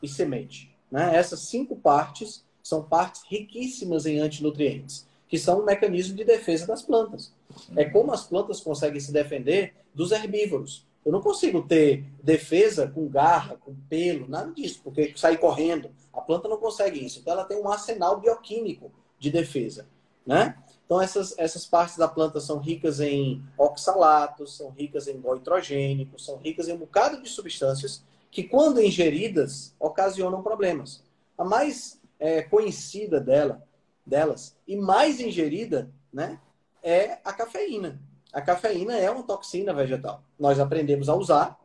e 0.02 0.08
semente, 0.08 0.76
né? 0.92 1.16
Essas 1.16 1.42
cinco 1.42 1.76
partes 1.76 2.46
são 2.62 2.84
partes 2.84 3.24
riquíssimas 3.28 4.06
em 4.06 4.20
antinutrientes 4.20 5.08
que 5.28 5.38
são 5.38 5.62
um 5.62 5.66
mecanismo 5.66 6.16
de 6.16 6.24
defesa 6.24 6.68
das 6.68 6.82
plantas. 6.82 7.34
É 7.76 7.86
como 7.86 8.12
as 8.14 8.24
plantas 8.24 8.60
conseguem 8.62 9.00
se 9.00 9.12
defender 9.12 9.74
dos 9.94 10.12
herbívoros. 10.12 10.86
Eu 11.04 11.12
não 11.12 11.22
consigo 11.22 11.62
ter 11.62 12.06
defesa 12.24 12.88
com 12.88 13.08
garra, 13.08 13.58
com 13.58 13.76
pelo, 13.90 14.28
nada 14.28 14.52
disso, 14.52 14.82
porque 14.84 15.14
sair 15.16 15.38
correndo. 15.38 15.90
A 16.14 16.22
planta 16.22 16.48
não 16.48 16.58
consegue 16.58 17.04
isso. 17.04 17.20
Então 17.20 17.34
ela 17.34 17.46
tem 17.46 17.58
um 17.58 17.70
arsenal 17.70 18.20
bioquímico 18.20 18.92
de 19.20 19.30
defesa, 19.30 19.88
né? 20.26 20.58
Então 20.86 21.02
essas, 21.02 21.38
essas 21.38 21.66
partes 21.66 21.98
da 21.98 22.08
planta 22.08 22.40
são 22.40 22.60
ricas 22.60 23.00
em 23.00 23.44
oxalatos, 23.58 24.56
são 24.56 24.70
ricas 24.70 25.08
em 25.08 25.20
goitrogênicos, 25.20 26.26
são 26.26 26.38
ricas 26.38 26.68
em 26.68 26.74
um 26.74 26.78
bocado 26.78 27.22
de 27.22 27.30
substâncias 27.30 28.04
que, 28.30 28.44
quando 28.44 28.82
ingeridas, 28.82 29.74
ocasionam 29.80 30.44
problemas. 30.44 31.04
A 31.38 31.44
mais 31.44 32.00
é, 32.20 32.44
conhecida 32.44 33.20
dela 33.20 33.66
delas 34.06 34.56
e 34.68 34.76
mais 34.76 35.20
ingerida, 35.20 35.92
né, 36.14 36.40
é 36.84 37.18
a 37.26 37.34
cafeína. 37.34 38.00
A 38.32 38.42
cafeína 38.42 38.96
é 38.98 39.10
uma 39.10 39.24
toxina 39.24 39.74
vegetal. 39.74 40.22
Nós 40.38 40.60
aprendemos 40.60 41.10
a 41.10 41.16
usar 41.16 41.60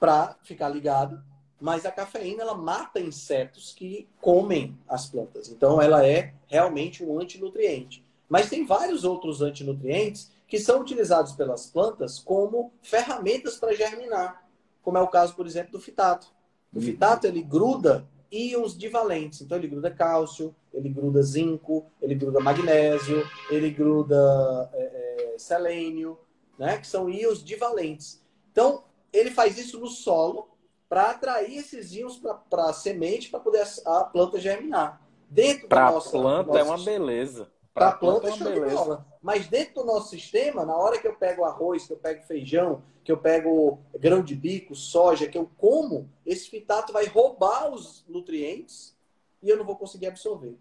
para 0.00 0.36
ficar 0.42 0.68
ligado, 0.68 1.22
mas 1.60 1.86
a 1.86 1.92
cafeína 1.92 2.42
ela 2.42 2.54
mata 2.54 2.98
insetos 2.98 3.72
que 3.72 4.08
comem 4.20 4.76
as 4.88 5.06
plantas. 5.06 5.48
Então 5.48 5.80
ela 5.80 6.04
é 6.04 6.34
realmente 6.46 7.04
um 7.04 7.20
antinutriente. 7.20 8.04
Mas 8.28 8.48
tem 8.48 8.66
vários 8.66 9.04
outros 9.04 9.40
antinutrientes 9.40 10.30
que 10.46 10.58
são 10.58 10.80
utilizados 10.80 11.32
pelas 11.32 11.66
plantas 11.66 12.18
como 12.18 12.72
ferramentas 12.82 13.56
para 13.56 13.74
germinar, 13.74 14.46
como 14.82 14.98
é 14.98 15.00
o 15.00 15.08
caso, 15.08 15.34
por 15.34 15.46
exemplo, 15.46 15.72
do 15.72 15.80
fitato. 15.80 16.28
O 16.74 16.80
fitato 16.80 17.26
ele 17.26 17.42
gruda 17.42 18.06
íons 18.30 18.76
divalentes. 18.76 19.40
Então 19.40 19.58
ele 19.58 19.68
gruda 19.68 19.90
cálcio, 19.90 20.54
ele 20.72 20.88
gruda 20.88 21.22
zinco, 21.22 21.86
ele 22.00 22.14
gruda 22.14 22.40
magnésio, 22.40 23.26
ele 23.50 23.70
gruda 23.70 24.70
é, 24.72 25.34
é, 25.34 25.38
selênio, 25.38 26.18
né? 26.58 26.78
que 26.78 26.86
são 26.86 27.08
íons 27.08 27.42
divalentes. 27.42 28.22
Então 28.52 28.84
ele 29.12 29.30
faz 29.30 29.58
isso 29.58 29.78
no 29.78 29.86
solo 29.86 30.48
para 30.88 31.10
atrair 31.10 31.58
esses 31.58 31.92
íons 31.92 32.20
para 32.48 32.64
a 32.66 32.72
semente 32.72 33.30
para 33.30 33.40
poder 33.40 33.66
a, 33.84 34.04
planta 34.04 34.40
germinar. 34.40 35.02
Dentro 35.28 35.68
para 35.68 35.88
a 35.88 36.00
planta 36.00 36.58
é 36.58 36.62
uma 36.62 36.78
beleza. 36.78 37.50
Para 37.78 37.88
a 37.88 37.92
planta, 37.92 38.20
planta 38.20 38.44
é 38.44 38.46
uma 38.46 38.50
beleza. 38.50 39.06
Mas 39.22 39.48
dentro 39.48 39.74
do 39.74 39.84
nosso 39.84 40.10
sistema, 40.10 40.64
na 40.64 40.76
hora 40.76 40.98
que 40.98 41.06
eu 41.06 41.14
pego 41.14 41.44
arroz, 41.44 41.86
que 41.86 41.92
eu 41.92 41.96
pego 41.96 42.22
feijão, 42.22 42.82
que 43.04 43.12
eu 43.12 43.16
pego 43.16 43.78
grão 43.98 44.22
de 44.22 44.34
bico, 44.34 44.74
soja, 44.74 45.28
que 45.28 45.38
eu 45.38 45.50
como, 45.56 46.08
esse 46.26 46.48
fitato 46.48 46.92
vai 46.92 47.06
roubar 47.06 47.72
os 47.72 48.04
nutrientes 48.08 48.96
e 49.42 49.48
eu 49.48 49.56
não 49.56 49.64
vou 49.64 49.76
conseguir 49.76 50.06
absorver. 50.06 50.56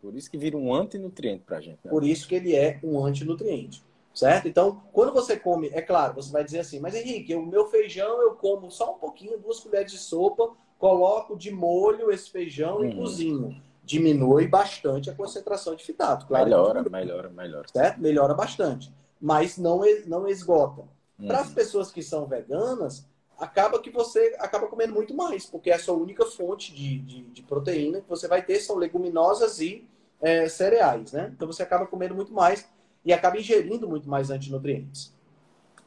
Por 0.00 0.16
isso 0.16 0.30
que 0.30 0.36
vira 0.36 0.56
um 0.56 0.74
antinutriente 0.74 1.44
para 1.44 1.58
a 1.58 1.60
gente. 1.60 1.78
Né? 1.84 1.90
Por 1.90 2.04
isso 2.04 2.26
que 2.26 2.34
ele 2.34 2.54
é 2.54 2.78
um 2.82 3.04
antinutriente. 3.04 3.82
Certo? 4.14 4.46
Então, 4.46 4.82
quando 4.92 5.12
você 5.12 5.38
come, 5.38 5.70
é 5.72 5.80
claro, 5.80 6.14
você 6.14 6.30
vai 6.30 6.44
dizer 6.44 6.60
assim, 6.60 6.78
mas 6.78 6.94
Henrique, 6.94 7.34
o 7.34 7.46
meu 7.46 7.68
feijão 7.68 8.20
eu 8.20 8.34
como 8.34 8.70
só 8.70 8.94
um 8.94 8.98
pouquinho, 8.98 9.38
duas 9.38 9.58
colheres 9.58 9.90
de 9.90 9.98
sopa, 9.98 10.50
coloco 10.78 11.36
de 11.36 11.50
molho 11.50 12.10
esse 12.10 12.30
feijão 12.30 12.78
uhum. 12.78 12.84
e 12.84 12.94
cozinho. 12.94 13.62
Diminui 13.84 14.46
bastante 14.46 15.10
a 15.10 15.14
concentração 15.14 15.74
de 15.74 15.84
fitato. 15.84 16.26
Claro 16.26 16.44
melhora, 16.44 16.82
melhora, 16.88 17.28
melhora. 17.28 17.66
Certo? 17.72 18.00
Melhora 18.00 18.34
bastante. 18.34 18.92
Mas 19.20 19.58
não, 19.58 19.82
não 20.06 20.28
esgota. 20.28 20.82
Uhum. 21.18 21.26
Para 21.26 21.40
as 21.40 21.50
pessoas 21.50 21.90
que 21.90 22.02
são 22.02 22.26
veganas, 22.26 23.06
acaba 23.38 23.80
que 23.80 23.90
você 23.90 24.36
acaba 24.38 24.68
comendo 24.68 24.94
muito 24.94 25.14
mais, 25.14 25.46
porque 25.46 25.70
é 25.70 25.74
a 25.74 25.78
sua 25.78 25.94
única 25.94 26.24
fonte 26.24 26.72
de, 26.74 26.98
de, 26.98 27.22
de 27.24 27.42
proteína 27.42 28.00
que 28.00 28.08
você 28.08 28.28
vai 28.28 28.42
ter 28.42 28.60
são 28.60 28.76
leguminosas 28.76 29.60
e 29.60 29.86
é, 30.20 30.48
cereais, 30.48 31.12
né? 31.12 31.32
Então 31.34 31.46
você 31.48 31.62
acaba 31.62 31.86
comendo 31.86 32.14
muito 32.14 32.32
mais 32.32 32.68
e 33.04 33.12
acaba 33.12 33.38
ingerindo 33.38 33.88
muito 33.88 34.08
mais 34.08 34.30
antinutrientes. 34.30 35.12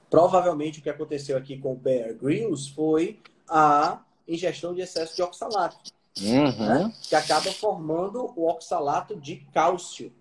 Provavelmente 0.10 0.80
o 0.80 0.84
que 0.84 0.90
aconteceu 0.90 1.38
aqui 1.38 1.58
com 1.58 1.74
o 1.74 1.76
Bear 1.76 2.14
Grylls 2.14 2.70
foi 2.74 3.20
a 3.48 4.02
ingestão 4.28 4.74
de 4.74 4.82
excesso 4.82 5.16
de 5.16 5.22
oxalato, 5.22 5.78
uhum. 6.22 6.68
né? 6.68 6.94
que 7.02 7.16
acaba 7.16 7.52
formando 7.52 8.32
o 8.36 8.48
oxalato 8.48 9.16
de 9.16 9.38
cálcio, 9.54 10.14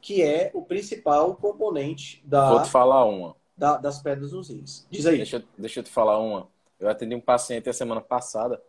que 0.00 0.22
é 0.22 0.50
o 0.54 0.62
principal 0.62 1.34
componente 1.36 2.22
da. 2.24 2.50
Vou 2.50 2.62
te 2.62 2.70
falar 2.70 3.04
uma. 3.04 3.34
Da, 3.56 3.76
das 3.76 4.02
pedras 4.02 4.32
nos 4.32 4.48
rins. 4.48 4.86
Diz 4.90 5.06
aí. 5.06 5.18
Deixa, 5.18 5.44
deixa 5.56 5.80
eu 5.80 5.84
te 5.84 5.90
falar 5.90 6.18
uma. 6.18 6.48
Eu 6.78 6.88
atendi 6.88 7.14
um 7.14 7.20
paciente 7.20 7.68
a 7.68 7.72
semana 7.72 8.00
passada. 8.00 8.60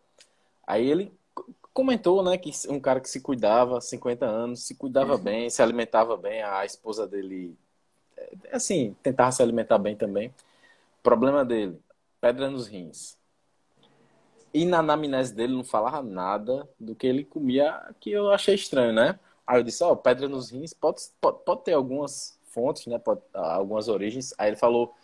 Aí 0.66 0.90
ele 0.90 1.12
comentou, 1.74 2.24
né, 2.24 2.38
que 2.38 2.52
um 2.70 2.80
cara 2.80 3.02
que 3.02 3.10
se 3.10 3.20
cuidava, 3.20 3.82
50 3.82 4.26
anos, 4.26 4.66
se 4.66 4.76
cuidava 4.76 5.16
uhum. 5.16 5.22
bem, 5.22 5.50
se 5.50 5.62
alimentava 5.62 6.16
bem, 6.16 6.42
a 6.42 6.64
esposa 6.64 7.06
dele, 7.06 7.54
é, 8.16 8.32
assim, 8.54 8.96
tentava 9.04 9.32
se 9.34 9.44
alimentar 9.44 9.78
bem 9.78 9.94
também. 9.94 10.34
Problema 11.04 11.44
dele, 11.44 11.78
pedra 12.22 12.50
nos 12.50 12.68
rins. 12.68 13.18
E 14.56 14.64
na 14.64 14.80
anamnese 14.80 15.36
dele 15.36 15.54
não 15.54 15.66
falava 15.66 16.02
nada 16.02 16.66
do 16.80 16.96
que 16.96 17.06
ele 17.06 17.26
comia, 17.26 17.94
que 18.00 18.10
eu 18.10 18.32
achei 18.32 18.56
estranho, 18.56 18.94
né? 18.94 19.20
Aí 19.46 19.60
eu 19.60 19.64
disse, 19.64 19.84
ó, 19.84 19.92
oh, 19.92 19.98
pedra 19.98 20.30
nos 20.30 20.50
rins 20.50 20.72
pode, 20.72 21.02
pode, 21.20 21.40
pode 21.44 21.66
ter 21.66 21.74
algumas 21.74 22.40
fontes, 22.46 22.88
né? 22.88 22.98
Pode, 22.98 23.20
algumas 23.34 23.90
origens. 23.90 24.34
Aí 24.38 24.48
ele 24.48 24.56
falou, 24.56 24.96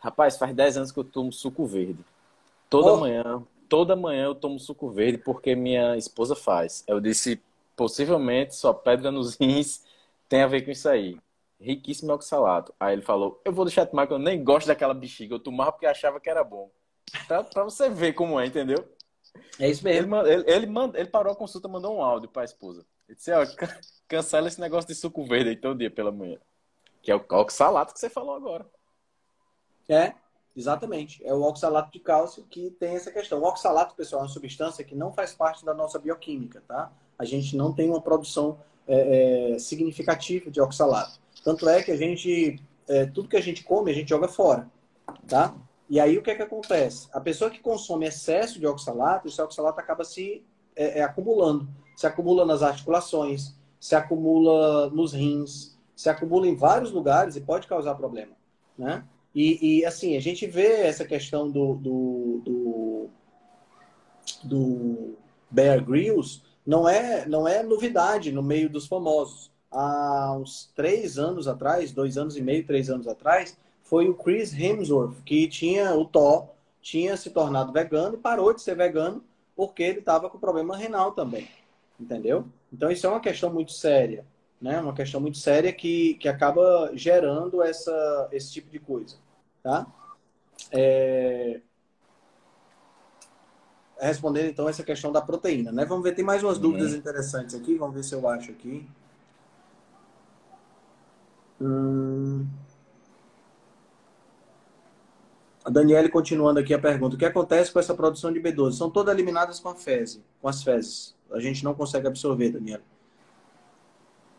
rapaz, 0.00 0.36
faz 0.36 0.54
10 0.54 0.76
anos 0.76 0.92
que 0.92 0.98
eu 0.98 1.04
tomo 1.04 1.32
suco 1.32 1.64
verde. 1.64 2.04
Toda 2.68 2.92
oh. 2.92 2.98
manhã, 2.98 3.42
toda 3.70 3.96
manhã 3.96 4.26
eu 4.26 4.34
tomo 4.34 4.60
suco 4.60 4.90
verde 4.90 5.16
porque 5.16 5.56
minha 5.56 5.96
esposa 5.96 6.36
faz. 6.36 6.84
Eu 6.86 7.00
disse, 7.00 7.40
possivelmente 7.74 8.54
só 8.54 8.74
pedra 8.74 9.10
nos 9.10 9.34
rins 9.40 9.82
tem 10.28 10.42
a 10.42 10.46
ver 10.46 10.60
com 10.60 10.70
isso 10.70 10.90
aí. 10.90 11.18
Riquíssimo 11.58 12.12
oxalato. 12.12 12.74
Aí 12.78 12.92
ele 12.92 13.02
falou, 13.02 13.40
eu 13.46 13.52
vou 13.52 13.64
deixar 13.64 13.84
de 13.84 13.92
tomar 13.92 14.06
que 14.06 14.12
eu 14.12 14.18
nem 14.18 14.44
gosto 14.44 14.66
daquela 14.66 14.92
bexiga. 14.92 15.34
Eu 15.34 15.40
tomava 15.40 15.72
porque 15.72 15.86
achava 15.86 16.20
que 16.20 16.28
era 16.28 16.44
bom. 16.44 16.68
Pra, 17.26 17.44
pra 17.44 17.64
você 17.64 17.88
ver 17.88 18.12
como 18.12 18.38
é, 18.38 18.46
entendeu? 18.46 18.88
É 19.58 19.68
isso 19.68 19.84
mesmo. 19.84 20.16
Ele, 20.16 20.32
ele, 20.32 20.44
ele, 20.46 20.66
manda, 20.66 20.98
ele 20.98 21.08
parou 21.08 21.32
a 21.32 21.36
consulta 21.36 21.68
mandou 21.68 21.96
um 21.96 22.02
áudio 22.02 22.28
pra 22.28 22.44
esposa. 22.44 22.84
Ele 23.08 23.16
disse, 23.16 23.32
ó, 23.32 23.44
cancela 24.08 24.48
esse 24.48 24.60
negócio 24.60 24.88
de 24.88 24.94
suco 24.94 25.24
verde 25.24 25.50
aí 25.50 25.56
todo 25.56 25.78
dia 25.78 25.90
pela 25.90 26.12
manhã. 26.12 26.38
Que 27.02 27.10
é 27.10 27.16
o 27.16 27.24
oxalato 27.30 27.92
que 27.92 28.00
você 28.00 28.08
falou 28.08 28.34
agora. 28.34 28.66
É, 29.88 30.14
exatamente. 30.56 31.24
É 31.24 31.34
o 31.34 31.42
oxalato 31.42 31.92
de 31.92 32.00
cálcio 32.00 32.44
que 32.44 32.70
tem 32.72 32.94
essa 32.96 33.12
questão. 33.12 33.40
O 33.40 33.44
oxalato, 33.44 33.94
pessoal, 33.94 34.22
é 34.22 34.24
uma 34.24 34.32
substância 34.32 34.84
que 34.84 34.94
não 34.94 35.12
faz 35.12 35.34
parte 35.34 35.64
da 35.64 35.74
nossa 35.74 35.98
bioquímica, 35.98 36.62
tá? 36.66 36.90
A 37.18 37.24
gente 37.24 37.56
não 37.56 37.72
tem 37.72 37.88
uma 37.88 38.00
produção 38.00 38.58
é, 38.86 39.52
é, 39.54 39.58
significativa 39.58 40.50
de 40.50 40.60
oxalato. 40.60 41.20
Tanto 41.44 41.68
é 41.68 41.82
que 41.82 41.90
a 41.90 41.96
gente, 41.96 42.60
é, 42.88 43.06
tudo 43.06 43.28
que 43.28 43.36
a 43.36 43.42
gente 43.42 43.62
come, 43.62 43.90
a 43.90 43.94
gente 43.94 44.08
joga 44.08 44.28
fora, 44.28 44.70
tá? 45.28 45.54
E 45.88 46.00
aí 46.00 46.16
o 46.16 46.22
que 46.22 46.30
é 46.30 46.34
que 46.34 46.42
acontece? 46.42 47.08
A 47.12 47.20
pessoa 47.20 47.50
que 47.50 47.60
consome 47.60 48.06
excesso 48.06 48.58
de 48.58 48.66
oxalato, 48.66 49.28
esse 49.28 49.40
oxalato 49.40 49.80
acaba 49.80 50.04
se 50.04 50.44
é, 50.74 51.00
é, 51.00 51.02
acumulando. 51.02 51.68
Se 51.96 52.06
acumula 52.06 52.44
nas 52.44 52.62
articulações, 52.62 53.54
se 53.78 53.94
acumula 53.94 54.90
nos 54.90 55.12
rins, 55.12 55.78
se 55.94 56.08
acumula 56.08 56.46
em 56.48 56.56
vários 56.56 56.90
lugares 56.90 57.36
e 57.36 57.40
pode 57.40 57.66
causar 57.66 57.94
problema. 57.94 58.32
Né? 58.76 59.04
E, 59.34 59.80
e 59.80 59.84
assim, 59.84 60.16
a 60.16 60.20
gente 60.20 60.46
vê 60.46 60.80
essa 60.80 61.04
questão 61.04 61.50
do, 61.50 61.74
do, 61.74 62.40
do, 62.44 63.10
do 64.42 65.16
Bear 65.50 65.84
Grylls, 65.84 66.42
não 66.66 66.88
é, 66.88 67.26
não 67.26 67.46
é 67.46 67.62
novidade 67.62 68.32
no 68.32 68.42
meio 68.42 68.70
dos 68.70 68.86
famosos. 68.86 69.52
Há 69.70 70.36
uns 70.36 70.72
três 70.74 71.18
anos 71.18 71.46
atrás, 71.46 71.92
dois 71.92 72.16
anos 72.16 72.36
e 72.36 72.42
meio, 72.42 72.66
três 72.66 72.88
anos 72.88 73.06
atrás, 73.06 73.56
foi 73.84 74.08
o 74.08 74.14
Chris 74.14 74.52
Hemsworth, 74.52 75.22
que 75.24 75.46
tinha 75.46 75.94
o 75.94 76.04
Thor, 76.04 76.48
tinha 76.80 77.16
se 77.16 77.30
tornado 77.30 77.72
vegano 77.72 78.14
e 78.14 78.18
parou 78.18 78.52
de 78.52 78.60
ser 78.60 78.74
vegano 78.74 79.22
porque 79.54 79.82
ele 79.82 80.00
estava 80.00 80.28
com 80.28 80.38
problema 80.38 80.76
renal 80.76 81.12
também. 81.12 81.48
Entendeu? 82.00 82.46
Então 82.72 82.90
isso 82.90 83.06
é 83.06 83.10
uma 83.10 83.20
questão 83.20 83.52
muito 83.52 83.72
séria, 83.72 84.26
né? 84.60 84.80
Uma 84.80 84.94
questão 84.94 85.20
muito 85.20 85.38
séria 85.38 85.72
que, 85.72 86.14
que 86.14 86.28
acaba 86.28 86.90
gerando 86.94 87.62
essa, 87.62 88.28
esse 88.32 88.50
tipo 88.50 88.70
de 88.70 88.80
coisa, 88.80 89.16
tá? 89.62 89.86
É... 90.72 91.60
Respondendo 94.00 94.48
então 94.48 94.68
essa 94.68 94.82
questão 94.82 95.12
da 95.12 95.20
proteína, 95.20 95.70
né? 95.70 95.84
Vamos 95.84 96.02
ver, 96.02 96.14
tem 96.14 96.24
mais 96.24 96.42
umas 96.42 96.58
dúvidas 96.58 96.92
uhum. 96.92 96.98
interessantes 96.98 97.54
aqui, 97.54 97.76
vamos 97.76 97.94
ver 97.94 98.02
se 98.02 98.14
eu 98.14 98.26
acho 98.28 98.50
aqui. 98.50 98.88
Hum... 101.60 102.46
A 105.64 105.70
Daniele 105.70 106.10
continuando 106.10 106.60
aqui 106.60 106.74
a 106.74 106.78
pergunta: 106.78 107.16
o 107.16 107.18
que 107.18 107.24
acontece 107.24 107.72
com 107.72 107.78
essa 107.78 107.94
produção 107.94 108.30
de 108.30 108.38
B12? 108.38 108.72
São 108.72 108.90
todas 108.90 109.14
eliminadas 109.14 109.58
com 109.58 109.70
a 109.70 109.74
fezes, 109.74 110.20
com 110.40 110.48
as 110.48 110.62
fezes. 110.62 111.14
A 111.32 111.40
gente 111.40 111.64
não 111.64 111.74
consegue 111.74 112.06
absorver, 112.06 112.50
Daniele. 112.50 112.82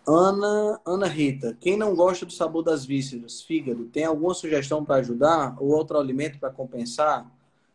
Ana, 0.07 0.79
Ana 0.85 1.07
Rita, 1.07 1.57
quem 1.59 1.75
não 1.75 1.95
gosta 1.95 2.27
do 2.27 2.31
sabor 2.31 2.61
das 2.61 2.85
vísceras, 2.85 3.41
fígado, 3.41 3.85
tem 3.85 4.05
alguma 4.05 4.35
sugestão 4.35 4.85
para 4.85 4.97
ajudar 4.97 5.55
ou 5.59 5.69
outro 5.69 5.97
alimento 5.97 6.37
para 6.37 6.51
compensar? 6.51 7.25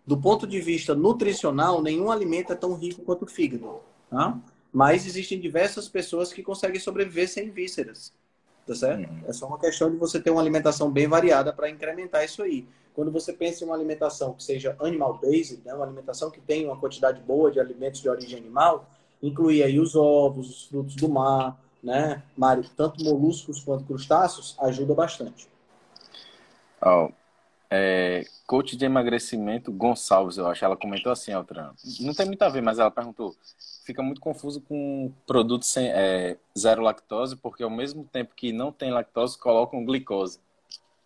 Do 0.07 0.17
ponto 0.17 0.47
de 0.47 0.61
vista 0.61 0.95
nutricional, 0.95 1.83
nenhum 1.83 2.09
alimento 2.09 2.53
é 2.53 2.57
tão 2.57 2.75
rico 2.75 3.03
quanto 3.03 3.25
o 3.25 3.27
fígado, 3.27 3.81
tá? 4.09 4.39
Mas 4.73 5.07
existem 5.07 5.41
diversas 5.41 5.89
pessoas 5.89 6.33
que 6.33 6.43
conseguem 6.43 6.81
sobreviver 6.81 7.29
sem 7.29 7.51
vísceras, 7.51 8.13
tá 8.65 8.77
certo? 8.77 9.11
Uhum. 9.11 9.23
É 9.27 9.33
só 9.33 9.49
uma 9.49 9.59
questão 9.59 9.91
de 9.91 9.97
você 9.97 10.21
ter 10.21 10.31
uma 10.31 10.41
alimentação 10.41 10.89
bem 10.89 11.09
variada 11.09 11.53
para 11.53 11.69
incrementar 11.69 12.25
isso 12.25 12.43
aí. 12.45 12.65
Quando 13.01 13.13
você 13.13 13.33
pensa 13.33 13.65
em 13.65 13.67
uma 13.67 13.75
alimentação 13.75 14.35
que 14.35 14.45
seja 14.45 14.77
animal-based, 14.79 15.63
né, 15.65 15.73
uma 15.73 15.87
alimentação 15.87 16.31
que 16.31 16.39
tenha 16.39 16.69
uma 16.69 16.79
quantidade 16.79 17.19
boa 17.23 17.51
de 17.51 17.59
alimentos 17.59 18.03
de 18.03 18.11
origem 18.11 18.39
animal, 18.39 18.91
incluir 19.23 19.63
aí 19.63 19.81
os 19.81 19.97
ovos, 19.97 20.51
os 20.51 20.65
frutos 20.67 20.97
do 20.97 21.09
mar, 21.09 21.59
né, 21.83 22.23
Mário, 22.37 22.63
tanto 22.77 23.03
moluscos 23.03 23.65
quanto 23.65 23.87
crustáceos, 23.87 24.55
ajuda 24.61 24.93
bastante. 24.93 25.49
Oh, 26.85 27.09
é, 27.71 28.27
coach 28.47 28.77
de 28.77 28.85
emagrecimento 28.85 29.73
Gonçalves, 29.73 30.37
eu 30.37 30.47
acho, 30.47 30.63
ela 30.63 30.77
comentou 30.77 31.11
assim, 31.11 31.33
Altran, 31.33 31.73
não 32.01 32.13
tem 32.13 32.27
muito 32.27 32.43
a 32.43 32.51
ver, 32.51 32.61
mas 32.61 32.79
ela 32.79 32.91
perguntou, 32.91 33.35
fica 33.83 34.03
muito 34.03 34.21
confuso 34.21 34.61
com 34.61 35.11
produtos 35.27 35.69
sem, 35.69 35.89
é, 35.89 36.37
zero 36.59 36.83
lactose, 36.83 37.35
porque 37.35 37.63
ao 37.63 37.71
mesmo 37.71 38.05
tempo 38.05 38.35
que 38.37 38.53
não 38.53 38.71
tem 38.71 38.91
lactose, 38.91 39.39
colocam 39.39 39.87
glicose. 39.87 40.39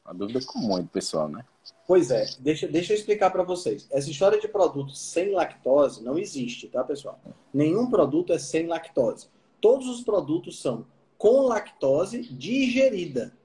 Uma 0.04 0.12
dúvida 0.12 0.44
comum 0.44 0.84
pessoal, 0.86 1.28
né? 1.28 1.44
Pois 1.86 2.10
é, 2.10 2.26
deixa, 2.38 2.66
deixa 2.66 2.92
eu 2.92 2.96
explicar 2.96 3.30
para 3.30 3.42
vocês. 3.42 3.86
Essa 3.90 4.10
história 4.10 4.40
de 4.40 4.48
produto 4.48 4.94
sem 4.94 5.32
lactose 5.32 6.02
não 6.02 6.18
existe, 6.18 6.66
tá, 6.68 6.82
pessoal? 6.82 7.20
Nenhum 7.52 7.90
produto 7.90 8.32
é 8.32 8.38
sem 8.38 8.66
lactose. 8.66 9.28
Todos 9.60 9.86
os 9.86 10.02
produtos 10.02 10.60
são 10.60 10.86
com 11.18 11.42
lactose 11.42 12.22
digerida. 12.22 13.36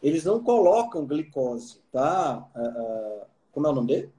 Eles 0.00 0.24
não 0.24 0.40
colocam 0.42 1.04
glicose, 1.04 1.80
tá? 1.90 2.48
Uh, 2.54 3.22
uh, 3.22 3.26
como 3.50 3.66
é 3.66 3.70
o 3.70 3.74
nome 3.74 3.88
dele? 3.88 4.12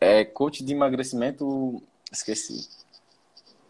É 0.00 0.24
coach 0.24 0.64
de 0.64 0.72
emagrecimento. 0.72 1.82
Esqueci. 2.10 2.68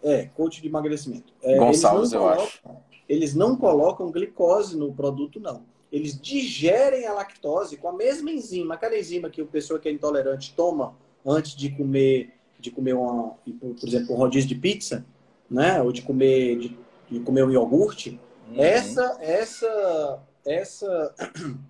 É, 0.01 0.27
coach 0.27 0.63
de 0.63 0.69
emagrecimento. 0.69 1.33
É, 1.43 1.57
Gonçalves, 1.57 2.13
eu 2.13 2.21
colocam, 2.21 2.45
acho. 2.45 2.63
Eles 3.09 3.35
não 3.35 3.57
colocam 3.57 4.13
glicose 4.13 4.77
no 4.77 4.95
produto, 4.95 5.41
não 5.41 5.65
eles 5.93 6.19
digerem 6.19 7.07
a 7.07 7.13
lactose 7.13 7.77
com 7.77 7.89
a 7.89 7.93
mesma 7.93 8.31
enzima, 8.31 8.75
aquela 8.75 8.97
enzima 8.97 9.29
que 9.29 9.43
o 9.43 9.47
pessoa 9.47 9.79
que 9.79 9.89
é 9.89 9.93
intolerante 9.93 10.55
toma 10.55 10.95
antes 11.27 11.55
de 11.57 11.71
comer, 11.71 12.33
de 12.59 12.71
comer 12.71 12.95
uma, 12.95 13.35
por 13.59 13.89
exemplo, 13.89 14.15
um 14.15 14.19
rodízio 14.19 14.49
de 14.49 14.55
pizza, 14.55 15.05
né? 15.51 15.83
Ou 15.83 15.91
de 15.91 16.03
comer, 16.03 16.59
de, 16.59 16.79
de 17.11 17.21
comer 17.21 17.45
um 17.45 17.51
iogurte. 17.51 18.21
Uhum. 18.49 18.63
Essa, 18.63 19.19
essa, 19.21 20.23
essa, 20.47 21.15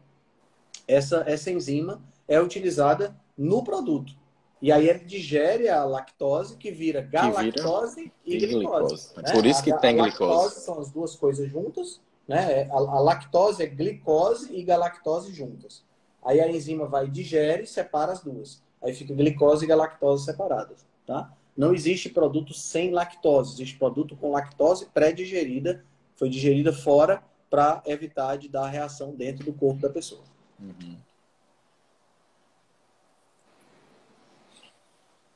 essa, 0.86 1.24
essa 1.26 1.50
enzima 1.50 2.02
é 2.28 2.40
utilizada 2.40 3.16
no 3.36 3.64
produto. 3.64 4.20
E 4.60 4.70
aí 4.70 4.90
ele 4.90 4.98
digere 4.98 5.70
a 5.70 5.82
lactose, 5.84 6.58
que 6.58 6.70
vira 6.70 7.00
galactose 7.00 8.12
que 8.22 8.38
vira... 8.38 8.44
e 8.44 8.54
glicose. 8.54 9.08
glicose. 9.08 9.16
Né? 9.16 9.32
Por 9.32 9.46
isso 9.46 9.64
que 9.64 9.72
a, 9.72 9.78
tem 9.78 9.98
a 9.98 10.02
glicose. 10.02 10.30
lactose 10.30 10.60
são 10.60 10.78
as 10.78 10.90
duas 10.90 11.16
coisas 11.16 11.48
juntas 11.48 11.98
né? 12.30 12.68
A, 12.70 12.76
a 12.76 13.00
lactose 13.00 13.62
é 13.62 13.66
glicose 13.66 14.54
e 14.54 14.62
galactose 14.62 15.32
juntas. 15.32 15.84
Aí 16.24 16.40
a 16.40 16.50
enzima 16.50 16.86
vai 16.86 17.08
digere 17.08 17.64
e 17.64 17.66
separa 17.66 18.12
as 18.12 18.22
duas. 18.22 18.62
Aí 18.82 18.94
fica 18.94 19.14
glicose 19.14 19.64
e 19.64 19.68
galactose 19.68 20.24
separadas, 20.24 20.86
tá? 21.06 21.30
não 21.56 21.74
existe 21.74 22.08
produto 22.08 22.54
sem 22.54 22.90
lactose, 22.90 23.52
existe 23.52 23.76
produto 23.76 24.16
com 24.16 24.30
lactose 24.30 24.86
pré-digerida, 24.86 25.84
foi 26.16 26.30
digerida 26.30 26.72
fora 26.72 27.22
para 27.50 27.82
evitar 27.84 28.38
de 28.38 28.48
dar 28.48 28.68
reação 28.68 29.14
dentro 29.14 29.44
do 29.44 29.52
corpo 29.52 29.80
da 29.80 29.90
pessoa. 29.90 30.22
Uhum. 30.58 30.96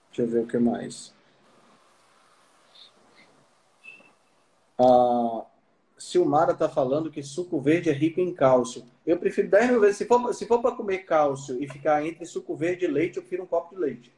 Deixa 0.08 0.22
eu 0.22 0.28
ver 0.28 0.44
o 0.44 0.46
que 0.46 0.58
mais. 0.58 1.12
A 4.78 5.44
Silmara 6.04 6.52
está 6.52 6.68
falando 6.68 7.10
que 7.10 7.22
suco 7.22 7.58
verde 7.60 7.88
é 7.88 7.92
rico 7.92 8.20
em 8.20 8.32
cálcio. 8.32 8.84
Eu 9.06 9.18
prefiro 9.18 9.48
10 9.48 9.70
mil 9.70 9.80
vezes. 9.80 9.96
Se 9.96 10.04
for, 10.04 10.34
se 10.34 10.46
for 10.46 10.60
para 10.60 10.76
comer 10.76 10.98
cálcio 10.98 11.62
e 11.62 11.66
ficar 11.66 12.04
entre 12.04 12.26
suco 12.26 12.54
verde 12.54 12.84
e 12.84 12.88
leite, 12.88 13.16
eu 13.16 13.22
prefiro 13.22 13.44
um 13.44 13.46
copo 13.46 13.74
de 13.74 13.80
leite. 13.80 14.14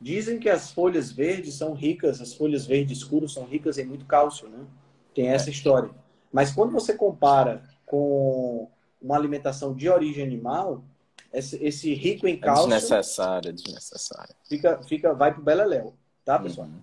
Dizem 0.00 0.38
que 0.38 0.48
as 0.48 0.70
folhas 0.70 1.10
verdes 1.10 1.54
são 1.54 1.72
ricas, 1.72 2.20
as 2.20 2.34
folhas 2.34 2.66
verdes 2.66 2.98
escuras 2.98 3.32
são 3.32 3.44
ricas 3.44 3.76
em 3.78 3.84
muito 3.84 4.04
cálcio, 4.04 4.48
né? 4.48 4.64
Tem 5.12 5.28
essa 5.28 5.50
história. 5.50 5.90
Mas 6.32 6.52
quando 6.52 6.70
você 6.70 6.94
compara 6.94 7.68
com 7.84 8.70
uma 9.02 9.16
alimentação 9.16 9.74
de 9.74 9.88
origem 9.88 10.22
animal, 10.22 10.84
esse, 11.32 11.56
esse 11.64 11.92
rico 11.94 12.28
em 12.28 12.34
é 12.34 12.36
cálcio. 12.36 12.72
É 12.72 12.76
desnecessário, 12.76 13.48
é 13.48 13.52
desnecessário. 13.52 14.34
Fica, 14.48 14.80
fica, 14.84 15.14
vai 15.14 15.32
pro 15.32 15.42
Beleléu, 15.42 15.94
tá, 16.24 16.38
pessoal? 16.38 16.66
Uhum. 16.66 16.80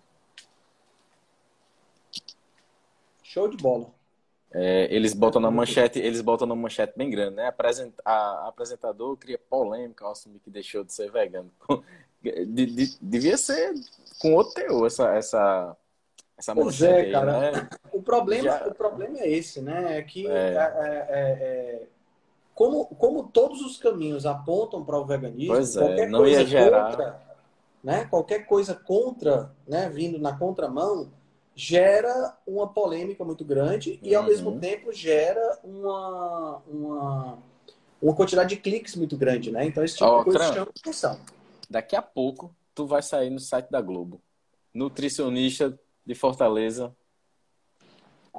Show 3.24 3.48
de 3.48 3.58
bola. 3.58 3.88
É, 4.54 4.94
eles 4.94 5.14
botam 5.14 5.42
na 5.42 5.50
manchete, 5.50 5.98
eles 5.98 6.20
botam 6.20 6.46
na 6.46 6.54
manchete 6.54 6.94
bem 6.98 7.10
grande, 7.10 7.38
né? 7.38 7.48
Apresent, 7.48 7.94
a, 8.04 8.50
apresentador 8.50 9.16
cria 9.16 9.40
polêmica 9.50 10.04
ao 10.04 10.12
assumir 10.12 10.40
que 10.40 10.50
deixou 10.50 10.84
de 10.84 10.92
ser 10.94 11.10
vegano. 11.12 11.50
De, 12.22 12.46
de, 12.46 12.98
devia 13.02 13.36
ser 13.36 13.74
com 14.20 14.36
outro 14.36 14.54
teor 14.54 14.86
essa, 14.86 15.16
essa, 15.16 15.76
essa 16.38 16.54
pois 16.54 16.80
é, 16.80 17.02
aí, 17.02 17.12
cara. 17.12 17.52
Né? 17.52 17.70
O, 17.92 18.00
problema, 18.00 18.44
Já... 18.44 18.68
o 18.68 18.76
problema 18.76 19.18
é 19.18 19.28
esse, 19.28 19.60
né? 19.60 19.98
É 19.98 20.04
que 20.04 20.28
é. 20.28 20.54
É, 20.54 21.08
é, 21.10 21.18
é, 21.20 21.88
como, 22.54 22.86
como 22.86 23.24
todos 23.24 23.62
os 23.62 23.78
caminhos 23.78 24.28
apontam 24.28 24.86
para 24.86 25.00
o 25.00 25.06
veganismo, 25.06 25.56
pois 25.56 25.76
é, 25.76 25.80
qualquer 25.80 26.10
não 26.10 26.20
coisa 26.20 26.42
ia 26.42 26.46
gerar... 26.46 27.31
né? 27.84 28.06
qualquer 28.06 28.46
coisa 28.46 28.76
contra, 28.76 29.54
né? 29.68 29.90
vindo 29.90 30.20
na 30.20 30.38
contramão, 30.38 31.12
gera 31.56 32.38
uma 32.46 32.68
polêmica 32.68 33.24
muito 33.24 33.44
grande 33.44 34.00
e, 34.02 34.16
ao 34.16 34.24
mesmo 34.24 34.52
uhum. 34.52 34.60
tempo, 34.60 34.94
gera 34.94 35.60
uma, 35.64 36.58
uma, 36.68 37.38
uma 38.02 38.16
quantidade 38.16 38.56
de 38.56 38.62
cliques 38.62 38.96
muito 38.96 39.18
grande, 39.18 39.52
né? 39.52 39.66
Então, 39.66 39.84
esse 39.84 39.96
tipo 39.98 40.10
oh, 40.10 40.20
de 40.20 40.24
coisa 40.26 40.54
chama 40.54 40.72
atenção. 40.80 41.20
Daqui 41.70 41.96
a 41.96 42.02
pouco, 42.02 42.56
tu 42.74 42.88
vai 42.88 43.02
sair 43.02 43.30
no 43.30 43.40
site 43.40 43.70
da 43.70 43.82
Globo. 43.82 44.22
Nutricionista 44.74 45.78
de 46.06 46.16
Fortaleza 46.16 46.96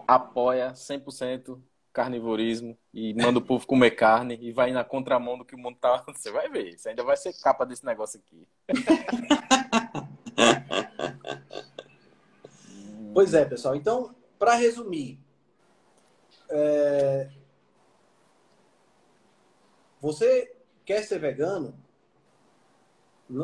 apoia 0.07 0.73
100% 0.73 1.59
carnivorismo 1.93 2.77
e 2.93 3.15
manda 3.15 3.39
o 3.39 3.43
povo 3.43 3.67
comer 3.67 3.93
carne 3.93 4.39
e 4.41 4.51
vai 4.51 4.73
na 4.73 4.83
contramão 4.83 5.37
do 5.37 5.45
que 5.45 5.55
o 5.55 5.59
mundo 5.59 5.77
tá. 5.81 6.03
Você 6.09 6.31
vai 6.31 6.49
ver. 6.49 6.71
Isso 6.71 6.89
ainda 6.89 7.05
vai 7.05 7.17
ser 7.17 7.33
capa 7.35 7.65
desse 7.65 7.85
negócio 7.85 8.21
aqui. 8.21 8.49
pois 13.13 13.35
é, 13.35 13.45
pessoal. 13.45 13.77
Então, 13.77 14.15
para 14.39 14.55
resumir, 14.55 15.21
é... 16.51 17.29
você 20.01 20.57
quer 20.85 21.03
ser 21.03 21.19
vegano? 21.19 21.75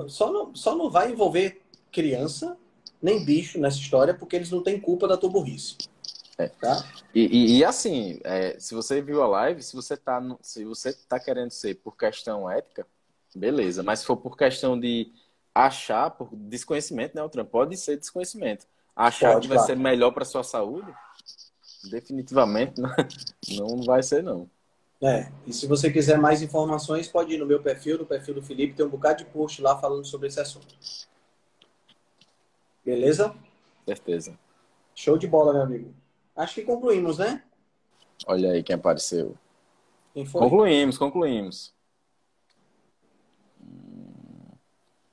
Só 0.08 0.32
não, 0.32 0.54
só 0.54 0.74
não 0.74 0.90
vai 0.90 1.12
envolver 1.12 1.62
criança 1.90 2.58
nem 3.00 3.24
bicho 3.24 3.60
nessa 3.60 3.78
história, 3.78 4.12
porque 4.12 4.36
eles 4.36 4.50
não 4.50 4.62
têm 4.62 4.80
culpa 4.80 5.06
da 5.06 5.16
tua 5.16 5.30
burrice. 5.30 5.76
É. 6.38 6.46
Tá? 6.46 6.84
E, 7.12 7.26
e, 7.26 7.58
e 7.58 7.64
assim, 7.64 8.20
é, 8.22 8.58
se 8.60 8.72
você 8.72 9.02
viu 9.02 9.22
a 9.22 9.26
live, 9.26 9.60
se 9.60 9.74
você 9.74 9.96
tá 9.96 10.20
no, 10.20 10.38
se 10.40 10.64
você 10.64 10.92
tá 10.92 11.18
querendo 11.18 11.50
ser 11.50 11.74
por 11.74 11.96
questão 11.96 12.48
ética, 12.48 12.86
beleza. 13.34 13.82
Mas 13.82 14.00
se 14.00 14.06
for 14.06 14.16
por 14.16 14.36
questão 14.36 14.78
de 14.78 15.12
achar, 15.52 16.10
por 16.12 16.28
desconhecimento, 16.32 17.16
né, 17.16 17.28
Trump? 17.28 17.50
Pode 17.50 17.76
ser 17.76 17.98
desconhecimento. 17.98 18.66
Achar 18.94 19.32
pode, 19.34 19.42
que 19.42 19.48
vai 19.48 19.58
claro. 19.58 19.72
ser 19.72 19.76
melhor 19.76 20.12
para 20.12 20.24
sua 20.24 20.44
saúde, 20.44 20.92
definitivamente 21.90 22.80
não, 22.80 22.94
não 23.76 23.82
vai 23.82 24.02
ser 24.02 24.22
não. 24.22 24.48
É, 25.00 25.30
e 25.46 25.52
se 25.52 25.66
você 25.66 25.92
quiser 25.92 26.18
mais 26.18 26.42
informações, 26.42 27.08
pode 27.08 27.32
ir 27.32 27.38
no 27.38 27.46
meu 27.46 27.62
perfil, 27.62 27.98
no 27.98 28.06
perfil 28.06 28.34
do 28.34 28.42
Felipe, 28.42 28.74
tem 28.74 28.84
um 28.86 28.88
bocado 28.88 29.18
de 29.18 29.30
post 29.30 29.60
lá 29.62 29.78
falando 29.78 30.04
sobre 30.04 30.28
esse 30.28 30.40
assunto. 30.40 30.74
Beleza? 32.84 33.34
Certeza. 33.84 34.38
Show 34.94 35.16
de 35.16 35.28
bola, 35.28 35.52
meu 35.52 35.62
amigo. 35.62 35.94
Acho 36.38 36.54
que 36.54 36.62
concluímos, 36.62 37.18
né? 37.18 37.42
Olha 38.24 38.52
aí 38.52 38.62
quem 38.62 38.76
apareceu. 38.76 39.36
Quem 40.14 40.24
foi? 40.24 40.40
Concluímos, 40.40 40.96
concluímos. 40.96 41.74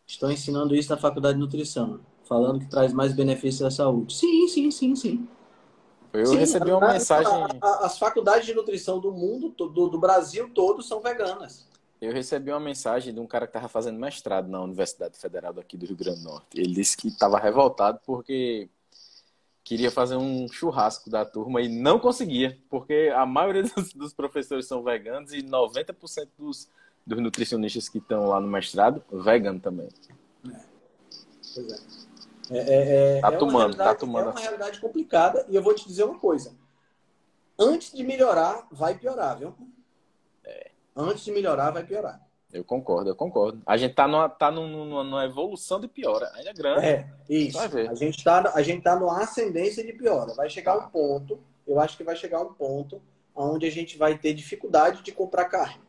Estão 0.05 0.32
ensinando 0.32 0.76
isso 0.76 0.91
na 0.91 0.97
faculdade 0.97 1.34
de 1.34 1.43
nutrição, 1.43 1.99
falando 2.26 2.59
que 2.59 2.69
traz 2.69 2.93
mais 2.93 3.11
benefícios 3.11 3.63
à 3.63 3.71
saúde. 3.71 4.15
Sim, 4.15 4.47
sim, 4.47 4.69
sim, 4.69 4.95
sim. 4.95 5.28
Eu 6.13 6.28
Sim, 6.28 6.38
recebi 6.38 6.71
uma 6.71 6.93
mensagem. 6.93 7.34
A, 7.59 7.67
a, 7.67 7.86
as 7.88 7.97
faculdades 7.97 8.45
de 8.45 8.53
nutrição 8.53 8.99
do 8.99 9.11
mundo, 9.11 9.49
do, 9.49 9.89
do, 9.89 9.99
Brasil 9.99 10.49
todo, 10.53 10.84
são 10.84 11.01
veganas. 11.01 11.67
Eu 11.99 12.13
recebi 12.13 12.51
uma 12.51 12.59
mensagem 12.59 13.13
de 13.13 13.19
um 13.19 13.26
cara 13.26 13.47
que 13.47 13.49
estava 13.49 13.67
fazendo 13.67 13.99
mestrado 13.99 14.47
na 14.47 14.61
Universidade 14.61 15.17
Federal 15.17 15.51
daqui 15.51 15.76
do 15.76 15.88
Rio 15.88 15.95
Grande 15.95 16.19
do 16.19 16.26
Norte. 16.26 16.47
Ele 16.53 16.73
disse 16.73 16.95
que 16.95 17.07
estava 17.07 17.39
revoltado 17.39 17.99
porque 18.05 18.69
queria 19.66 19.89
fazer 19.89 20.16
um 20.16 20.47
churrasco 20.47 21.09
da 21.09 21.26
turma 21.26 21.59
e 21.59 21.68
não 21.68 21.99
conseguia, 21.99 22.57
porque 22.70 23.11
a 23.13 23.26
maioria 23.26 23.63
dos, 23.76 23.91
dos 23.93 24.13
professores 24.13 24.68
são 24.68 24.84
veganos 24.84 25.34
e 25.34 25.41
90% 25.41 26.30
dos, 26.38 26.70
dos 27.05 27.20
nutricionistas 27.20 27.89
que 27.89 27.97
estão 27.97 28.28
lá 28.28 28.39
no 28.39 28.47
mestrado, 28.47 29.03
vegano 29.11 29.59
também. 29.59 29.89
É. 30.47 30.59
Pois 31.53 31.72
é. 31.72 32.05
É, 32.51 32.57
é, 32.57 33.18
é, 33.18 33.22
tá, 33.22 33.32
tomando, 33.32 33.76
tá 33.76 33.95
tomando. 33.95 34.28
É 34.28 34.32
uma 34.32 34.39
realidade 34.39 34.80
complicada 34.80 35.43
e 35.49 35.55
eu 35.55 35.63
vou 35.63 35.74
te 35.74 35.88
dizer 35.88 36.03
uma 36.03 36.20
coisa. 36.20 36.55
Antes 37.57 37.91
de 37.91 38.03
melhorar, 38.03 38.68
vai 38.72 38.95
piorar, 38.95 39.39
viu? 39.39 39.55
É. 40.43 40.70
Antes 40.95 41.26
de 41.26 41.32
melhorar, 41.32 41.72
vai 41.72 41.84
piorar. 41.84 42.22
Eu 42.51 42.63
concordo, 42.63 43.09
eu 43.09 43.15
concordo. 43.15 43.61
A 43.65 43.75
gente 43.75 43.93
tá 43.93 44.07
numa, 44.07 44.29
tá 44.29 44.49
numa, 44.49 45.03
numa 45.03 45.25
evolução 45.25 45.79
de 45.79 45.87
piora. 45.87 46.31
Ainda 46.35 46.49
é 46.49 46.53
grande. 46.53 46.85
É, 46.85 47.07
isso. 47.29 47.59
A 47.59 47.93
gente, 47.95 48.23
tá, 48.23 48.51
a 48.53 48.61
gente 48.61 48.81
tá 48.81 48.95
numa 48.97 49.21
ascendência 49.21 49.83
de 49.83 49.91
piora. 49.91 50.33
Vai 50.35 50.49
chegar 50.49 50.77
tá. 50.77 50.85
um 50.85 50.89
ponto, 50.89 51.39
eu 51.67 51.79
acho 51.79 51.97
que 51.97 52.03
vai 52.03 52.15
chegar 52.15 52.41
um 52.41 52.53
ponto 52.53 53.01
onde 53.35 53.65
a 53.65 53.71
gente 53.71 53.97
vai 53.97 54.17
ter 54.17 54.33
dificuldade 54.33 55.03
de 55.03 55.11
comprar 55.11 55.45
carne. 55.45 55.83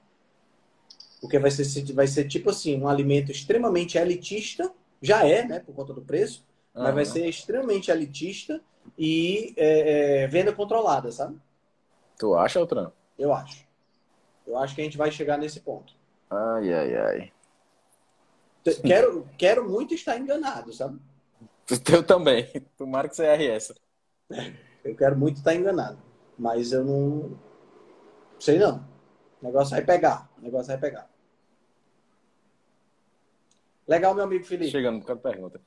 Porque 1.20 1.38
vai 1.38 1.50
ser, 1.50 1.92
vai 1.92 2.06
ser 2.06 2.26
tipo 2.26 2.50
assim, 2.50 2.80
um 2.80 2.88
alimento 2.88 3.30
extremamente 3.30 3.96
elitista 3.96 4.72
já 5.00 5.26
é, 5.26 5.44
né, 5.44 5.60
por 5.60 5.74
conta 5.74 5.92
do 5.92 6.02
preço, 6.02 6.44
uhum. 6.74 6.82
mas 6.82 6.94
vai 6.94 7.04
ser 7.04 7.28
extremamente 7.28 7.90
elitista 7.90 8.60
e 8.98 9.54
é, 9.56 10.22
é, 10.22 10.26
venda 10.26 10.52
controlada, 10.52 11.12
sabe? 11.12 11.38
Tu 12.18 12.34
acha, 12.34 12.58
Altran? 12.58 12.90
Eu 13.18 13.32
acho. 13.32 13.64
Eu 14.46 14.56
acho 14.56 14.74
que 14.74 14.80
a 14.80 14.84
gente 14.84 14.96
vai 14.96 15.10
chegar 15.10 15.36
nesse 15.36 15.60
ponto. 15.60 15.94
Ai, 16.30 16.72
ai, 16.72 16.96
ai. 16.96 17.32
Quero, 18.82 19.28
quero 19.38 19.68
muito 19.68 19.94
estar 19.94 20.18
enganado, 20.18 20.72
sabe? 20.72 20.98
Eu 21.92 22.02
também. 22.02 22.46
Tomara 22.76 23.08
que 23.08 23.16
você 23.16 23.24
erre 23.24 23.48
essa. 23.48 23.74
Eu 24.84 24.96
quero 24.96 25.16
muito 25.16 25.36
estar 25.38 25.54
enganado. 25.54 25.98
Mas 26.38 26.72
eu 26.72 26.84
não. 26.84 27.38
Sei 28.38 28.58
não. 28.58 28.86
O 29.40 29.46
negócio 29.46 29.70
vai 29.70 29.82
pegar. 29.82 30.30
O 30.38 30.42
negócio 30.42 30.66
vai 30.66 30.78
pegar. 30.78 31.08
Legal, 33.86 34.14
meu 34.14 34.24
amigo 34.24 34.44
Felipe. 34.44 34.70
Chegando 34.70 35.04
com 35.04 35.12
a 35.12 35.16
pergunta. 35.16 35.60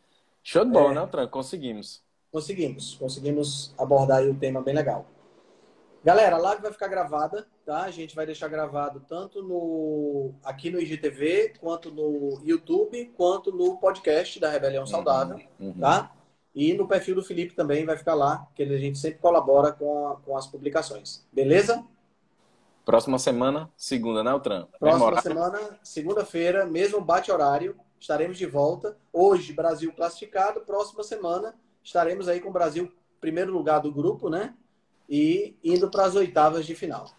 Show 0.44 0.66
de 0.66 0.72
bola, 0.72 0.92
é... 0.92 0.96
né, 0.96 1.08
Tran? 1.08 1.28
Conseguimos. 1.28 2.04
Conseguimos. 2.32 2.96
Conseguimos 2.96 3.74
abordar 3.78 4.20
aí 4.20 4.30
um 4.30 4.38
tema 4.38 4.62
bem 4.62 4.76
legal. 4.76 5.06
Galera, 6.04 6.38
a 6.38 6.40
live 6.40 6.62
vai 6.62 6.72
ficar 6.72 6.88
gravada, 6.88 7.46
tá? 7.66 7.82
A 7.82 7.92
gente 7.92 8.16
vai 8.16 8.26
deixar 8.26 8.48
gravado 8.48 9.02
tanto 9.02 9.44
no 9.44 10.34
aqui 10.44 10.70
no 10.70 10.80
IGTV, 10.80 11.56
quanto 11.60 11.92
no 11.92 12.40
YouTube, 12.44 13.12
quanto 13.18 13.52
no 13.52 13.78
podcast 13.78 14.40
da 14.40 14.50
Rebelião 14.50 14.84
uhum, 14.84 14.88
Saudável, 14.88 15.42
uhum. 15.60 15.74
tá? 15.74 16.12
E 16.56 16.74
no 16.74 16.88
perfil 16.88 17.16
do 17.16 17.24
Felipe 17.24 17.54
também 17.54 17.86
vai 17.86 17.98
ficar 17.98 18.14
lá, 18.14 18.48
que 18.56 18.64
a 18.64 18.78
gente 18.78 18.98
sempre 18.98 19.20
colabora 19.20 19.74
com, 19.74 20.08
a, 20.08 20.16
com 20.18 20.38
as 20.38 20.48
publicações. 20.48 21.26
Beleza? 21.34 21.84
Próxima 22.86 23.20
semana, 23.20 23.70
segunda, 23.76 24.24
né, 24.24 24.32
Altran? 24.32 24.68
Próxima 24.80 25.22
semana, 25.22 25.80
segunda-feira, 25.84 26.66
mesmo 26.66 27.02
bate-horário, 27.02 27.76
estaremos 28.00 28.38
de 28.38 28.46
volta. 28.46 28.98
Hoje, 29.12 29.54
Brasil 29.54 29.92
classificado. 29.94 30.62
Próxima 30.62 31.04
semana, 31.04 31.54
estaremos 31.84 32.30
aí 32.30 32.40
com 32.40 32.50
o 32.50 32.54
Brasil 32.54 32.92
primeiro 33.20 33.52
lugar 33.52 33.80
do 33.80 33.92
grupo, 33.92 34.30
né? 34.30 34.56
E 35.10 35.58
indo 35.64 35.90
para 35.90 36.06
as 36.06 36.16
oitavas 36.16 36.66
de 36.66 36.76
final. 36.76 37.10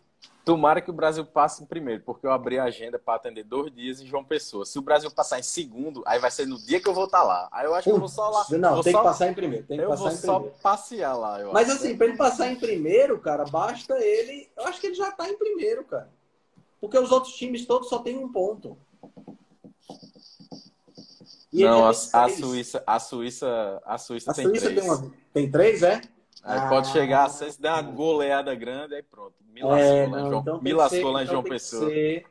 Tomara 0.44 0.80
que 0.80 0.90
o 0.90 0.94
Brasil 0.94 1.24
passe 1.24 1.62
em 1.62 1.66
primeiro, 1.66 2.02
porque 2.02 2.26
eu 2.26 2.32
abri 2.32 2.58
a 2.58 2.64
agenda 2.64 2.98
para 2.98 3.16
atender 3.16 3.44
dois 3.44 3.70
dias 3.72 4.00
em 4.00 4.06
João 4.06 4.24
Pessoa. 4.24 4.64
Se 4.64 4.78
o 4.78 4.82
Brasil 4.82 5.10
passar 5.10 5.38
em 5.38 5.42
segundo, 5.42 6.02
aí 6.06 6.18
vai 6.18 6.30
ser 6.30 6.46
no 6.46 6.56
dia 6.58 6.80
que 6.80 6.88
eu 6.88 6.94
vou 6.94 7.04
estar 7.04 7.22
lá. 7.22 7.48
Aí 7.52 7.66
eu 7.66 7.74
acho 7.74 7.84
que 7.84 7.90
eu 7.90 7.98
vou 7.98 8.08
só 8.08 8.30
lá. 8.30 8.46
Não, 8.50 8.74
vou 8.74 8.82
tem 8.82 8.92
só, 8.92 9.00
que 9.00 9.04
passar 9.04 9.28
em 9.28 9.34
primeiro. 9.34 9.66
Tem 9.66 9.76
que 9.76 9.84
eu 9.84 9.88
passar 9.90 10.02
vou 10.02 10.12
em 10.12 10.16
só 10.16 10.34
primeiro. 10.36 10.58
passear 10.62 11.16
lá. 11.16 11.38
Mas 11.52 11.68
acho. 11.68 11.78
assim, 11.78 11.96
para 11.96 12.06
ele 12.06 12.16
passar 12.16 12.50
em 12.50 12.56
primeiro, 12.56 13.18
cara, 13.20 13.44
basta 13.44 13.98
ele. 13.98 14.48
Eu 14.56 14.64
acho 14.64 14.80
que 14.80 14.86
ele 14.86 14.94
já 14.94 15.12
tá 15.12 15.28
em 15.28 15.36
primeiro, 15.36 15.84
cara. 15.84 16.08
Porque 16.80 16.98
os 16.98 17.12
outros 17.12 17.34
times 17.34 17.66
todos 17.66 17.88
só 17.88 17.98
tem 17.98 18.16
um 18.16 18.32
ponto. 18.32 18.78
E 21.52 21.64
Não, 21.64 21.92
já 21.92 22.18
a, 22.18 22.24
a. 22.24 22.28
Suíça, 22.28 22.82
a 22.86 22.98
Suíça, 22.98 23.82
a 23.84 23.98
Suíça 23.98 24.30
A 24.30 24.34
tem 24.34 24.46
Suíça 24.46 24.70
três. 24.70 24.80
tem, 24.80 24.90
uma... 24.90 25.12
tem 25.34 25.50
três, 25.50 25.82
é? 25.82 26.00
Aí 26.42 26.68
pode 26.68 26.88
Ah. 26.88 26.92
chegar 26.92 27.24
a 27.24 27.28
seis, 27.28 27.56
der 27.56 27.70
uma 27.70 27.82
goleada 27.82 28.54
grande, 28.54 28.94
aí 28.94 29.02
pronto. 29.02 29.34
Me 29.52 29.62
lascou 29.62 29.78
É, 29.78 30.00
lá, 30.00 30.04
em 30.06 30.10
não, 30.22 30.28
João, 30.30 30.40
então 30.40 30.58
me 30.62 30.70
que 30.70 30.76
lascou 30.76 30.98
ser- 30.98 31.04
lá 31.04 31.20
em 31.20 31.24
então 31.24 31.32
João 31.34 31.42
tem 31.42 31.50
que 31.52 31.58
Pessoa. 31.58 31.90
ser- 31.90 32.26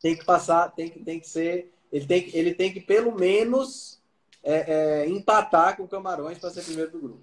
tem 0.00 0.16
que 0.16 0.24
passar, 0.24 0.68
tem 0.74 0.88
que, 0.88 0.98
tem 1.00 1.20
que 1.20 1.28
ser. 1.28 1.72
Ele 1.92 2.06
tem, 2.06 2.22
que- 2.22 2.36
ele 2.36 2.54
tem 2.54 2.72
que 2.72 2.80
pelo 2.80 3.14
menos 3.14 3.96
é, 4.42 5.02
é, 5.02 5.08
empatar 5.08 5.76
com 5.76 5.82
o 5.82 5.88
Camarões 5.88 6.38
para 6.38 6.50
ser 6.50 6.62
primeiro 6.62 6.92
do 6.92 6.98
grupo. 7.00 7.22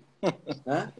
Né? 0.65 0.91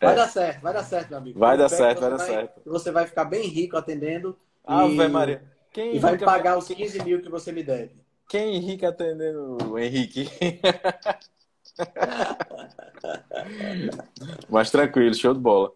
Vai 0.00 0.14
dar 0.14 0.28
certo, 0.28 0.60
vai 0.62 0.72
dar 0.74 0.84
certo, 0.84 1.08
meu 1.10 1.18
amigo. 1.18 1.38
É. 1.38 1.40
Vai 1.40 1.56
dar 1.58 1.68
que 1.70 1.76
certo, 1.76 2.00
vai 2.00 2.10
dar 2.10 2.18
certo. 2.18 2.60
Você 2.66 2.90
vai 2.90 3.06
ficar 3.06 3.24
bem 3.24 3.48
rico 3.48 3.76
atendendo 3.76 4.36
Ave 4.64 5.08
Maria. 5.08 5.42
Quem 5.72 5.96
e 5.96 5.98
vai 5.98 6.12
me 6.12 6.18
pagar 6.18 6.56
os 6.58 6.66
15 6.66 7.02
mil 7.02 7.20
que 7.22 7.28
você 7.30 7.50
me 7.50 7.62
deve. 7.62 7.92
Quem 8.28 8.54
Henrique 8.56 8.86
atendendo 8.86 9.56
o 9.70 9.78
Henrique? 9.78 10.28
Mas 14.48 14.70
tranquilo, 14.70 15.14
show 15.14 15.34
de 15.34 15.40
bola. 15.40 15.72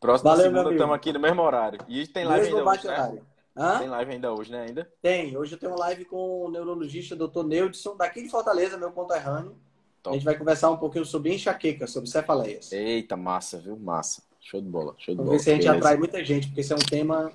Próxima 0.00 0.30
Valeu, 0.30 0.50
segunda 0.50 0.72
estamos 0.72 0.94
aqui 0.96 1.12
no 1.12 1.20
mesmo 1.20 1.42
horário. 1.42 1.78
E 1.88 2.06
tem 2.06 2.24
live 2.24 2.44
Mesmo 2.46 2.58
ainda 2.58 2.70
hoje, 2.70 2.86
né? 2.86 3.20
Hã? 3.56 3.78
Tem 3.78 3.88
live 3.88 4.12
ainda 4.12 4.32
hoje, 4.32 4.50
né? 4.52 4.64
Ainda? 4.66 4.90
Tem. 5.02 5.36
Hoje 5.36 5.54
eu 5.54 5.58
tenho 5.58 5.72
uma 5.72 5.78
live 5.78 6.04
com 6.06 6.46
o 6.46 6.50
neurologista 6.50 7.14
Dr. 7.14 7.42
Neudson, 7.44 7.96
daqui 7.96 8.22
de 8.22 8.30
Fortaleza, 8.30 8.78
meu 8.78 8.90
conterrâneo. 8.92 9.52
A 9.52 10.02
Top. 10.04 10.16
gente 10.16 10.24
vai 10.24 10.34
conversar 10.38 10.70
um 10.70 10.78
pouquinho 10.78 11.04
sobre 11.04 11.34
enxaqueca, 11.34 11.86
sobre 11.86 12.08
cefaleias. 12.08 12.72
Eita, 12.72 13.14
massa, 13.16 13.58
viu? 13.58 13.76
Massa. 13.76 14.22
Show 14.40 14.62
de 14.62 14.68
bola, 14.68 14.94
show 14.96 15.14
de 15.14 15.18
Vamos 15.18 15.26
bola. 15.26 15.36
ver 15.38 15.44
se 15.44 15.50
a 15.50 15.54
gente 15.54 15.62
Beleza. 15.64 15.78
atrai 15.78 15.96
muita 15.98 16.24
gente, 16.24 16.46
porque 16.46 16.60
esse 16.62 16.72
é 16.72 16.76
um 16.76 16.78
tema 16.78 17.30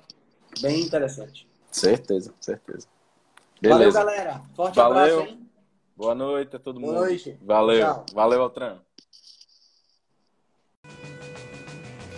bem 0.60 0.80
interessante. 0.82 1.46
Certeza, 1.70 2.34
certeza. 2.40 2.88
Valeu, 3.62 3.78
Beleza. 3.78 3.98
galera. 3.98 4.42
Forte 4.56 4.74
Valeu. 4.74 5.20
abraço, 5.20 5.30
hein? 5.32 5.45
Boa 5.96 6.14
noite 6.14 6.54
a 6.54 6.58
todo 6.58 6.78
mundo. 6.78 6.92
Boa 6.92 7.06
noite. 7.06 7.38
Valeu. 7.42 7.80
Tchau. 7.80 8.06
Valeu, 8.12 8.42
Altran. 8.42 8.76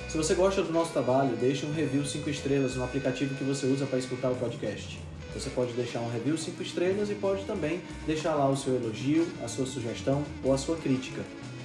Se 0.09 0.17
você 0.17 0.35
gosta 0.35 0.63
do 0.63 0.73
nosso 0.73 0.93
trabalho, 0.93 1.37
deixe 1.37 1.65
um 1.65 1.73
review 1.73 2.05
5 2.05 2.29
estrelas 2.29 2.75
no 2.75 2.83
aplicativo 2.83 3.37
que 3.37 3.45
você 3.45 3.67
usa 3.67 3.87
para 3.87 3.99
escutar 3.99 4.31
o 4.31 4.35
podcast. 4.35 5.01
Você 5.33 5.49
pode 5.51 5.75
deixar 5.75 6.01
um 6.01 6.11
review 6.11 6.37
5 6.37 6.61
estrelas 6.61 7.09
e 7.09 7.15
pode 7.15 7.45
também 7.45 7.81
deixar 8.05 8.35
lá 8.35 8.49
o 8.49 8.57
seu 8.57 8.75
elogio, 8.75 9.29
a 9.45 9.49
sua 9.49 9.67
sugestão 9.67 10.25
ou 10.43 10.53
a 10.53 10.59
sua 10.59 10.77
crítica. 10.77 11.23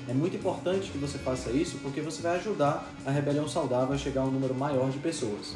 É 0.07 0.13
muito 0.13 0.35
importante 0.35 0.91
que 0.91 0.97
você 0.97 1.17
faça 1.17 1.49
isso 1.51 1.79
porque 1.81 2.01
você 2.01 2.21
vai 2.21 2.35
ajudar 2.35 2.93
a 3.05 3.09
Rebelião 3.09 3.47
Saudável 3.47 3.95
a 3.95 3.97
chegar 3.97 4.21
a 4.21 4.25
um 4.25 4.31
número 4.31 4.53
maior 4.53 4.91
de 4.91 4.99
pessoas. 4.99 5.55